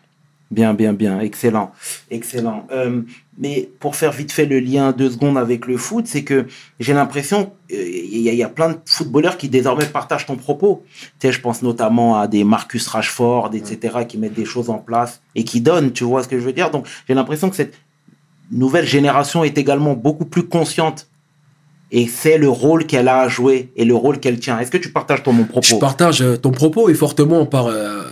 bien, 0.51 0.73
bien, 0.73 0.93
bien. 0.93 1.19
Excellent, 1.19 1.71
excellent. 2.09 2.65
Euh, 2.71 3.01
mais 3.39 3.69
pour 3.79 3.95
faire 3.95 4.11
vite 4.11 4.31
fait 4.31 4.45
le 4.45 4.59
lien 4.59 4.91
deux 4.93 5.09
secondes 5.11 5.37
avec 5.37 5.67
le 5.67 5.77
foot, 5.77 6.05
c'est 6.07 6.23
que 6.23 6.47
j'ai 6.79 6.93
l'impression 6.93 7.51
euh, 7.71 7.75
il 7.87 8.19
y, 8.21 8.29
a- 8.29 8.33
il 8.33 8.37
y 8.39 8.43
a 8.43 8.49
plein 8.49 8.69
de 8.69 8.77
footballeurs 8.85 9.37
qui 9.37 9.47
désormais 9.49 9.85
partagent 9.85 10.25
ton 10.25 10.35
propos. 10.37 10.83
Tu 11.19 11.27
sais, 11.27 11.31
je 11.31 11.41
pense 11.41 11.61
notamment 11.61 12.19
à 12.19 12.27
des 12.27 12.43
Marcus 12.43 12.87
Rashford, 12.87 13.51
etc., 13.53 13.99
qui 14.07 14.17
mettent 14.17 14.33
des 14.33 14.45
choses 14.45 14.69
en 14.69 14.79
place 14.79 15.21
et 15.35 15.43
qui 15.43 15.61
donnent. 15.61 15.91
Tu 15.91 16.03
vois 16.03 16.23
ce 16.23 16.27
que 16.27 16.39
je 16.39 16.45
veux 16.45 16.53
dire? 16.53 16.71
Donc, 16.71 16.87
j'ai 17.07 17.13
l'impression 17.13 17.49
que 17.49 17.55
cette 17.55 17.75
nouvelle 18.51 18.85
génération 18.87 19.43
est 19.43 19.57
également 19.57 19.93
beaucoup 19.93 20.25
plus 20.25 20.43
consciente. 20.43 21.07
Et 21.89 22.05
c'est 22.07 22.37
le 22.37 22.49
rôle 22.49 22.85
qu'elle 22.85 23.07
a 23.07 23.19
à 23.21 23.27
jouer 23.29 23.71
et 23.77 23.85
le 23.85 23.95
rôle 23.95 24.19
qu'elle 24.19 24.39
tient. 24.39 24.59
Est-ce 24.59 24.71
que 24.71 24.77
tu 24.77 24.91
partages 24.91 25.23
ton 25.23 25.31
mon 25.31 25.45
propos? 25.45 25.67
Je 25.67 25.75
partage 25.75 26.21
euh, 26.21 26.35
ton 26.35 26.51
propos 26.51 26.89
et 26.89 26.93
fortement 26.93 27.45
par 27.45 27.67
euh, 27.67 28.03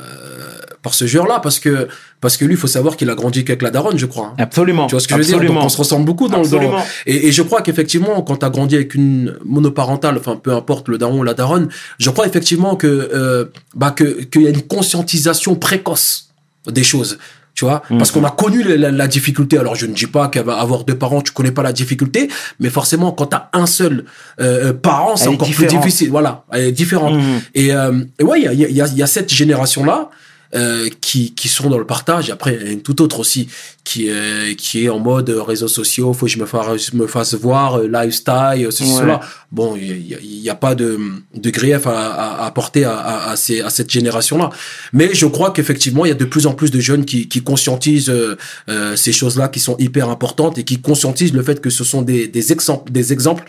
par 0.85 0.93
ce 0.93 1.05
joueur-là 1.07 1.39
parce 1.45 1.59
que 1.59 1.87
parce 2.21 2.37
que 2.37 2.45
lui, 2.45 2.53
il 2.53 2.57
faut 2.57 2.67
savoir 2.77 2.95
qu'il 2.97 3.09
a 3.09 3.15
grandi 3.15 3.43
qu'avec 3.43 3.61
la 3.63 3.71
daronne, 3.71 3.97
je 3.97 4.05
crois. 4.05 4.27
hein. 4.27 4.35
Absolument. 4.47 4.85
Tu 4.87 4.91
vois 4.95 4.99
ce 5.01 5.07
que 5.07 5.15
je 5.15 5.19
veux 5.19 5.25
dire? 5.25 5.35
Absolument. 5.35 5.59
Donc 5.61 5.65
on 5.65 5.69
se 5.69 5.77
ressemble 5.77 6.05
beaucoup 6.05 6.27
dans 6.27 6.41
le 6.41 6.47
dans, 6.47 6.57
Absolument. 6.57 6.83
et, 7.07 7.27
et 7.27 7.31
je 7.31 7.41
crois 7.41 7.61
qu'effectivement, 7.63 8.21
quand 8.21 8.37
tu 8.37 8.45
as 8.45 8.49
grandi 8.51 8.75
avec 8.75 8.93
une 8.93 9.35
monoparentale, 9.43 10.15
enfin 10.19 10.35
peu 10.41 10.53
importe 10.53 10.87
le 10.89 10.97
daron 10.97 11.19
ou 11.19 11.23
la 11.23 11.33
daronne, 11.33 11.67
je 11.97 12.09
crois 12.11 12.27
effectivement 12.27 12.75
que 12.75 12.87
euh, 12.87 13.45
bah 13.75 13.91
que 13.91 14.05
qu'il 14.31 14.43
y 14.43 14.47
a 14.47 14.51
une 14.51 14.61
conscientisation 14.61 15.55
précoce 15.55 16.29
des 16.67 16.83
choses. 16.83 17.17
Tu 17.57 17.63
vois, 17.63 17.83
parce 17.99 18.13
Mhm. 18.13 18.21
qu'on 18.21 18.27
a 18.27 18.31
connu 18.31 18.63
la, 18.63 18.75
la- 18.75 18.91
la 18.91 19.07
difficulté. 19.07 19.57
Alors, 19.57 19.75
je 19.75 19.85
ne 19.85 19.93
dis 19.93 20.07
pas 20.07 20.27
qu'avoir 20.27 20.83
deux 20.83 20.97
parents, 20.97 21.21
tu 21.21 21.31
connais 21.31 21.53
pas 21.53 21.63
la 21.63 21.71
difficulté, 21.71 22.27
mais 22.59 22.69
forcément, 22.69 23.13
quand 23.13 23.27
tu 23.27 23.37
as 23.37 23.49
un 23.53 23.65
seul 23.65 24.03
euh, 24.41 24.73
parent, 24.73 25.15
c'est 25.15 25.29
encore 25.29 25.49
plus 25.49 25.65
difficile. 25.65 26.09
Voilà, 26.09 26.43
elle 26.51 26.65
est 26.65 26.71
différente. 26.73 27.13
Mhm. 27.15 27.39
Et, 27.61 27.67
euh, 27.73 28.03
et 28.19 28.23
ouais, 28.25 28.41
il 28.41 28.43
y 28.43 28.47
a, 28.49 28.53
y, 28.53 28.81
a, 28.81 28.87
il 28.87 28.97
y 28.97 29.03
a 29.03 29.07
cette 29.07 29.31
génération-là 29.33 30.09
euh, 30.55 30.89
qui, 31.01 31.33
qui 31.33 31.47
sont 31.47 31.69
dans 31.69 31.77
le 31.77 31.85
partage. 31.85 32.29
Après, 32.29 32.55
il 32.59 32.65
y 32.65 32.69
a 32.69 32.71
une 32.71 32.81
toute 32.81 33.01
autre 33.01 33.19
aussi 33.19 33.47
qui, 33.83 34.09
euh, 34.09 34.53
qui 34.55 34.85
est 34.85 34.89
en 34.89 34.99
mode 34.99 35.29
euh, 35.29 35.41
réseaux 35.43 35.67
sociaux, 35.67 36.13
faut 36.13 36.25
que 36.25 36.31
je 36.31 36.39
me 36.39 36.45
fasse, 36.45 36.93
me 36.93 37.07
fasse 37.07 37.33
voir, 37.35 37.79
euh, 37.79 37.87
lifestyle, 37.87 38.67
ceci, 38.71 38.83
Ouais. 38.93 38.99
cela. 39.01 39.19
Bon, 39.51 39.75
il 39.75 40.17
n'y 40.41 40.49
a, 40.49 40.53
a 40.53 40.55
pas 40.55 40.75
de, 40.75 40.99
de 41.35 41.49
grief 41.49 41.85
à, 41.87 41.91
à, 41.91 42.43
à 42.43 42.45
apporter 42.45 42.83
à, 42.85 42.97
à, 42.97 43.31
à, 43.31 43.35
ces, 43.35 43.61
à 43.61 43.69
cette 43.69 43.91
génération-là. 43.91 44.49
Mais 44.93 45.13
je 45.13 45.25
crois 45.25 45.51
qu'effectivement, 45.51 46.05
il 46.05 46.09
y 46.09 46.11
a 46.11 46.15
de 46.15 46.25
plus 46.25 46.47
en 46.47 46.53
plus 46.53 46.71
de 46.71 46.79
jeunes 46.79 47.05
qui, 47.05 47.27
qui 47.27 47.41
conscientisent 47.43 48.09
euh, 48.09 48.35
euh, 48.69 48.95
ces 48.95 49.13
choses-là 49.13 49.49
qui 49.49 49.59
sont 49.59 49.75
hyper 49.77 50.09
importantes 50.09 50.57
et 50.57 50.63
qui 50.63 50.79
conscientisent 50.81 51.33
le 51.33 51.43
fait 51.43 51.61
que 51.61 51.69
ce 51.69 51.83
sont 51.83 52.01
des, 52.01 52.27
des, 52.27 52.51
exemples, 52.51 52.91
des 52.91 53.13
exemples 53.13 53.43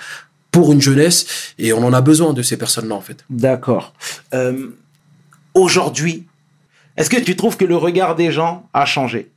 pour 0.51 0.73
une 0.73 0.81
jeunesse 0.81 1.27
et 1.59 1.73
on 1.73 1.85
en 1.85 1.92
a 1.92 2.01
besoin 2.01 2.33
de 2.33 2.42
ces 2.42 2.57
personnes-là 2.57 2.95
en 2.95 3.01
fait. 3.01 3.25
D'accord. 3.31 3.92
Euh, 4.35 4.69
Aujourd'hui, 5.55 6.25
est-ce 6.96 7.11
que 7.11 7.16
tu 7.20 7.37
trouves 7.37 7.56
que 7.56 7.64
le 7.64 7.76
regard 7.76 8.16
des 8.16 8.30
gens 8.32 8.68
a 8.72 8.85
changé? 8.87 9.30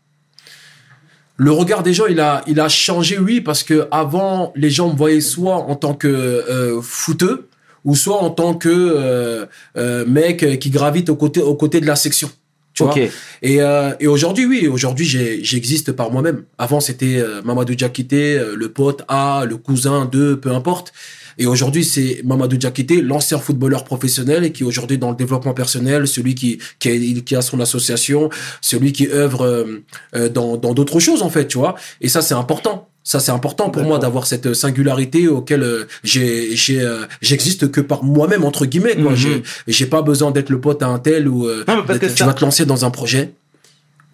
Le 1.37 1.51
regard 1.51 1.83
des 1.83 1.93
gens, 1.93 2.05
il 2.07 2.19
a, 2.19 2.43
il 2.47 2.59
a 2.59 2.67
changé, 2.67 3.17
oui, 3.17 3.39
parce 3.39 3.63
que 3.63 3.87
avant, 3.91 4.51
les 4.55 4.69
gens 4.69 4.89
me 4.91 4.97
voyaient 4.97 5.21
soit 5.21 5.55
en 5.55 5.75
tant 5.75 5.93
que 5.93 6.07
euh, 6.07 6.81
fouteux, 6.81 7.47
ou 7.85 7.95
soit 7.95 8.21
en 8.21 8.29
tant 8.29 8.55
que 8.55 8.69
euh, 8.69 9.45
euh, 9.77 10.05
mec 10.05 10.59
qui 10.59 10.69
gravite 10.69 11.09
aux 11.09 11.15
côtés, 11.15 11.41
aux 11.41 11.55
côtés 11.55 11.79
de 11.79 11.85
la 11.85 11.95
section. 11.95 12.29
Tu 12.73 12.83
vois 12.83 12.95
et, 13.41 13.61
euh, 13.61 13.93
et 13.99 14.07
aujourd'hui, 14.07 14.45
oui, 14.45 14.67
aujourd'hui, 14.67 15.05
j'existe 15.05 15.91
par 15.91 16.11
moi-même. 16.11 16.43
Avant, 16.57 16.79
c'était 16.79 17.17
euh, 17.17 17.41
Mamadou 17.43 17.75
Diakité, 17.75 18.37
euh, 18.37 18.55
le 18.55 18.69
pote 18.71 19.03
A, 19.07 19.45
le 19.45 19.57
cousin 19.57 20.05
de, 20.05 20.35
peu 20.35 20.51
importe. 20.51 20.93
Et 21.39 21.47
aujourd'hui, 21.47 21.83
c'est 21.85 22.21
Mamadou 22.23 22.57
Diakité, 22.57 23.01
l'ancien 23.01 23.39
footballeur 23.39 23.83
professionnel 23.85 24.43
et 24.43 24.51
qui 24.51 24.63
est 24.63 24.65
aujourd'hui 24.65 24.97
dans 24.97 25.09
le 25.09 25.15
développement 25.15 25.53
personnel, 25.53 26.05
celui 26.07 26.35
qui, 26.35 26.59
qui, 26.79 26.89
a, 26.89 27.21
qui 27.25 27.35
a 27.35 27.41
son 27.41 27.59
association, 27.61 28.29
celui 28.61 28.91
qui 28.91 29.07
œuvre 29.07 29.43
euh, 29.45 29.81
euh, 30.15 30.29
dans 30.29 30.57
dans 30.57 30.73
d'autres 30.73 30.99
choses, 30.99 31.21
en 31.23 31.29
fait, 31.29 31.47
tu 31.47 31.57
vois. 31.57 31.75
Et 32.01 32.09
ça, 32.09 32.21
c'est 32.21 32.33
important. 32.35 32.87
Ça, 33.05 33.19
c'est 33.21 33.31
important 33.31 33.69
pour 33.71 33.83
moi 33.83 33.97
d'avoir 33.97 34.27
cette 34.27 34.53
singularité 34.53 35.27
auquel 35.29 35.63
euh, 35.63 35.85
j'ai, 36.03 36.55
j'ai, 36.55 36.81
euh, 36.81 37.05
j'existe 37.21 37.71
que 37.71 37.81
par 37.81 38.03
moi-même, 38.03 38.43
entre 38.43 38.65
guillemets, 38.65 38.95
quoi. 38.97 39.11
Mhm. 39.11 39.15
J'ai, 39.17 39.43
j'ai 39.67 39.85
pas 39.85 40.01
besoin 40.01 40.31
d'être 40.31 40.49
le 40.49 40.59
pote 40.59 40.83
à 40.83 40.87
un 40.87 40.99
tel 40.99 41.27
ou 41.29 41.47
euh, 41.47 41.63
Non, 41.67 41.77
mais 41.77 41.83
parce 41.87 41.99
que 41.99 42.05
tu 42.07 42.17
ça- 42.17 42.25
vas 42.25 42.33
te 42.33 42.43
lancer 42.43 42.65
dans 42.65 42.83
un 42.85 42.91
projet. 42.91 43.31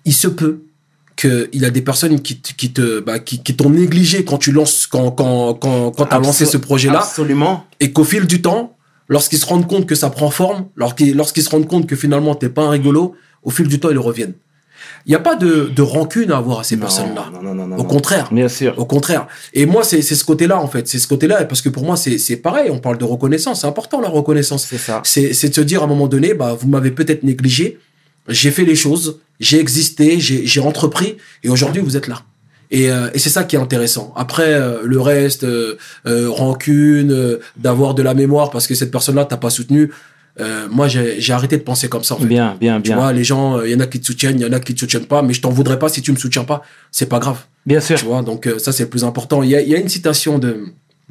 Il 0.05 0.13
se 0.13 0.27
peut 0.27 0.59
que 1.25 1.49
il 1.53 1.61
y 1.61 1.65
a 1.65 1.71
des 1.71 1.81
personnes 1.81 2.21
qui 2.21 2.41
qui 2.41 2.71
te, 2.71 2.99
bah, 2.99 3.19
qui, 3.19 3.41
qui 3.41 3.55
t'ont 3.55 3.69
négligé 3.69 4.23
quand 4.25 4.37
tu 4.37 4.51
lances, 4.51 4.87
quand, 4.87 5.11
quand, 5.11 5.53
quand, 5.55 5.91
quand 5.91 6.05
t'as 6.05 6.19
lancé 6.19 6.45
ce 6.45 6.57
projet-là 6.57 6.99
Absolument. 6.99 7.65
et 7.79 7.91
qu'au 7.91 8.03
fil 8.03 8.25
du 8.27 8.41
temps, 8.41 8.75
lorsqu'ils 9.07 9.39
se 9.39 9.45
rendent 9.45 9.67
compte 9.67 9.85
que 9.85 9.95
ça 9.95 10.09
prend 10.09 10.29
forme, 10.29 10.65
lorsqu'ils 10.75 11.15
lorsqu'ils 11.15 11.43
se 11.43 11.49
rendent 11.49 11.67
compte 11.67 11.87
que 11.87 11.95
finalement 11.95 12.35
t'es 12.35 12.49
pas 12.49 12.63
un 12.63 12.69
rigolo, 12.69 13.15
au 13.43 13.49
fil 13.49 13.67
du 13.67 13.79
temps 13.79 13.89
ils 13.89 13.99
reviennent. 13.99 14.35
Il 15.07 15.09
n'y 15.09 15.15
a 15.15 15.19
pas 15.19 15.35
de, 15.35 15.71
de 15.75 15.81
rancune 15.81 16.31
à 16.31 16.37
avoir 16.37 16.59
à 16.59 16.63
ces 16.63 16.77
personnes-là. 16.77 17.25
Non, 17.31 17.41
non, 17.41 17.53
non, 17.53 17.67
non, 17.67 17.77
Au 17.77 17.83
contraire. 17.83 18.29
Bien 18.31 18.47
sûr. 18.47 18.73
Au 18.77 18.85
contraire. 18.85 19.27
Et 19.53 19.67
moi, 19.67 19.83
c'est 19.83 20.01
ce 20.01 20.25
côté-là, 20.25 20.59
en 20.59 20.67
fait. 20.67 20.87
C'est 20.87 20.97
ce 20.97 21.07
côté-là. 21.07 21.45
Parce 21.45 21.61
que 21.61 21.69
pour 21.69 21.83
moi, 21.85 21.95
c'est 21.95 22.37
pareil. 22.37 22.71
On 22.71 22.79
parle 22.79 22.97
de 22.97 23.03
reconnaissance. 23.05 23.61
C'est 23.61 23.67
important, 23.67 24.01
la 24.01 24.09
reconnaissance. 24.09 24.65
C'est 24.67 24.79
ça. 24.79 25.01
C'est 25.03 25.33
c'est 25.33 25.49
de 25.49 25.53
se 25.53 25.61
dire 25.61 25.81
à 25.81 25.85
un 25.85 25.87
moment 25.87 26.07
donné, 26.07 26.33
bah, 26.33 26.57
vous 26.59 26.67
m'avez 26.67 26.89
peut-être 26.89 27.21
négligé. 27.21 27.77
J'ai 28.29 28.51
fait 28.51 28.65
les 28.65 28.75
choses. 28.75 29.19
J'ai 29.39 29.59
existé. 29.59 30.19
J'ai 30.19 30.45
j'ai 30.45 30.59
entrepris. 30.61 31.17
Et 31.43 31.49
aujourd'hui, 31.49 31.81
vous 31.81 31.95
êtes 31.97 32.07
là. 32.07 32.21
Et, 32.71 32.89
euh, 32.89 33.09
et 33.13 33.19
c'est 33.19 33.29
ça 33.29 33.43
qui 33.43 33.55
est 33.55 33.59
intéressant. 33.59 34.11
Après, 34.17 34.53
euh, 34.53 34.79
le 34.83 34.99
reste, 34.99 35.43
euh, 35.43 35.75
euh, 36.07 36.29
rancune, 36.29 37.11
euh, 37.11 37.37
d'avoir 37.57 37.93
de 37.93 38.01
la 38.01 38.13
mémoire 38.15 38.49
parce 38.49 38.65
que 38.67 38.73
cette 38.73 38.89
personne-là 38.91 39.25
t'a 39.25 39.37
pas 39.37 39.51
soutenu. 39.51 39.91
euh, 40.39 40.67
moi, 40.71 40.87
j'ai 40.87 41.21
j'ai 41.21 41.31
arrêté 41.33 41.57
de 41.57 41.61
penser 41.63 41.87
comme 41.89 42.03
ça. 42.03 42.15
En 42.15 42.17
fait. 42.17 42.25
Bien, 42.25 42.57
bien, 42.59 42.77
Tu 42.81 42.89
bien. 42.89 42.95
vois, 42.97 43.13
les 43.13 43.23
gens, 43.23 43.61
il 43.61 43.71
y 43.71 43.75
en 43.75 43.79
a 43.81 43.85
qui 43.87 43.99
te 44.01 44.05
soutiennent, 44.07 44.39
il 44.39 44.43
y 44.43 44.49
en 44.49 44.51
a 44.51 44.59
qui 44.59 44.73
te 44.73 44.79
soutiennent 44.79 45.05
pas, 45.05 45.21
mais 45.21 45.33
je 45.33 45.41
t'en 45.41 45.51
voudrais 45.51 45.77
pas 45.79 45.89
si 45.89 46.01
tu 46.01 46.11
me 46.11 46.17
soutiens 46.17 46.43
pas. 46.43 46.63
C'est 46.91 47.05
pas 47.07 47.19
grave. 47.19 47.39
Bien 47.67 47.79
sûr. 47.79 47.97
Tu 47.99 48.05
vois, 48.05 48.21
donc 48.23 48.47
euh, 48.47 48.57
ça 48.57 48.71
c'est 48.71 48.83
le 48.83 48.89
plus 48.89 49.03
important. 49.03 49.43
Il 49.43 49.49
y 49.51 49.55
a, 49.55 49.61
il 49.61 49.69
y 49.69 49.75
a 49.75 49.77
une 49.77 49.87
citation 49.89 50.39
de 50.39 50.51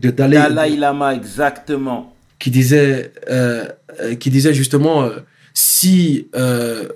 de 0.00 0.10
Dalai, 0.10 0.36
Dalai 0.36 0.76
Lama, 0.76 1.14
exactement. 1.14 2.12
qui 2.40 2.50
disait 2.50 3.12
euh, 3.30 3.64
euh, 4.00 4.14
qui 4.16 4.28
disait 4.30 4.52
justement 4.52 5.04
euh, 5.04 5.10
si 5.54 6.26
euh, 6.34 6.88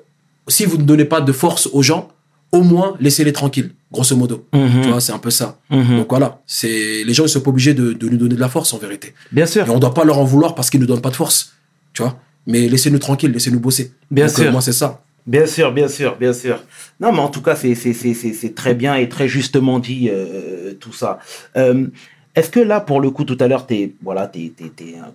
si 0.49 0.65
vous 0.65 0.77
ne 0.79 0.83
donnez 0.85 1.05
pas 1.05 1.21
de 1.21 1.33
force 1.33 1.69
aux 1.73 1.83
gens, 1.83 2.09
au 2.53 2.63
moins 2.63 2.97
laissez-les 3.01 3.33
tranquilles, 3.33 3.71
grosso 3.93 4.17
modo. 4.17 4.47
Mhm, 4.55 4.83
Tu 4.83 4.89
vois, 4.89 5.01
c'est 5.01 5.13
un 5.13 5.19
peu 5.19 5.31
ça. 5.31 5.59
mhm. 5.71 5.99
Donc 5.99 6.07
voilà, 6.09 6.41
c'est 6.47 7.05
les 7.05 7.15
gens 7.15 7.25
ils 7.25 7.29
sont 7.29 7.41
pas 7.41 7.51
obligés 7.51 7.75
de, 7.75 7.93
de 7.93 8.09
nous 8.09 8.17
donner 8.17 8.35
de 8.37 8.41
la 8.41 8.49
force 8.49 8.73
en 8.73 8.79
vérité. 8.79 9.15
Bien 9.33 9.45
Et 9.45 9.49
sûr. 9.49 9.67
on 9.69 9.79
doit 9.79 9.95
pas 9.95 10.05
leur 10.05 10.19
en 10.19 10.25
vouloir 10.25 10.55
parce 10.55 10.71
qu'ils 10.71 10.81
nous 10.81 10.87
donnent 10.87 11.03
pas 11.03 11.11
de 11.11 11.17
force. 11.17 11.53
Tu 11.93 12.03
vois, 12.03 12.19
mais 12.47 12.69
laissez-nous 12.69 12.99
tranquilles, 12.99 13.33
laissez-nous 13.33 13.61
bosser. 13.61 13.93
Bien 14.11 14.27
Donc, 14.27 14.39
euh, 14.39 14.43
sûr. 14.45 14.53
moi 14.53 14.61
c'est 14.63 14.73
ça. 14.73 15.03
Bien 15.27 15.47
sûr, 15.47 15.73
bien 15.73 15.89
sûr, 15.89 16.17
bien 16.17 16.33
sûr. 16.33 16.63
Non, 17.01 17.13
mais 17.13 17.19
en 17.19 17.29
tout 17.29 17.43
cas, 17.43 17.55
c'est 17.55 18.55
très 18.55 18.75
bien 18.75 18.95
et 18.95 19.11
très 19.11 19.29
justement 19.29 19.79
dit 19.79 20.09
euh, 20.11 20.73
tout 20.81 20.95
ça. 20.95 21.19
Euh, 21.59 21.87
Est-ce 22.35 22.49
que 22.49 22.61
là, 22.61 22.81
pour 22.81 22.99
le 23.03 23.11
coup, 23.11 23.25
tout 23.25 23.37
à 23.41 23.47
l'heure, 23.47 23.67
t'es 23.67 23.93
voilà, 24.03 24.27
tu 24.29 24.53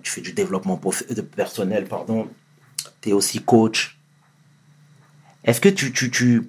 fais 0.04 0.20
du 0.20 0.32
développement 0.32 0.80
personnel, 1.34 1.86
pardon. 1.86 2.28
Tu 3.00 3.08
es 3.08 3.12
aussi 3.12 3.40
coach. 3.40 3.93
Est-ce 5.44 5.60
que 5.60 5.68
tu 5.68 5.92
tu 5.92 6.10
tu 6.10 6.42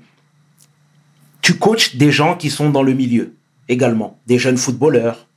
tu 1.41 1.55
coaches 1.55 1.95
des 1.95 2.11
gens 2.11 2.35
qui 2.35 2.49
sont 2.49 2.69
dans 2.69 2.83
le 2.83 2.93
milieu 2.93 3.33
également, 3.69 4.17
des 4.27 4.39
jeunes 4.39 4.57
footballeurs? 4.57 5.27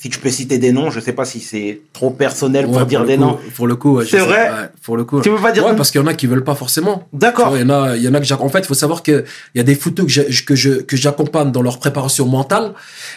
Si 0.00 0.08
tu 0.10 0.20
peux 0.20 0.30
citer 0.30 0.58
des 0.58 0.70
noms, 0.70 0.92
je 0.92 1.00
sais 1.00 1.12
pas 1.12 1.24
si 1.24 1.40
c'est 1.40 1.80
trop 1.92 2.10
personnel 2.10 2.66
pour 2.66 2.86
dire 2.86 3.04
des 3.04 3.16
coup- 3.16 3.20
noms. 3.20 3.38
Pour 3.56 3.66
le 3.66 3.74
coup, 3.74 3.96
ouais, 3.96 4.04
C'est 4.04 4.18
sais- 4.20 4.24
vrai? 4.24 4.48
ouais, 4.48 4.68
Pour 4.84 4.96
le 4.96 5.02
coup. 5.02 5.20
Tu 5.20 5.28
veux 5.28 5.40
pas 5.42 5.50
dire 5.50 5.66
Ouais, 5.66 5.74
parce 5.74 5.90
qu'il 5.90 6.00
y 6.00 6.04
en 6.04 6.06
a 6.06 6.14
qui 6.14 6.28
veulent 6.28 6.44
pas 6.44 6.54
forcément. 6.54 7.08
D'accord. 7.12 7.56
Il 7.56 7.62
y 7.62 7.64
en 7.64 7.70
a, 7.70 7.96
il 7.96 8.02
y 8.04 8.08
en 8.08 8.14
a 8.14 8.20
que 8.20 8.32
En 8.34 8.48
fait, 8.48 8.60
il 8.60 8.64
faut 8.66 8.74
savoir 8.74 9.02
que 9.02 9.24
il 9.56 9.58
y 9.58 9.60
a 9.60 9.64
des 9.64 9.74
photos 9.74 10.06
que 10.06 10.12
je 10.54 10.80
que 10.82 10.96
j'accompagne 10.96 11.50
dans 11.50 11.62
leur 11.62 11.80
préparation 11.80 12.26
mentale 12.26 12.74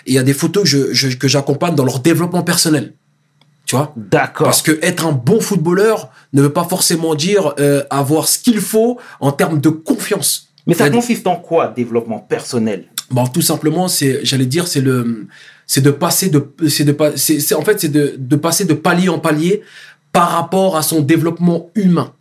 et 0.07 0.13
il 0.13 0.15
y 0.15 0.17
a 0.17 0.23
des 0.23 0.33
photos 0.33 0.63
que 0.63 0.69
je, 0.69 0.91
je- 0.91 1.15
que 1.17 1.27
j'accompagne 1.27 1.75
dans 1.75 1.85
leur 1.85 1.99
développement 1.99 2.41
personnel. 2.41 2.93
Tu 3.71 3.77
vois 3.77 3.93
D'accord. 3.95 4.47
Parce 4.47 4.61
que 4.61 4.77
être 4.81 5.05
un 5.07 5.13
bon 5.13 5.39
footballeur 5.39 6.09
ne 6.33 6.41
veut 6.41 6.51
pas 6.51 6.65
forcément 6.65 7.15
dire 7.15 7.53
euh, 7.57 7.85
avoir 7.89 8.27
ce 8.27 8.37
qu'il 8.37 8.59
faut 8.59 8.99
en 9.21 9.31
termes 9.31 9.61
de 9.61 9.69
confiance. 9.69 10.49
Mais 10.67 10.73
ça 10.73 10.89
consiste 10.89 11.25
en 11.25 11.37
quoi, 11.37 11.69
développement 11.69 12.19
personnel? 12.19 12.87
Bon, 13.11 13.25
tout 13.27 13.41
simplement, 13.41 13.87
c'est, 13.87 14.25
j'allais 14.25 14.45
dire, 14.45 14.67
c'est 14.67 14.81
le, 14.81 15.25
c'est 15.67 15.79
de 15.79 15.89
passer 15.89 16.27
de, 16.27 16.53
c'est 16.67 16.83
de 16.83 16.91
pas, 16.91 17.15
c'est, 17.15 17.39
c'est- 17.39 17.55
en 17.55 17.61
fait, 17.61 17.79
c'est 17.79 17.87
de, 17.87 18.15
de 18.17 18.35
passer 18.35 18.65
de 18.65 18.73
palier 18.73 19.07
en 19.07 19.19
palier 19.19 19.61
par 20.11 20.31
rapport 20.31 20.75
à 20.75 20.81
son 20.81 20.99
développement 20.99 21.69
humain. 21.73 22.11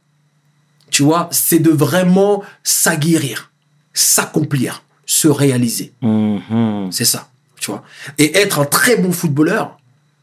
Tu 0.92 1.02
vois, 1.02 1.28
c'est 1.32 1.58
de 1.58 1.70
vraiment 1.70 2.44
s'aguerrir, 2.62 3.50
s'accomplir, 3.92 4.84
se 5.04 5.26
réaliser. 5.26 5.94
Mhm. 6.00 6.90
C'est 6.92 7.04
ça, 7.04 7.26
tu 7.58 7.72
vois. 7.72 7.82
Et 8.18 8.38
être 8.38 8.60
un 8.60 8.66
très 8.66 8.94
bon 8.98 9.10
footballeur, 9.10 9.79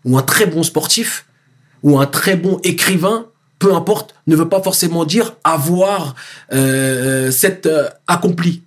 ou 0.07 0.17
un 0.17 0.23
très 0.23 0.45
bon 0.45 0.63
sportif, 0.63 1.25
ou 1.83 1.99
un 1.99 2.05
très 2.05 2.35
bon 2.35 2.59
écrivain, 2.63 3.27
peu 3.59 3.75
importe, 3.75 4.15
ne 4.25 4.35
veut 4.35 4.49
pas 4.49 4.61
forcément 4.61 5.03
dire 5.05 5.35
avoir 5.43 6.15
euh, 6.53 7.29
cette 7.29 7.65
euh, 7.65 7.89
accompli. 8.07 8.63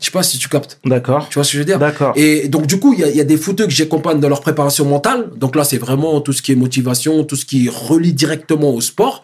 Je 0.00 0.06
sais 0.06 0.10
pas 0.10 0.22
si 0.22 0.38
tu 0.38 0.48
captes. 0.48 0.80
D'accord. 0.84 1.28
Tu 1.28 1.34
vois 1.34 1.44
ce 1.44 1.50
que 1.50 1.54
je 1.54 1.58
veux 1.58 1.66
dire? 1.66 1.78
D'accord. 1.78 2.14
Et 2.16 2.48
donc 2.48 2.66
du 2.66 2.80
coup, 2.80 2.94
il 2.94 3.00
y 3.00 3.04
a, 3.04 3.10
y 3.10 3.20
a 3.20 3.24
des 3.24 3.36
footeux 3.36 3.66
que 3.66 3.72
j'accompagne 3.72 4.18
dans 4.18 4.30
leur 4.30 4.40
préparation 4.40 4.86
mentale. 4.86 5.30
Donc 5.36 5.54
là, 5.54 5.62
c'est 5.62 5.78
vraiment 5.78 6.20
tout 6.20 6.32
ce 6.32 6.42
qui 6.42 6.52
est 6.52 6.56
motivation, 6.56 7.22
tout 7.24 7.36
ce 7.36 7.44
qui 7.44 7.68
relie 7.68 8.14
directement 8.14 8.70
au 8.70 8.80
sport. 8.80 9.22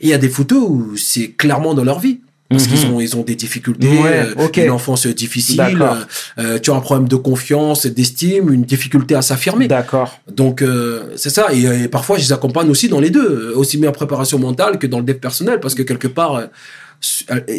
Et 0.00 0.06
il 0.06 0.10
y 0.10 0.14
a 0.14 0.18
des 0.18 0.30
footeux 0.30 0.58
où 0.58 0.96
c'est 0.96 1.32
clairement 1.32 1.74
dans 1.74 1.84
leur 1.84 2.00
vie. 2.00 2.20
Parce 2.54 2.66
Mhm. 2.68 2.70
qu'ils 2.74 2.86
ont, 2.90 3.00
ils 3.00 3.16
ont 3.16 3.22
des 3.22 3.34
difficultés, 3.34 3.88
Ouais, 3.98 4.26
euh, 4.38 4.48
une 4.64 4.70
enfance 4.70 5.06
difficile, 5.06 5.60
euh, 5.82 5.94
euh, 6.38 6.58
tu 6.58 6.70
as 6.70 6.74
un 6.74 6.80
problème 6.80 7.08
de 7.08 7.16
confiance, 7.16 7.86
d'estime, 7.86 8.52
une 8.52 8.64
difficulté 8.64 9.14
à 9.14 9.22
s'affirmer. 9.22 9.68
D'accord. 9.68 10.18
Donc 10.30 10.62
euh, 10.62 11.12
c'est 11.16 11.30
ça. 11.30 11.52
Et, 11.52 11.62
et 11.84 11.88
parfois, 11.88 12.16
je 12.18 12.22
les 12.22 12.32
accompagne 12.32 12.68
aussi 12.70 12.88
dans 12.88 13.00
les 13.00 13.10
deux, 13.10 13.52
aussi 13.54 13.76
bien 13.78 13.90
en 13.90 13.92
préparation 13.92 14.38
mentale 14.38 14.78
que 14.78 14.86
dans 14.86 14.98
le 14.98 15.04
dev 15.04 15.16
personnel, 15.18 15.60
parce 15.60 15.74
que 15.74 15.82
quelque 15.82 16.08
part, 16.08 16.34
euh, 16.36 16.46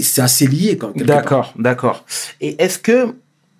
c'est 0.02 0.22
assez 0.22 0.48
lié. 0.48 0.78
Quand. 0.78 0.96
D'accord. 0.98 1.54
D'accord. 1.58 2.06
Et 2.42 2.56
est-ce 2.64 2.80
que 2.80 3.14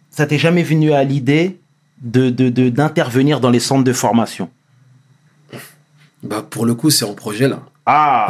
ça 0.10 0.26
t'est 0.26 0.40
jamais 0.40 0.64
venu 0.64 0.94
à 0.94 1.04
l'idée 1.04 1.58
de, 2.02 2.30
de, 2.30 2.50
de- 2.50 2.70
d'intervenir 2.70 3.40
dans 3.40 3.50
les 3.52 3.60
centres 3.60 3.84
de 3.84 3.94
formation? 3.94 4.50
Bah, 6.24 6.46
pour 6.50 6.66
le 6.66 6.74
coup, 6.74 6.90
c'est 6.90 7.06
en 7.06 7.14
projet 7.14 7.48
là. 7.48 7.62
Ah, 7.86 8.28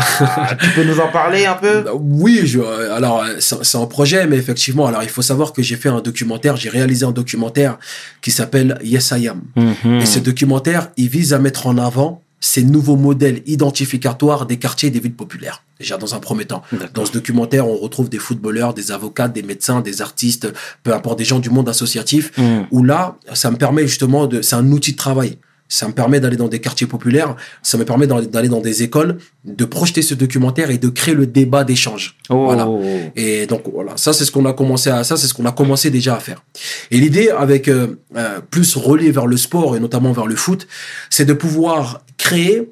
tu 0.59 0.69
peux 0.71 0.83
nous 0.83 0.99
en 0.99 1.07
parler 1.07 1.45
un 1.45 1.53
peu? 1.55 1.85
Oui, 1.93 2.41
je, 2.43 2.59
alors 2.91 3.23
c'est 3.39 3.77
un 3.77 3.85
projet, 3.85 4.27
mais 4.27 4.35
effectivement, 4.35 4.85
alors 4.85 5.03
il 5.03 5.09
faut 5.09 5.21
savoir 5.21 5.53
que 5.53 5.61
j'ai 5.61 5.77
fait 5.77 5.89
un 5.89 6.01
documentaire, 6.01 6.57
j'ai 6.57 6.69
réalisé 6.69 7.05
un 7.05 7.11
documentaire 7.11 7.77
qui 8.21 8.31
s'appelle 8.31 8.77
Yes 8.83 9.13
I 9.15 9.29
Am. 9.29 9.41
Mhm. 9.55 10.01
Et 10.01 10.05
ce 10.05 10.19
documentaire, 10.19 10.89
il 10.97 11.07
vise 11.07 11.33
à 11.33 11.39
mettre 11.39 11.67
en 11.67 11.77
avant 11.77 12.21
ces 12.41 12.63
nouveaux 12.63 12.97
modèles 12.97 13.41
identificatoires 13.45 14.45
des 14.45 14.57
quartiers 14.57 14.89
et 14.89 14.91
des 14.91 14.99
villes 14.99 15.15
populaires. 15.15 15.63
Déjà 15.79 15.97
dans 15.97 16.13
un 16.15 16.19
premier 16.19 16.45
temps. 16.45 16.61
Dans 16.93 17.05
ce 17.05 17.11
documentaire, 17.11 17.67
on 17.67 17.77
retrouve 17.77 18.09
des 18.09 18.19
footballeurs, 18.19 18.73
des 18.73 18.91
avocats, 18.91 19.29
des 19.29 19.41
médecins, 19.41 19.81
des 19.81 20.01
artistes, 20.01 20.53
peu 20.83 20.93
importe, 20.93 21.17
des 21.17 21.25
gens 21.25 21.39
du 21.39 21.49
monde 21.49 21.69
associatif. 21.69 22.37
Mhm. 22.37 22.67
Où 22.71 22.83
là, 22.83 23.17
ça 23.33 23.51
me 23.51 23.55
permet 23.55 23.87
justement 23.87 24.27
de, 24.27 24.41
c'est 24.41 24.55
un 24.55 24.69
outil 24.71 24.91
de 24.91 24.97
travail. 24.97 25.37
Ça 25.67 25.87
me 25.87 25.93
permet 25.93 26.19
d'aller 26.19 26.37
dans 26.37 26.47
des 26.47 26.59
quartiers 26.59 26.85
populaires, 26.85 27.35
ça 27.63 27.77
me 27.77 27.85
permet 27.85 28.05
d'aller 28.05 28.49
dans 28.49 28.61
des 28.61 28.83
écoles, 28.83 29.17
de 29.45 29.65
projeter 29.65 30.03
ce 30.03 30.13
documentaire 30.13 30.69
et 30.69 30.77
de 30.77 30.89
créer 30.89 31.15
le 31.15 31.25
débat 31.25 31.63
d'échange. 31.63 32.17
Oh. 32.29 32.45
Voilà. 32.45 32.67
Et 33.15 33.47
donc 33.47 33.63
voilà, 33.73 33.97
ça 33.97 34.13
c'est 34.13 34.25
ce 34.25 34.31
qu'on 34.31 34.45
a 34.45 34.53
commencé 34.53 34.89
à 34.89 35.03
ça 35.03 35.17
c'est 35.17 35.27
ce 35.27 35.33
qu'on 35.33 35.45
a 35.45 35.51
commencé 35.51 35.89
déjà 35.89 36.15
à 36.15 36.19
faire. 36.19 36.43
Et 36.91 36.99
l'idée 36.99 37.29
avec 37.29 37.67
euh, 37.67 37.99
euh, 38.15 38.39
plus 38.49 38.75
relié 38.75 39.11
vers 39.11 39.25
le 39.25 39.37
sport 39.37 39.75
et 39.75 39.79
notamment 39.79 40.11
vers 40.11 40.27
le 40.27 40.35
foot, 40.35 40.67
c'est 41.09 41.25
de 41.25 41.33
pouvoir 41.33 42.01
créer, 42.17 42.69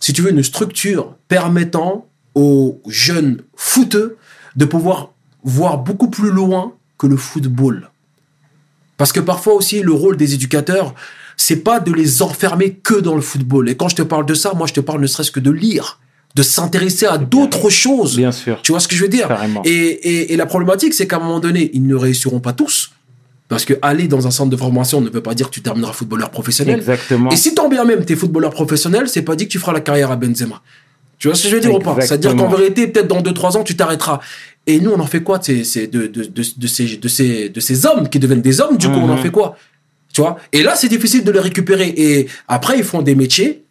si 0.00 0.12
tu 0.12 0.22
veux, 0.22 0.30
une 0.30 0.42
structure 0.42 1.16
permettant 1.28 2.08
aux 2.34 2.82
jeunes 2.88 3.42
footeux 3.56 4.16
de 4.56 4.64
pouvoir 4.64 5.12
voir 5.44 5.78
beaucoup 5.78 6.10
plus 6.10 6.30
loin 6.30 6.74
que 6.98 7.06
le 7.06 7.16
football. 7.16 7.90
Parce 9.04 9.12
que 9.12 9.20
parfois 9.20 9.52
aussi 9.52 9.82
le 9.82 9.92
rôle 9.92 10.16
des 10.16 10.32
éducateurs, 10.32 10.94
c'est 11.36 11.56
pas 11.56 11.78
de 11.78 11.92
les 11.92 12.22
enfermer 12.22 12.70
que 12.82 12.94
dans 12.94 13.14
le 13.14 13.20
football. 13.20 13.68
Et 13.68 13.76
quand 13.76 13.88
je 13.88 13.96
te 13.96 14.00
parle 14.00 14.24
de 14.24 14.32
ça, 14.32 14.54
moi 14.54 14.66
je 14.66 14.72
te 14.72 14.80
parle 14.80 15.02
ne 15.02 15.06
serait-ce 15.06 15.30
que 15.30 15.40
de 15.40 15.50
lire, 15.50 16.00
de 16.34 16.42
s'intéresser 16.42 17.04
à 17.04 17.18
d'autres 17.18 17.68
choses. 17.68 18.16
Bien 18.16 18.32
sûr. 18.32 18.62
Tu 18.62 18.72
vois 18.72 18.80
ce 18.80 18.88
que 18.88 18.96
je 18.96 19.02
veux 19.02 19.10
dire? 19.10 19.28
Carrément. 19.28 19.60
et, 19.66 19.70
et, 19.70 20.32
et 20.32 20.36
la 20.38 20.46
problématique, 20.46 20.94
c'est 20.94 21.06
qu'à 21.06 21.16
un 21.16 21.18
moment 21.18 21.38
donné, 21.38 21.70
ils 21.74 21.86
ne 21.86 21.94
réussiront 21.94 22.40
pas 22.40 22.54
tous. 22.54 22.92
Parce 23.48 23.66
que 23.66 23.74
aller 23.82 24.08
dans 24.08 24.26
un 24.26 24.30
centre 24.30 24.48
de 24.48 24.56
formation 24.56 25.02
ne 25.02 25.10
veut 25.10 25.22
pas 25.22 25.34
dire 25.34 25.50
que 25.50 25.54
tu 25.54 25.60
termineras 25.60 25.92
footballeur 25.92 26.30
professionnel. 26.30 26.78
Exactement. 26.78 27.28
Et 27.30 27.36
si 27.36 27.54
tant 27.54 27.68
bien 27.68 27.84
même 27.84 28.06
t'es 28.06 28.16
footballeur 28.16 28.52
professionnel, 28.52 29.10
c'est 29.10 29.20
pas 29.20 29.36
dit 29.36 29.44
que 29.44 29.52
tu 29.52 29.58
feras 29.58 29.74
la 29.74 29.82
carrière 29.82 30.12
à 30.12 30.16
Benzema. 30.16 30.62
Tu 31.18 31.28
vois 31.28 31.34
ce 31.34 31.42
que 31.42 31.48
je 31.50 31.54
veux 31.54 31.60
dire 31.60 31.74
ou 31.74 31.78
pas? 31.78 31.96
C'est-à-dire 32.00 32.34
qu'en 32.36 32.48
vérité, 32.48 32.86
peut-être 32.86 33.08
dans 33.08 33.20
2-3 33.20 33.58
ans, 33.58 33.64
tu 33.64 33.76
t'arrêteras. 33.76 34.20
Et 34.66 34.80
nous, 34.80 34.90
on 34.92 35.00
en 35.00 35.06
fait 35.06 35.22
quoi 35.22 35.38
de 35.38 35.44
ces, 35.44 35.86
de, 35.86 36.06
de, 36.06 36.24
de, 36.24 36.42
de 36.56 36.66
ces, 36.66 36.96
de, 36.96 37.08
ces, 37.08 37.48
de 37.50 37.60
ces 37.60 37.86
hommes 37.86 38.08
qui 38.08 38.18
deviennent 38.18 38.40
des 38.40 38.60
hommes 38.60 38.76
Du 38.78 38.86
coup, 38.88 38.94
on 38.94 39.10
en 39.10 39.16
Mhm. 39.16 39.22
fait 39.22 39.30
quoi? 39.30 39.56
Tu 40.12 40.20
vois? 40.20 40.38
Et 40.52 40.62
là, 40.62 40.74
c'est 40.76 40.88
difficile 40.88 41.22
de 41.24 41.30
les 41.32 41.40
récupérer. 41.40 41.88
Et 41.96 42.28
après, 42.48 42.78
ils 42.78 42.84
font 42.84 43.02
des 43.02 43.14
métiers 43.14 43.64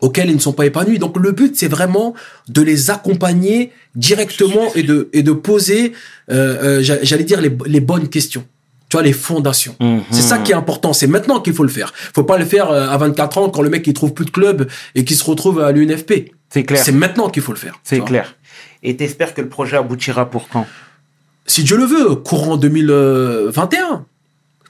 auxquels 0.00 0.30
ils 0.30 0.34
ne 0.34 0.40
sont 0.40 0.52
pas 0.52 0.66
épanouis. 0.66 0.98
Donc, 0.98 1.16
le 1.18 1.32
but, 1.32 1.56
c'est 1.56 1.68
vraiment 1.68 2.14
de 2.48 2.62
les 2.62 2.90
accompagner 2.90 3.72
directement 3.94 4.72
et 4.74 4.82
de, 4.82 5.08
et 5.12 5.22
de 5.22 5.32
poser, 5.32 5.92
euh, 6.30 6.78
euh, 6.78 6.82
j'a- 6.82 7.02
j'allais 7.02 7.24
dire, 7.24 7.40
les, 7.40 7.52
les 7.66 7.80
bonnes 7.80 8.08
questions. 8.08 8.44
Tu 8.88 8.96
vois, 8.96 9.02
les 9.04 9.12
fondations. 9.12 9.76
Mhm. 9.80 10.00
C'est 10.10 10.22
ça 10.22 10.38
qui 10.38 10.52
est 10.52 10.54
important. 10.54 10.92
C'est 10.94 11.06
maintenant 11.08 11.40
qu'il 11.40 11.52
faut 11.52 11.62
le 11.64 11.68
faire. 11.68 11.92
Faut 12.14 12.24
pas 12.24 12.38
le 12.38 12.44
faire 12.46 12.70
euh, 12.70 12.88
à 12.88 12.96
24 12.96 13.36
ans 13.38 13.50
quand 13.50 13.60
le 13.60 13.68
mec 13.68 13.86
il 13.86 13.92
trouve 13.92 14.14
plus 14.14 14.24
de 14.24 14.30
club 14.30 14.66
et 14.94 15.04
qu'il 15.04 15.16
se 15.16 15.24
retrouve 15.24 15.60
à 15.60 15.70
l'UNFP. 15.72 16.32
C'est 16.48 16.62
clair. 16.64 16.82
C'est 16.82 16.92
maintenant 16.92 17.28
qu'il 17.28 17.42
faut 17.42 17.52
le 17.52 17.58
faire. 17.58 17.78
C'est 17.84 18.00
clair. 18.02 18.34
Et 18.82 18.96
t'espères 18.96 19.34
que 19.34 19.40
le 19.40 19.48
projet 19.48 19.76
aboutira 19.76 20.30
pour 20.30 20.48
quand? 20.48 20.66
Si 21.46 21.64
Dieu 21.64 21.76
le 21.76 21.84
veut, 21.84 22.14
courant 22.14 22.56
2021. 22.56 24.04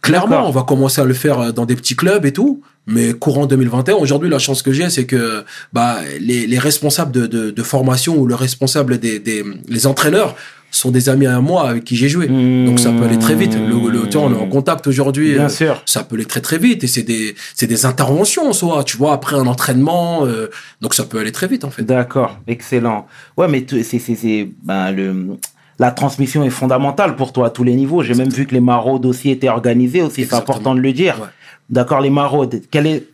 Clairement, 0.00 0.48
on 0.48 0.52
va 0.52 0.62
commencer 0.62 1.00
à 1.00 1.04
le 1.04 1.14
faire 1.14 1.40
euh, 1.40 1.52
dans 1.52 1.66
des 1.66 1.74
petits 1.74 1.96
clubs 1.96 2.24
et 2.24 2.32
tout. 2.32 2.62
Mais 2.86 3.12
courant 3.12 3.46
2021, 3.46 3.96
aujourd'hui, 3.96 4.30
la 4.30 4.38
chance 4.38 4.62
que 4.62 4.72
j'ai, 4.72 4.88
c'est 4.88 5.04
que 5.04 5.44
bah, 5.74 5.98
les, 6.20 6.46
les 6.46 6.58
responsables 6.58 7.12
de, 7.12 7.26
de, 7.26 7.50
de 7.50 7.62
formation 7.62 8.16
ou 8.16 8.26
le 8.26 8.34
responsable 8.34 8.98
des, 8.98 9.18
des 9.18 9.44
les 9.68 9.86
entraîneurs 9.86 10.36
sont 10.70 10.90
des 10.90 11.08
amis 11.08 11.26
à 11.26 11.40
moi 11.40 11.68
avec 11.68 11.84
qui 11.84 11.96
j'ai 11.96 12.08
joué. 12.08 12.26
Donc 12.26 12.78
ça 12.78 12.92
peut 12.92 13.04
aller 13.04 13.18
très 13.18 13.34
vite. 13.34 13.54
Le, 13.54 13.90
le, 13.90 14.08
tu 14.08 14.18
vois, 14.18 14.26
on 14.26 14.32
est 14.32 14.40
en 14.40 14.48
contact 14.48 14.86
aujourd'hui. 14.86 15.34
Bien 15.34 15.46
euh, 15.46 15.48
sûr. 15.48 15.82
ça 15.86 16.04
peut 16.04 16.16
aller 16.16 16.24
très 16.24 16.40
très 16.40 16.58
vite 16.58 16.84
et 16.84 16.86
c'est 16.86 17.02
des 17.02 17.34
c'est 17.54 17.66
des 17.66 17.86
interventions 17.86 18.48
en 18.48 18.52
soi 18.52 18.84
tu 18.84 18.96
vois 18.96 19.12
après 19.12 19.36
un 19.36 19.46
entraînement 19.46 20.26
euh, 20.26 20.50
donc 20.80 20.94
ça 20.94 21.04
peut 21.04 21.18
aller 21.18 21.32
très 21.32 21.46
vite 21.46 21.64
en 21.64 21.70
fait 21.70 21.82
D'accord, 21.82 22.38
excellent. 22.46 23.06
Ouais, 23.36 23.48
mais 23.48 23.64
c'est 23.82 23.98
c'est 23.98 24.50
ben 24.62 24.90
le 24.92 25.38
la 25.78 25.92
transmission 25.92 26.42
est 26.44 26.50
fondamentale 26.50 27.14
pour 27.14 27.32
toi 27.32 27.46
à 27.46 27.50
tous 27.50 27.62
les 27.62 27.74
niveaux. 27.74 28.02
J'ai 28.02 28.14
même 28.14 28.30
vu 28.30 28.46
que 28.46 28.54
les 28.54 28.60
maraudes 28.60 29.06
aussi 29.06 29.30
étaient 29.30 29.48
organisées 29.48 30.02
aussi. 30.02 30.26
C'est 30.26 30.34
important 30.34 30.74
de 30.74 30.80
le 30.80 30.92
dire. 30.92 31.20
Ouais. 31.20 31.28
D'accord, 31.70 32.00
les 32.00 32.10
maraudes. 32.10 32.62
Quel 32.70 32.86
est 32.86 33.06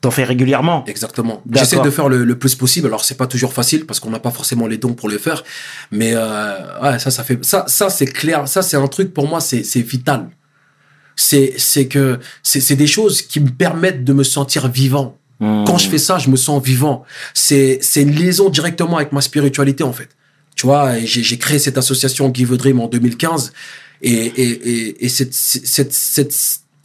T'en 0.00 0.12
fais 0.12 0.22
régulièrement. 0.22 0.84
Exactement. 0.86 1.42
J'essaie 1.50 1.80
de 1.80 1.90
faire 1.90 2.08
le, 2.08 2.24
le 2.24 2.38
plus 2.38 2.54
possible. 2.54 2.86
Alors 2.86 3.04
c'est 3.04 3.16
pas 3.16 3.26
toujours 3.26 3.52
facile 3.52 3.84
parce 3.84 3.98
qu'on 3.98 4.10
n'a 4.10 4.20
pas 4.20 4.30
forcément 4.30 4.68
les 4.68 4.78
dons 4.78 4.94
pour 4.94 5.08
le 5.08 5.18
faire. 5.18 5.42
Mais 5.90 6.12
euh, 6.14 6.80
ouais 6.82 7.00
ça 7.00 7.10
ça 7.10 7.24
fait 7.24 7.44
ça 7.44 7.64
ça 7.66 7.90
c'est 7.90 8.06
clair. 8.06 8.46
Ça 8.46 8.62
c'est 8.62 8.76
un 8.76 8.86
truc 8.86 9.12
pour 9.12 9.26
moi 9.26 9.40
c'est 9.40 9.62
vital. 9.80 10.28
C'est 11.16 11.54
c'est 11.56 11.88
que 11.88 12.20
c'est 12.44 12.76
des 12.76 12.86
choses 12.86 13.22
qui 13.22 13.40
me 13.40 13.50
permettent 13.50 14.04
de 14.04 14.12
me 14.12 14.22
sentir 14.22 14.68
vivant. 14.68 15.18
Quand 15.40 15.78
je 15.78 15.88
fais 15.88 15.98
ça, 15.98 16.18
je 16.18 16.30
me 16.30 16.36
sens 16.36 16.62
vivant. 16.62 17.04
C'est 17.34 17.78
c'est 17.80 18.02
une 18.02 18.12
liaison 18.12 18.50
directement 18.50 18.96
avec 18.96 19.12
ma 19.12 19.20
spiritualité 19.20 19.82
en 19.84 19.92
fait. 19.92 20.10
Tu 20.56 20.66
vois, 20.66 20.98
j'ai 20.98 21.38
créé 21.38 21.58
cette 21.58 21.78
association 21.78 22.32
Give 22.32 22.52
a 22.52 22.56
Dream 22.56 22.80
en 22.80 22.86
2015 22.88 23.52
et 24.02 24.12
et 24.12 24.42
et, 24.42 25.04
et 25.04 25.08
cette, 25.08 25.34
cette 25.34 25.92
cette 25.92 26.34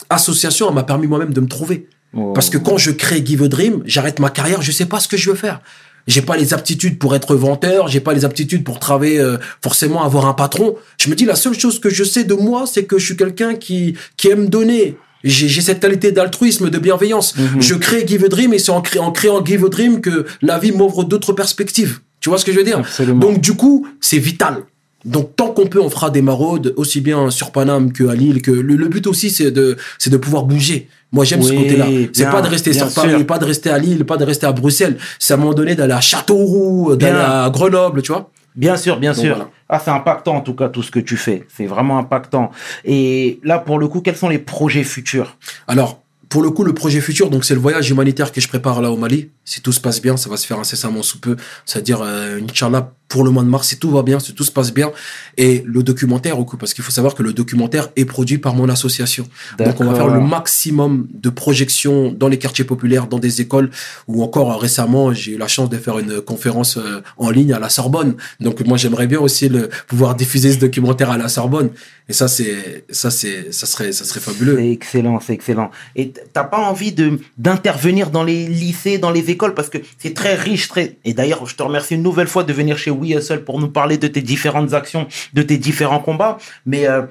association 0.09 0.68
elle 0.70 0.76
m'a 0.76 0.84
permis 0.84 1.07
moi-même 1.07 1.34
de 1.34 1.41
me 1.41 1.47
trouver. 1.47 1.88
Oh. 2.16 2.32
Parce 2.34 2.49
que 2.49 2.57
quand 2.57 2.78
je 2.78 2.91
crée 2.91 3.24
Give 3.26 3.43
a 3.43 3.47
Dream, 3.47 3.82
j'arrête 3.86 4.20
ma 4.20 4.30
carrière, 4.30 4.61
je 4.61 4.72
sais 4.72 4.86
pas 4.86 4.99
ce 4.99 5.07
que 5.07 5.18
je 5.18 5.30
veux 5.30 5.36
faire. 5.36 5.61
J'ai 6.05 6.22
pas 6.22 6.36
les 6.36 6.53
aptitudes 6.53 6.99
pour 6.99 7.16
être 7.16 7.34
venteur, 7.36 7.88
j'ai 7.88 8.01
pas 8.01 8.14
les 8.14 8.26
aptitudes 8.26 8.64
pour 8.66 8.78
travailler 8.80 9.20
euh, 9.20 9.38
forcément 9.64 10.03
avoir 10.03 10.26
un 10.26 10.34
patron. 10.34 10.76
Je 10.99 11.09
me 11.09 11.16
dis 11.16 11.24
la 11.26 11.36
seule 11.36 11.57
chose 11.57 11.80
que 11.80 11.89
je 11.89 12.03
sais 12.03 12.26
de 12.26 12.34
moi, 12.34 12.66
c'est 12.72 12.84
que 12.84 12.99
je 12.99 13.05
suis 13.05 13.16
quelqu'un 13.18 13.55
qui 13.55 13.95
qui 14.18 14.28
aime 14.28 14.49
donner. 14.49 14.97
J'ai 15.24 15.61
cette 15.61 15.80
qualité 15.80 16.11
d'altruisme, 16.11 16.70
de 16.70 16.78
bienveillance. 16.78 17.38
Mhm. 17.38 17.61
Je 17.61 17.76
crée 17.76 18.05
Give 18.05 18.26
a 18.26 18.28
Dream 18.28 18.53
et 18.53 18.59
c'est 18.59 18.72
en, 18.72 18.82
cré- 18.82 18.99
en 18.99 19.14
créant 19.14 19.43
Give 19.45 19.64
a 19.64 19.70
Dream 19.70 20.01
que 20.01 20.26
la 20.41 20.59
vie 20.59 20.74
m'ouvre 20.74 21.05
d'autres 21.05 21.32
perspectives. 21.32 21.99
Tu 22.20 22.28
vois 22.28 22.38
ce 22.38 22.43
que 22.43 22.51
je 22.51 22.57
veux 22.57 22.66
dire? 22.66 22.80
Absolument. 22.80 23.20
Donc 23.20 23.39
du 23.39 23.53
coup, 23.53 23.88
c'est 24.01 24.18
vital. 24.18 24.64
Donc 25.06 25.36
tant 25.36 25.49
qu'on 25.49 25.68
peut, 25.68 25.82
on 25.82 25.89
fera 25.89 26.10
des 26.10 26.22
maraudes 26.22 26.74
aussi 26.78 27.01
bien 27.01 27.30
sur 27.30 27.51
Paname 27.51 27.91
que 27.91 28.08
à 28.08 28.16
Lille. 28.16 28.41
Que 28.41 28.51
le, 28.51 28.76
le 28.76 28.88
but 28.88 29.06
aussi, 29.08 29.30
c'est 29.30 29.51
de 29.51 29.78
c'est 29.97 30.10
de 30.10 30.18
pouvoir 30.18 30.43
bouger. 30.43 30.88
Moi, 31.12 31.26
j'aime 31.26 31.43
ce 31.43 31.54
côté-là. 31.54 31.86
C'est 32.14 32.30
pas 32.30 32.41
de 32.41 32.47
rester 32.47 32.74
sur 32.74 32.91
Paris, 32.91 33.10
sûr. 33.10 33.28
pas 33.28 33.38
de 33.38 33.45
rester 33.45 33.70
à 33.70 33.78
Lille, 33.78 34.04
pas 34.04 34.18
de 34.18 34.24
rester 34.24 34.47
à 34.47 34.51
Bruxelles. 34.51 34.97
C'est 35.20 35.34
à 35.34 35.38
un 35.38 35.39
moment 35.39 35.54
donné 35.54 35.76
d'aller 35.76 35.93
à 35.93 36.01
Châteauroux, 36.01 36.95
d'aller 36.95 37.20
à 37.20 37.49
Grenoble, 37.51 38.01
tu 38.01 38.12
vois. 38.12 38.32
Bien 38.56 38.78
sûr, 38.78 38.97
bien 38.99 39.14
Donc, 39.14 39.22
sûr. 39.22 39.36
voilà. 39.36 39.49
Ah, 39.70 39.82
c'est 39.84 39.89
impactant 39.91 40.36
en 40.36 40.41
tout 40.41 40.54
cas 40.54 40.70
tout 40.70 40.84
ce 40.84 40.91
que 40.91 40.99
tu 40.99 41.18
fais. 41.18 41.45
C'est 41.56 41.66
vraiment 41.66 41.97
impactant. 41.97 42.51
Et 42.86 43.39
là, 43.43 43.58
pour 43.60 43.80
le 43.80 43.88
coup, 43.88 44.01
quels 44.01 44.16
sont 44.16 44.30
les 44.30 44.38
projets 44.38 44.84
futurs? 44.84 45.38
Alors, 45.68 46.03
pour 46.34 46.42
le 46.42 46.50
coup, 46.50 46.64
le 46.64 46.74
projet 46.74 47.00
futur, 47.00 47.30
donc 47.30 47.46
c'est 47.46 47.54
le 47.54 47.60
voyage 47.60 47.92
humanitaire 47.92 48.32
que 48.32 48.42
je 48.42 48.48
prépare 48.48 48.82
là 48.82 48.92
au 48.92 48.98
Mali. 48.98 49.30
Si 49.46 49.62
tout 49.62 49.72
se 49.72 49.80
passe 49.80 50.02
bien, 50.02 50.18
ça 50.18 50.32
va 50.32 50.38
se 50.38 50.48
faire 50.48 50.58
incessamment 50.58 51.04
sous 51.04 51.20
peu. 51.20 51.36
C'est-à-dire, 51.64 52.02
euh, 52.02 52.40
Inch'Allah, 52.42 52.92
pour 53.08 53.24
le 53.24 53.30
mois 53.30 53.44
de 53.44 53.50
mars, 53.50 53.68
si 53.68 53.78
tout 53.78 53.92
va 53.92 54.02
bien, 54.02 54.20
si 54.20 54.34
tout 54.34 54.44
se 54.44 54.52
passe 54.52 54.74
bien. 54.74 54.92
Et 55.38 55.64
le 55.68 55.84
documentaire, 55.84 56.40
au 56.40 56.46
coup, 56.46 56.58
parce 56.58 56.74
qu'il 56.74 56.84
faut 56.84 56.92
savoir 56.92 57.14
que 57.14 57.22
le 57.22 57.34
documentaire 57.34 57.90
est 57.96 58.06
produit 58.06 58.40
par 58.40 58.56
mon 58.56 58.68
association. 58.70 59.28
Donc, 59.60 59.80
on 59.80 59.86
va 59.86 59.94
faire 59.94 60.08
le 60.08 60.22
maximum 60.22 61.08
de 61.14 61.30
projections 61.30 62.12
dans 62.12 62.28
les 62.28 62.40
quartiers 62.40 62.66
populaires, 62.66 63.06
dans 63.06 63.20
des 63.20 63.40
écoles, 63.40 63.70
ou 64.08 64.24
encore 64.24 64.52
euh, 64.52 64.58
récemment, 64.58 65.14
j'ai 65.14 65.34
eu 65.34 65.38
la 65.38 65.48
chance 65.48 65.70
de 65.70 65.78
faire 65.78 66.00
une 66.00 66.22
conférence 66.22 66.78
euh, 66.78 67.04
en 67.18 67.30
ligne 67.30 67.54
à 67.54 67.60
la 67.60 67.70
Sorbonne. 67.70 68.16
Donc, 68.40 68.66
moi, 68.66 68.78
j'aimerais 68.78 69.06
bien 69.06 69.20
aussi 69.20 69.50
le, 69.50 69.70
pouvoir 69.88 70.16
diffuser 70.16 70.52
ce 70.52 70.58
documentaire 70.58 71.12
à 71.12 71.18
la 71.20 71.28
Sorbonne. 71.28 71.70
Et 72.10 72.14
ça, 72.14 72.28
c'est, 72.28 72.86
ça, 72.90 73.12
c'est, 73.12 73.54
ça 73.54 73.68
serait, 73.68 73.92
ça 73.92 74.06
serait 74.06 74.20
fabuleux. 74.20 74.56
C'est 74.58 74.72
excellent, 74.72 75.20
c'est 75.20 75.34
excellent. 75.34 75.70
Et 75.96 76.12
t'as 76.32 76.43
pas 76.43 76.59
envie 76.59 76.91
de 76.91 77.19
d'intervenir 77.38 78.09
dans 78.09 78.24
les 78.24 78.47
lycées, 78.47 78.97
dans 78.97 79.11
les 79.11 79.30
écoles, 79.30 79.53
parce 79.53 79.69
que 79.69 79.80
c'est 79.97 80.13
très 80.13 80.36
riche, 80.36 80.67
très. 80.67 80.97
Et 81.05 81.13
d'ailleurs, 81.13 81.45
je 81.45 81.55
te 81.55 81.63
remercie 81.63 81.95
une 81.95 82.03
nouvelle 82.03 82.28
fois 82.28 82.43
de 82.43 82.53
venir 82.53 82.78
chez 82.78 82.91
We 82.91 83.15
Hustle 83.17 83.43
pour 83.43 83.59
nous 83.59 83.69
parler 83.69 83.97
de 83.97 84.07
tes 84.07 84.21
différentes 84.21 84.74
actions, 84.74 85.07
de 85.34 85.41
tes 85.41 85.57
différents 85.57 85.99
combats. 85.99 86.38
Mais 86.65 86.88
euh, 86.88 87.03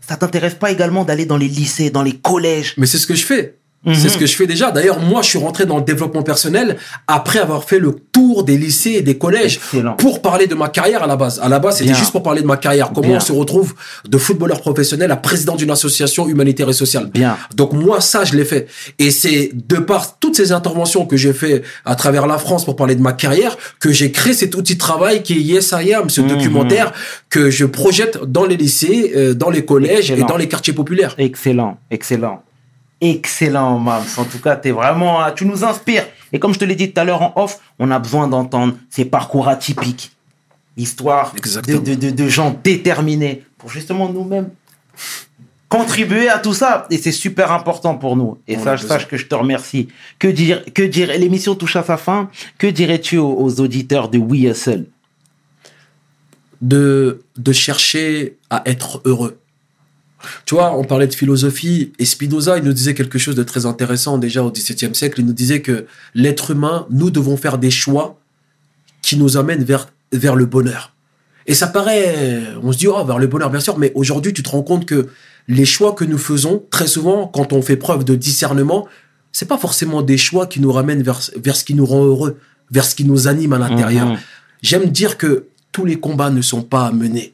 ça 0.00 0.16
t'intéresse 0.16 0.54
pas 0.54 0.70
également 0.70 1.04
d'aller 1.04 1.26
dans 1.26 1.36
les 1.36 1.48
lycées, 1.48 1.90
dans 1.90 2.02
les 2.02 2.16
collèges? 2.16 2.74
Mais 2.76 2.86
c'est 2.86 2.98
ce 2.98 3.06
que 3.06 3.14
je 3.14 3.24
fais. 3.24 3.56
Mhm. 3.84 3.94
C'est 3.96 4.08
ce 4.10 4.18
que 4.18 4.26
je 4.26 4.36
fais 4.36 4.46
déjà. 4.46 4.70
D'ailleurs, 4.70 5.00
moi, 5.00 5.22
je 5.22 5.28
suis 5.30 5.38
rentré 5.38 5.66
dans 5.66 5.76
le 5.76 5.82
développement 5.82 6.22
personnel 6.22 6.76
après 7.08 7.40
avoir 7.40 7.64
fait 7.64 7.80
le 7.80 7.96
tour 8.12 8.44
des 8.44 8.56
lycées 8.56 8.92
et 8.92 9.02
des 9.02 9.18
collèges 9.18 9.56
Excellent. 9.56 9.94
pour 9.94 10.22
parler 10.22 10.46
de 10.46 10.54
ma 10.54 10.68
carrière 10.68 11.02
à 11.02 11.06
la 11.08 11.16
base. 11.16 11.40
À 11.42 11.48
la 11.48 11.58
base, 11.58 11.78
c'était 11.78 11.94
juste 11.94 12.12
pour 12.12 12.22
parler 12.22 12.42
de 12.42 12.46
ma 12.46 12.56
carrière. 12.56 12.92
Comment 12.94 13.08
Bien. 13.08 13.16
on 13.16 13.20
se 13.20 13.32
retrouve 13.32 13.74
de 14.08 14.18
footballeur 14.18 14.60
professionnel 14.60 15.10
à 15.10 15.16
président 15.16 15.56
d'une 15.56 15.70
association 15.70 16.28
humanitaire 16.28 16.68
et 16.68 16.72
sociale. 16.72 17.06
Bien. 17.12 17.36
Donc 17.56 17.72
moi, 17.72 18.00
ça, 18.00 18.24
je 18.24 18.36
l'ai 18.36 18.44
fait. 18.44 18.68
Et 19.00 19.10
c'est 19.10 19.50
de 19.52 19.76
par 19.76 20.18
toutes 20.20 20.36
ces 20.36 20.52
interventions 20.52 21.04
que 21.06 21.16
j'ai 21.16 21.32
fait 21.32 21.62
à 21.84 21.96
travers 21.96 22.26
la 22.28 22.38
France 22.38 22.64
pour 22.64 22.76
parler 22.76 22.94
de 22.94 23.02
ma 23.02 23.12
carrière 23.12 23.56
que 23.80 23.90
j'ai 23.90 24.12
créé 24.12 24.32
cet 24.32 24.54
outil 24.54 24.74
de 24.74 24.78
travail 24.78 25.22
qui 25.24 25.32
est 25.34 25.40
Yes 25.40 25.74
I 25.76 25.92
Am, 25.94 26.08
ce 26.08 26.20
Mhm. 26.20 26.28
documentaire 26.28 26.92
que 27.30 27.50
je 27.50 27.64
projette 27.64 28.18
dans 28.24 28.44
les 28.44 28.56
lycées, 28.56 29.12
euh, 29.16 29.34
dans 29.34 29.50
les 29.50 29.64
collèges 29.64 30.10
Excellent. 30.12 30.26
et 30.26 30.28
dans 30.28 30.36
les 30.36 30.46
quartiers 30.48 30.72
populaires. 30.72 31.14
Excellent, 31.18 31.78
excellent. 31.90 32.42
Excellent, 33.02 33.78
Mams. 33.78 34.04
En 34.16 34.24
tout 34.24 34.38
cas, 34.38 34.56
t'es 34.56 34.70
vraiment, 34.70 35.30
tu 35.32 35.44
nous 35.44 35.64
inspires. 35.64 36.04
Et 36.32 36.38
comme 36.38 36.54
je 36.54 36.58
te 36.58 36.64
l'ai 36.64 36.76
dit 36.76 36.92
tout 36.92 37.00
à 37.00 37.04
l'heure 37.04 37.20
en 37.20 37.32
off, 37.36 37.58
on 37.78 37.90
a 37.90 37.98
besoin 37.98 38.28
d'entendre 38.28 38.74
ces 38.88 39.04
parcours 39.04 39.48
atypiques. 39.48 40.12
L'histoire 40.76 41.34
de, 41.34 41.78
de, 41.78 41.94
de, 41.94 42.10
de 42.10 42.28
gens 42.28 42.56
déterminés 42.64 43.44
pour 43.58 43.68
justement 43.70 44.08
nous-mêmes 44.08 44.48
contribuer 45.68 46.28
à 46.28 46.38
tout 46.38 46.54
ça. 46.54 46.86
Et 46.90 46.98
c'est 46.98 47.12
super 47.12 47.50
important 47.50 47.96
pour 47.96 48.14
nous. 48.14 48.38
Et 48.46 48.56
On 48.56 48.62
sache, 48.62 49.08
que 49.08 49.16
je 49.16 49.26
te 49.26 49.34
remercie. 49.34 49.88
Que 50.18 50.28
dire, 50.28 50.62
que 50.74 50.82
dire, 50.82 51.08
l'émission 51.18 51.54
touche 51.54 51.76
à 51.76 51.82
sa 51.82 51.96
fin. 51.96 52.30
Que 52.58 52.66
dirais-tu 52.66 53.16
aux, 53.18 53.34
aux 53.38 53.60
auditeurs 53.60 54.08
de 54.08 54.18
We 54.18 54.42
Hustle? 54.42 54.86
de, 56.62 57.22
de 57.36 57.52
chercher 57.52 58.38
à 58.48 58.62
être 58.66 59.02
heureux. 59.04 59.38
Tu 60.46 60.54
vois, 60.54 60.76
on 60.76 60.84
parlait 60.84 61.06
de 61.06 61.14
philosophie 61.14 61.92
et 61.98 62.04
Spinoza, 62.04 62.58
il 62.58 62.64
nous 62.64 62.72
disait 62.72 62.94
quelque 62.94 63.18
chose 63.18 63.34
de 63.34 63.42
très 63.42 63.66
intéressant 63.66 64.18
déjà 64.18 64.42
au 64.42 64.50
XVIIe 64.50 64.94
siècle. 64.94 65.20
Il 65.20 65.26
nous 65.26 65.32
disait 65.32 65.62
que 65.62 65.86
l'être 66.14 66.52
humain, 66.52 66.86
nous 66.90 67.10
devons 67.10 67.36
faire 67.36 67.58
des 67.58 67.70
choix 67.70 68.18
qui 69.02 69.16
nous 69.16 69.36
amènent 69.36 69.64
vers, 69.64 69.88
vers 70.12 70.36
le 70.36 70.46
bonheur. 70.46 70.92
Et 71.46 71.54
ça 71.54 71.66
paraît, 71.66 72.40
on 72.62 72.72
se 72.72 72.78
dit, 72.78 72.86
oh, 72.86 73.04
vers 73.04 73.18
le 73.18 73.26
bonheur, 73.26 73.50
bien 73.50 73.60
sûr, 73.60 73.78
mais 73.78 73.92
aujourd'hui, 73.94 74.32
tu 74.32 74.42
te 74.42 74.50
rends 74.50 74.62
compte 74.62 74.86
que 74.86 75.08
les 75.48 75.64
choix 75.64 75.92
que 75.92 76.04
nous 76.04 76.18
faisons, 76.18 76.62
très 76.70 76.86
souvent, 76.86 77.26
quand 77.26 77.52
on 77.52 77.62
fait 77.62 77.76
preuve 77.76 78.04
de 78.04 78.14
discernement, 78.14 78.86
c'est 79.32 79.48
pas 79.48 79.58
forcément 79.58 80.02
des 80.02 80.18
choix 80.18 80.46
qui 80.46 80.60
nous 80.60 80.70
ramènent 80.70 81.02
vers, 81.02 81.20
vers 81.36 81.56
ce 81.56 81.64
qui 81.64 81.74
nous 81.74 81.86
rend 81.86 82.04
heureux, 82.04 82.38
vers 82.70 82.84
ce 82.84 82.94
qui 82.94 83.04
nous 83.04 83.28
anime 83.28 83.52
à 83.52 83.58
l'intérieur. 83.58 84.06
Mhm. 84.06 84.18
J'aime 84.62 84.90
dire 84.90 85.18
que 85.18 85.46
tous 85.72 85.84
les 85.84 85.98
combats 85.98 86.30
ne 86.30 86.42
sont 86.42 86.62
pas 86.62 86.86
à 86.86 86.92
mener. 86.92 87.32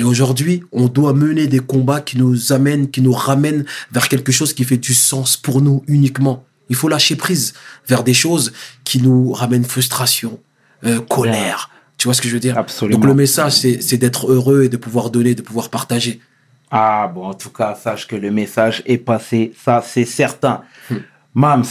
Et 0.00 0.02
aujourd'hui, 0.02 0.64
on 0.72 0.88
doit 0.88 1.12
mener 1.12 1.46
des 1.46 1.58
combats 1.58 2.00
qui 2.00 2.16
nous 2.16 2.54
amènent, 2.54 2.90
qui 2.90 3.02
nous 3.02 3.12
ramènent 3.12 3.66
vers 3.92 4.08
quelque 4.08 4.32
chose 4.32 4.54
qui 4.54 4.64
fait 4.64 4.78
du 4.78 4.94
sens 4.94 5.36
pour 5.36 5.60
nous 5.60 5.84
uniquement. 5.88 6.42
Il 6.70 6.76
faut 6.76 6.88
lâcher 6.88 7.16
prise 7.16 7.52
vers 7.86 8.02
des 8.02 8.14
choses 8.14 8.54
qui 8.84 9.02
nous 9.02 9.30
ramènent 9.34 9.66
frustration, 9.66 10.40
euh, 10.86 11.02
colère. 11.02 11.68
Tu 11.98 12.08
vois 12.08 12.14
ce 12.14 12.22
que 12.22 12.28
je 12.28 12.32
veux 12.32 12.40
dire? 12.40 12.56
Absolument. 12.56 12.98
Donc 12.98 13.06
le 13.08 13.14
message, 13.14 13.52
c'est 13.52 13.98
d'être 13.98 14.32
heureux 14.32 14.62
et 14.62 14.70
de 14.70 14.78
pouvoir 14.78 15.10
donner, 15.10 15.34
de 15.34 15.42
pouvoir 15.42 15.68
partager. 15.68 16.22
Ah 16.70 17.12
bon, 17.14 17.26
en 17.26 17.34
tout 17.34 17.50
cas, 17.50 17.74
sache 17.74 18.06
que 18.06 18.16
le 18.16 18.30
message 18.30 18.82
est 18.86 18.96
passé, 18.96 19.52
ça 19.62 19.84
c'est 19.86 20.06
certain. 20.06 20.62
Hmm. 20.88 20.96
Mams, 21.34 21.64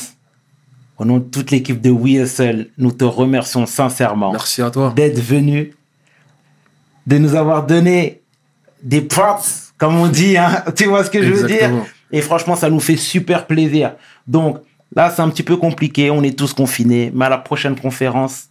au 0.99 1.05
nom 1.05 1.17
de 1.17 1.23
toute 1.23 1.49
l'équipe 1.49 1.81
de 1.81 1.89
We 1.89 2.21
Hustle, 2.21 2.67
nous 2.77 2.91
te 2.91 3.05
remercions 3.05 3.65
sincèrement 3.65 4.33
Merci 4.33 4.61
à 4.61 4.69
toi. 4.69 4.93
d'être 4.95 5.19
venu, 5.19 5.73
de 7.07 7.17
nous 7.17 7.33
avoir 7.33 7.65
donné 7.65 8.18
des 8.83 9.01
props, 9.01 9.73
comme 9.77 9.95
on 9.95 10.07
dit, 10.07 10.37
hein. 10.37 10.63
tu 10.75 10.85
vois 10.85 11.03
ce 11.03 11.09
que 11.09 11.23
je 11.23 11.31
veux 11.31 11.47
dire? 11.47 11.71
Et 12.11 12.21
franchement, 12.21 12.55
ça 12.55 12.69
nous 12.69 12.79
fait 12.79 12.97
super 12.97 13.45
plaisir. 13.47 13.93
Donc 14.27 14.59
là, 14.95 15.11
c'est 15.15 15.21
un 15.21 15.29
petit 15.29 15.43
peu 15.43 15.57
compliqué, 15.57 16.09
on 16.11 16.23
est 16.23 16.37
tous 16.37 16.53
confinés, 16.53 17.11
mais 17.13 17.25
à 17.25 17.29
la 17.29 17.37
prochaine 17.37 17.75
conférence, 17.75 18.49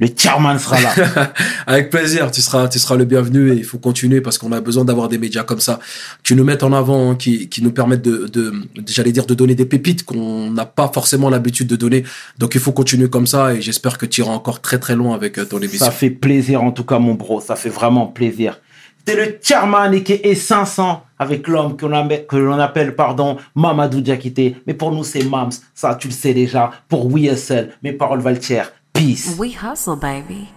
le 0.00 0.08
chairman 0.16 0.58
sera 0.58 0.80
là. 0.80 1.32
Avec 1.66 1.90
plaisir, 1.90 2.30
tu 2.30 2.40
seras, 2.40 2.68
tu 2.68 2.78
seras 2.78 2.94
le 2.94 3.04
bienvenu 3.04 3.52
et 3.52 3.56
il 3.56 3.64
faut 3.64 3.78
continuer 3.78 4.20
parce 4.20 4.38
qu'on 4.38 4.52
a 4.52 4.60
besoin 4.60 4.84
d'avoir 4.84 5.08
des 5.08 5.18
médias 5.18 5.42
comme 5.42 5.58
ça 5.58 5.80
qui 6.22 6.36
nous 6.36 6.44
mettent 6.44 6.62
en 6.62 6.72
avant, 6.72 7.16
qui, 7.16 7.48
qui 7.48 7.62
nous 7.62 7.72
permettent 7.72 8.02
de, 8.02 8.28
de, 8.28 8.52
j'allais 8.86 9.10
dire, 9.10 9.26
de 9.26 9.34
donner 9.34 9.56
des 9.56 9.64
pépites 9.64 10.04
qu'on 10.04 10.52
n'a 10.52 10.66
pas 10.66 10.88
forcément 10.94 11.30
l'habitude 11.30 11.66
de 11.66 11.74
donner. 11.74 12.04
Donc 12.38 12.54
il 12.54 12.60
faut 12.60 12.70
continuer 12.70 13.10
comme 13.10 13.26
ça 13.26 13.54
et 13.54 13.60
j'espère 13.60 13.98
que 13.98 14.06
tu 14.06 14.20
iras 14.20 14.30
encore 14.30 14.60
très 14.60 14.78
très 14.78 14.94
loin 14.94 15.16
avec 15.16 15.36
euh, 15.36 15.44
ton 15.44 15.58
émission. 15.58 15.86
Ça 15.86 15.90
fait 15.90 16.10
plaisir 16.10 16.62
en 16.62 16.70
tout 16.70 16.84
cas, 16.84 17.00
mon 17.00 17.14
bro. 17.14 17.40
Ça 17.40 17.56
fait 17.56 17.70
vraiment 17.70 18.06
plaisir. 18.06 18.60
C'était 19.08 19.24
le 19.24 19.38
chairman 19.40 19.94
et 19.94 20.02
qui 20.02 20.12
est 20.12 20.34
500 20.34 21.02
avec 21.18 21.48
l'homme 21.48 21.76
que 21.78 21.86
l'on 22.36 22.58
appelle, 22.58 22.94
pardon, 22.94 23.38
Mamadou 23.54 24.02
Diakité. 24.02 24.56
Mais 24.66 24.74
pour 24.74 24.92
nous, 24.92 25.02
c'est 25.02 25.24
Mams. 25.24 25.48
Ça, 25.74 25.94
tu 25.94 26.08
le 26.08 26.12
sais 26.12 26.34
déjà. 26.34 26.70
Pour 26.90 27.06
WSL, 27.06 27.70
mes 27.82 27.94
paroles 27.94 28.20
valent. 28.20 28.38
Peace. 28.92 29.34
We 29.38 29.56
hustle, 29.62 29.96
baby. 29.96 30.48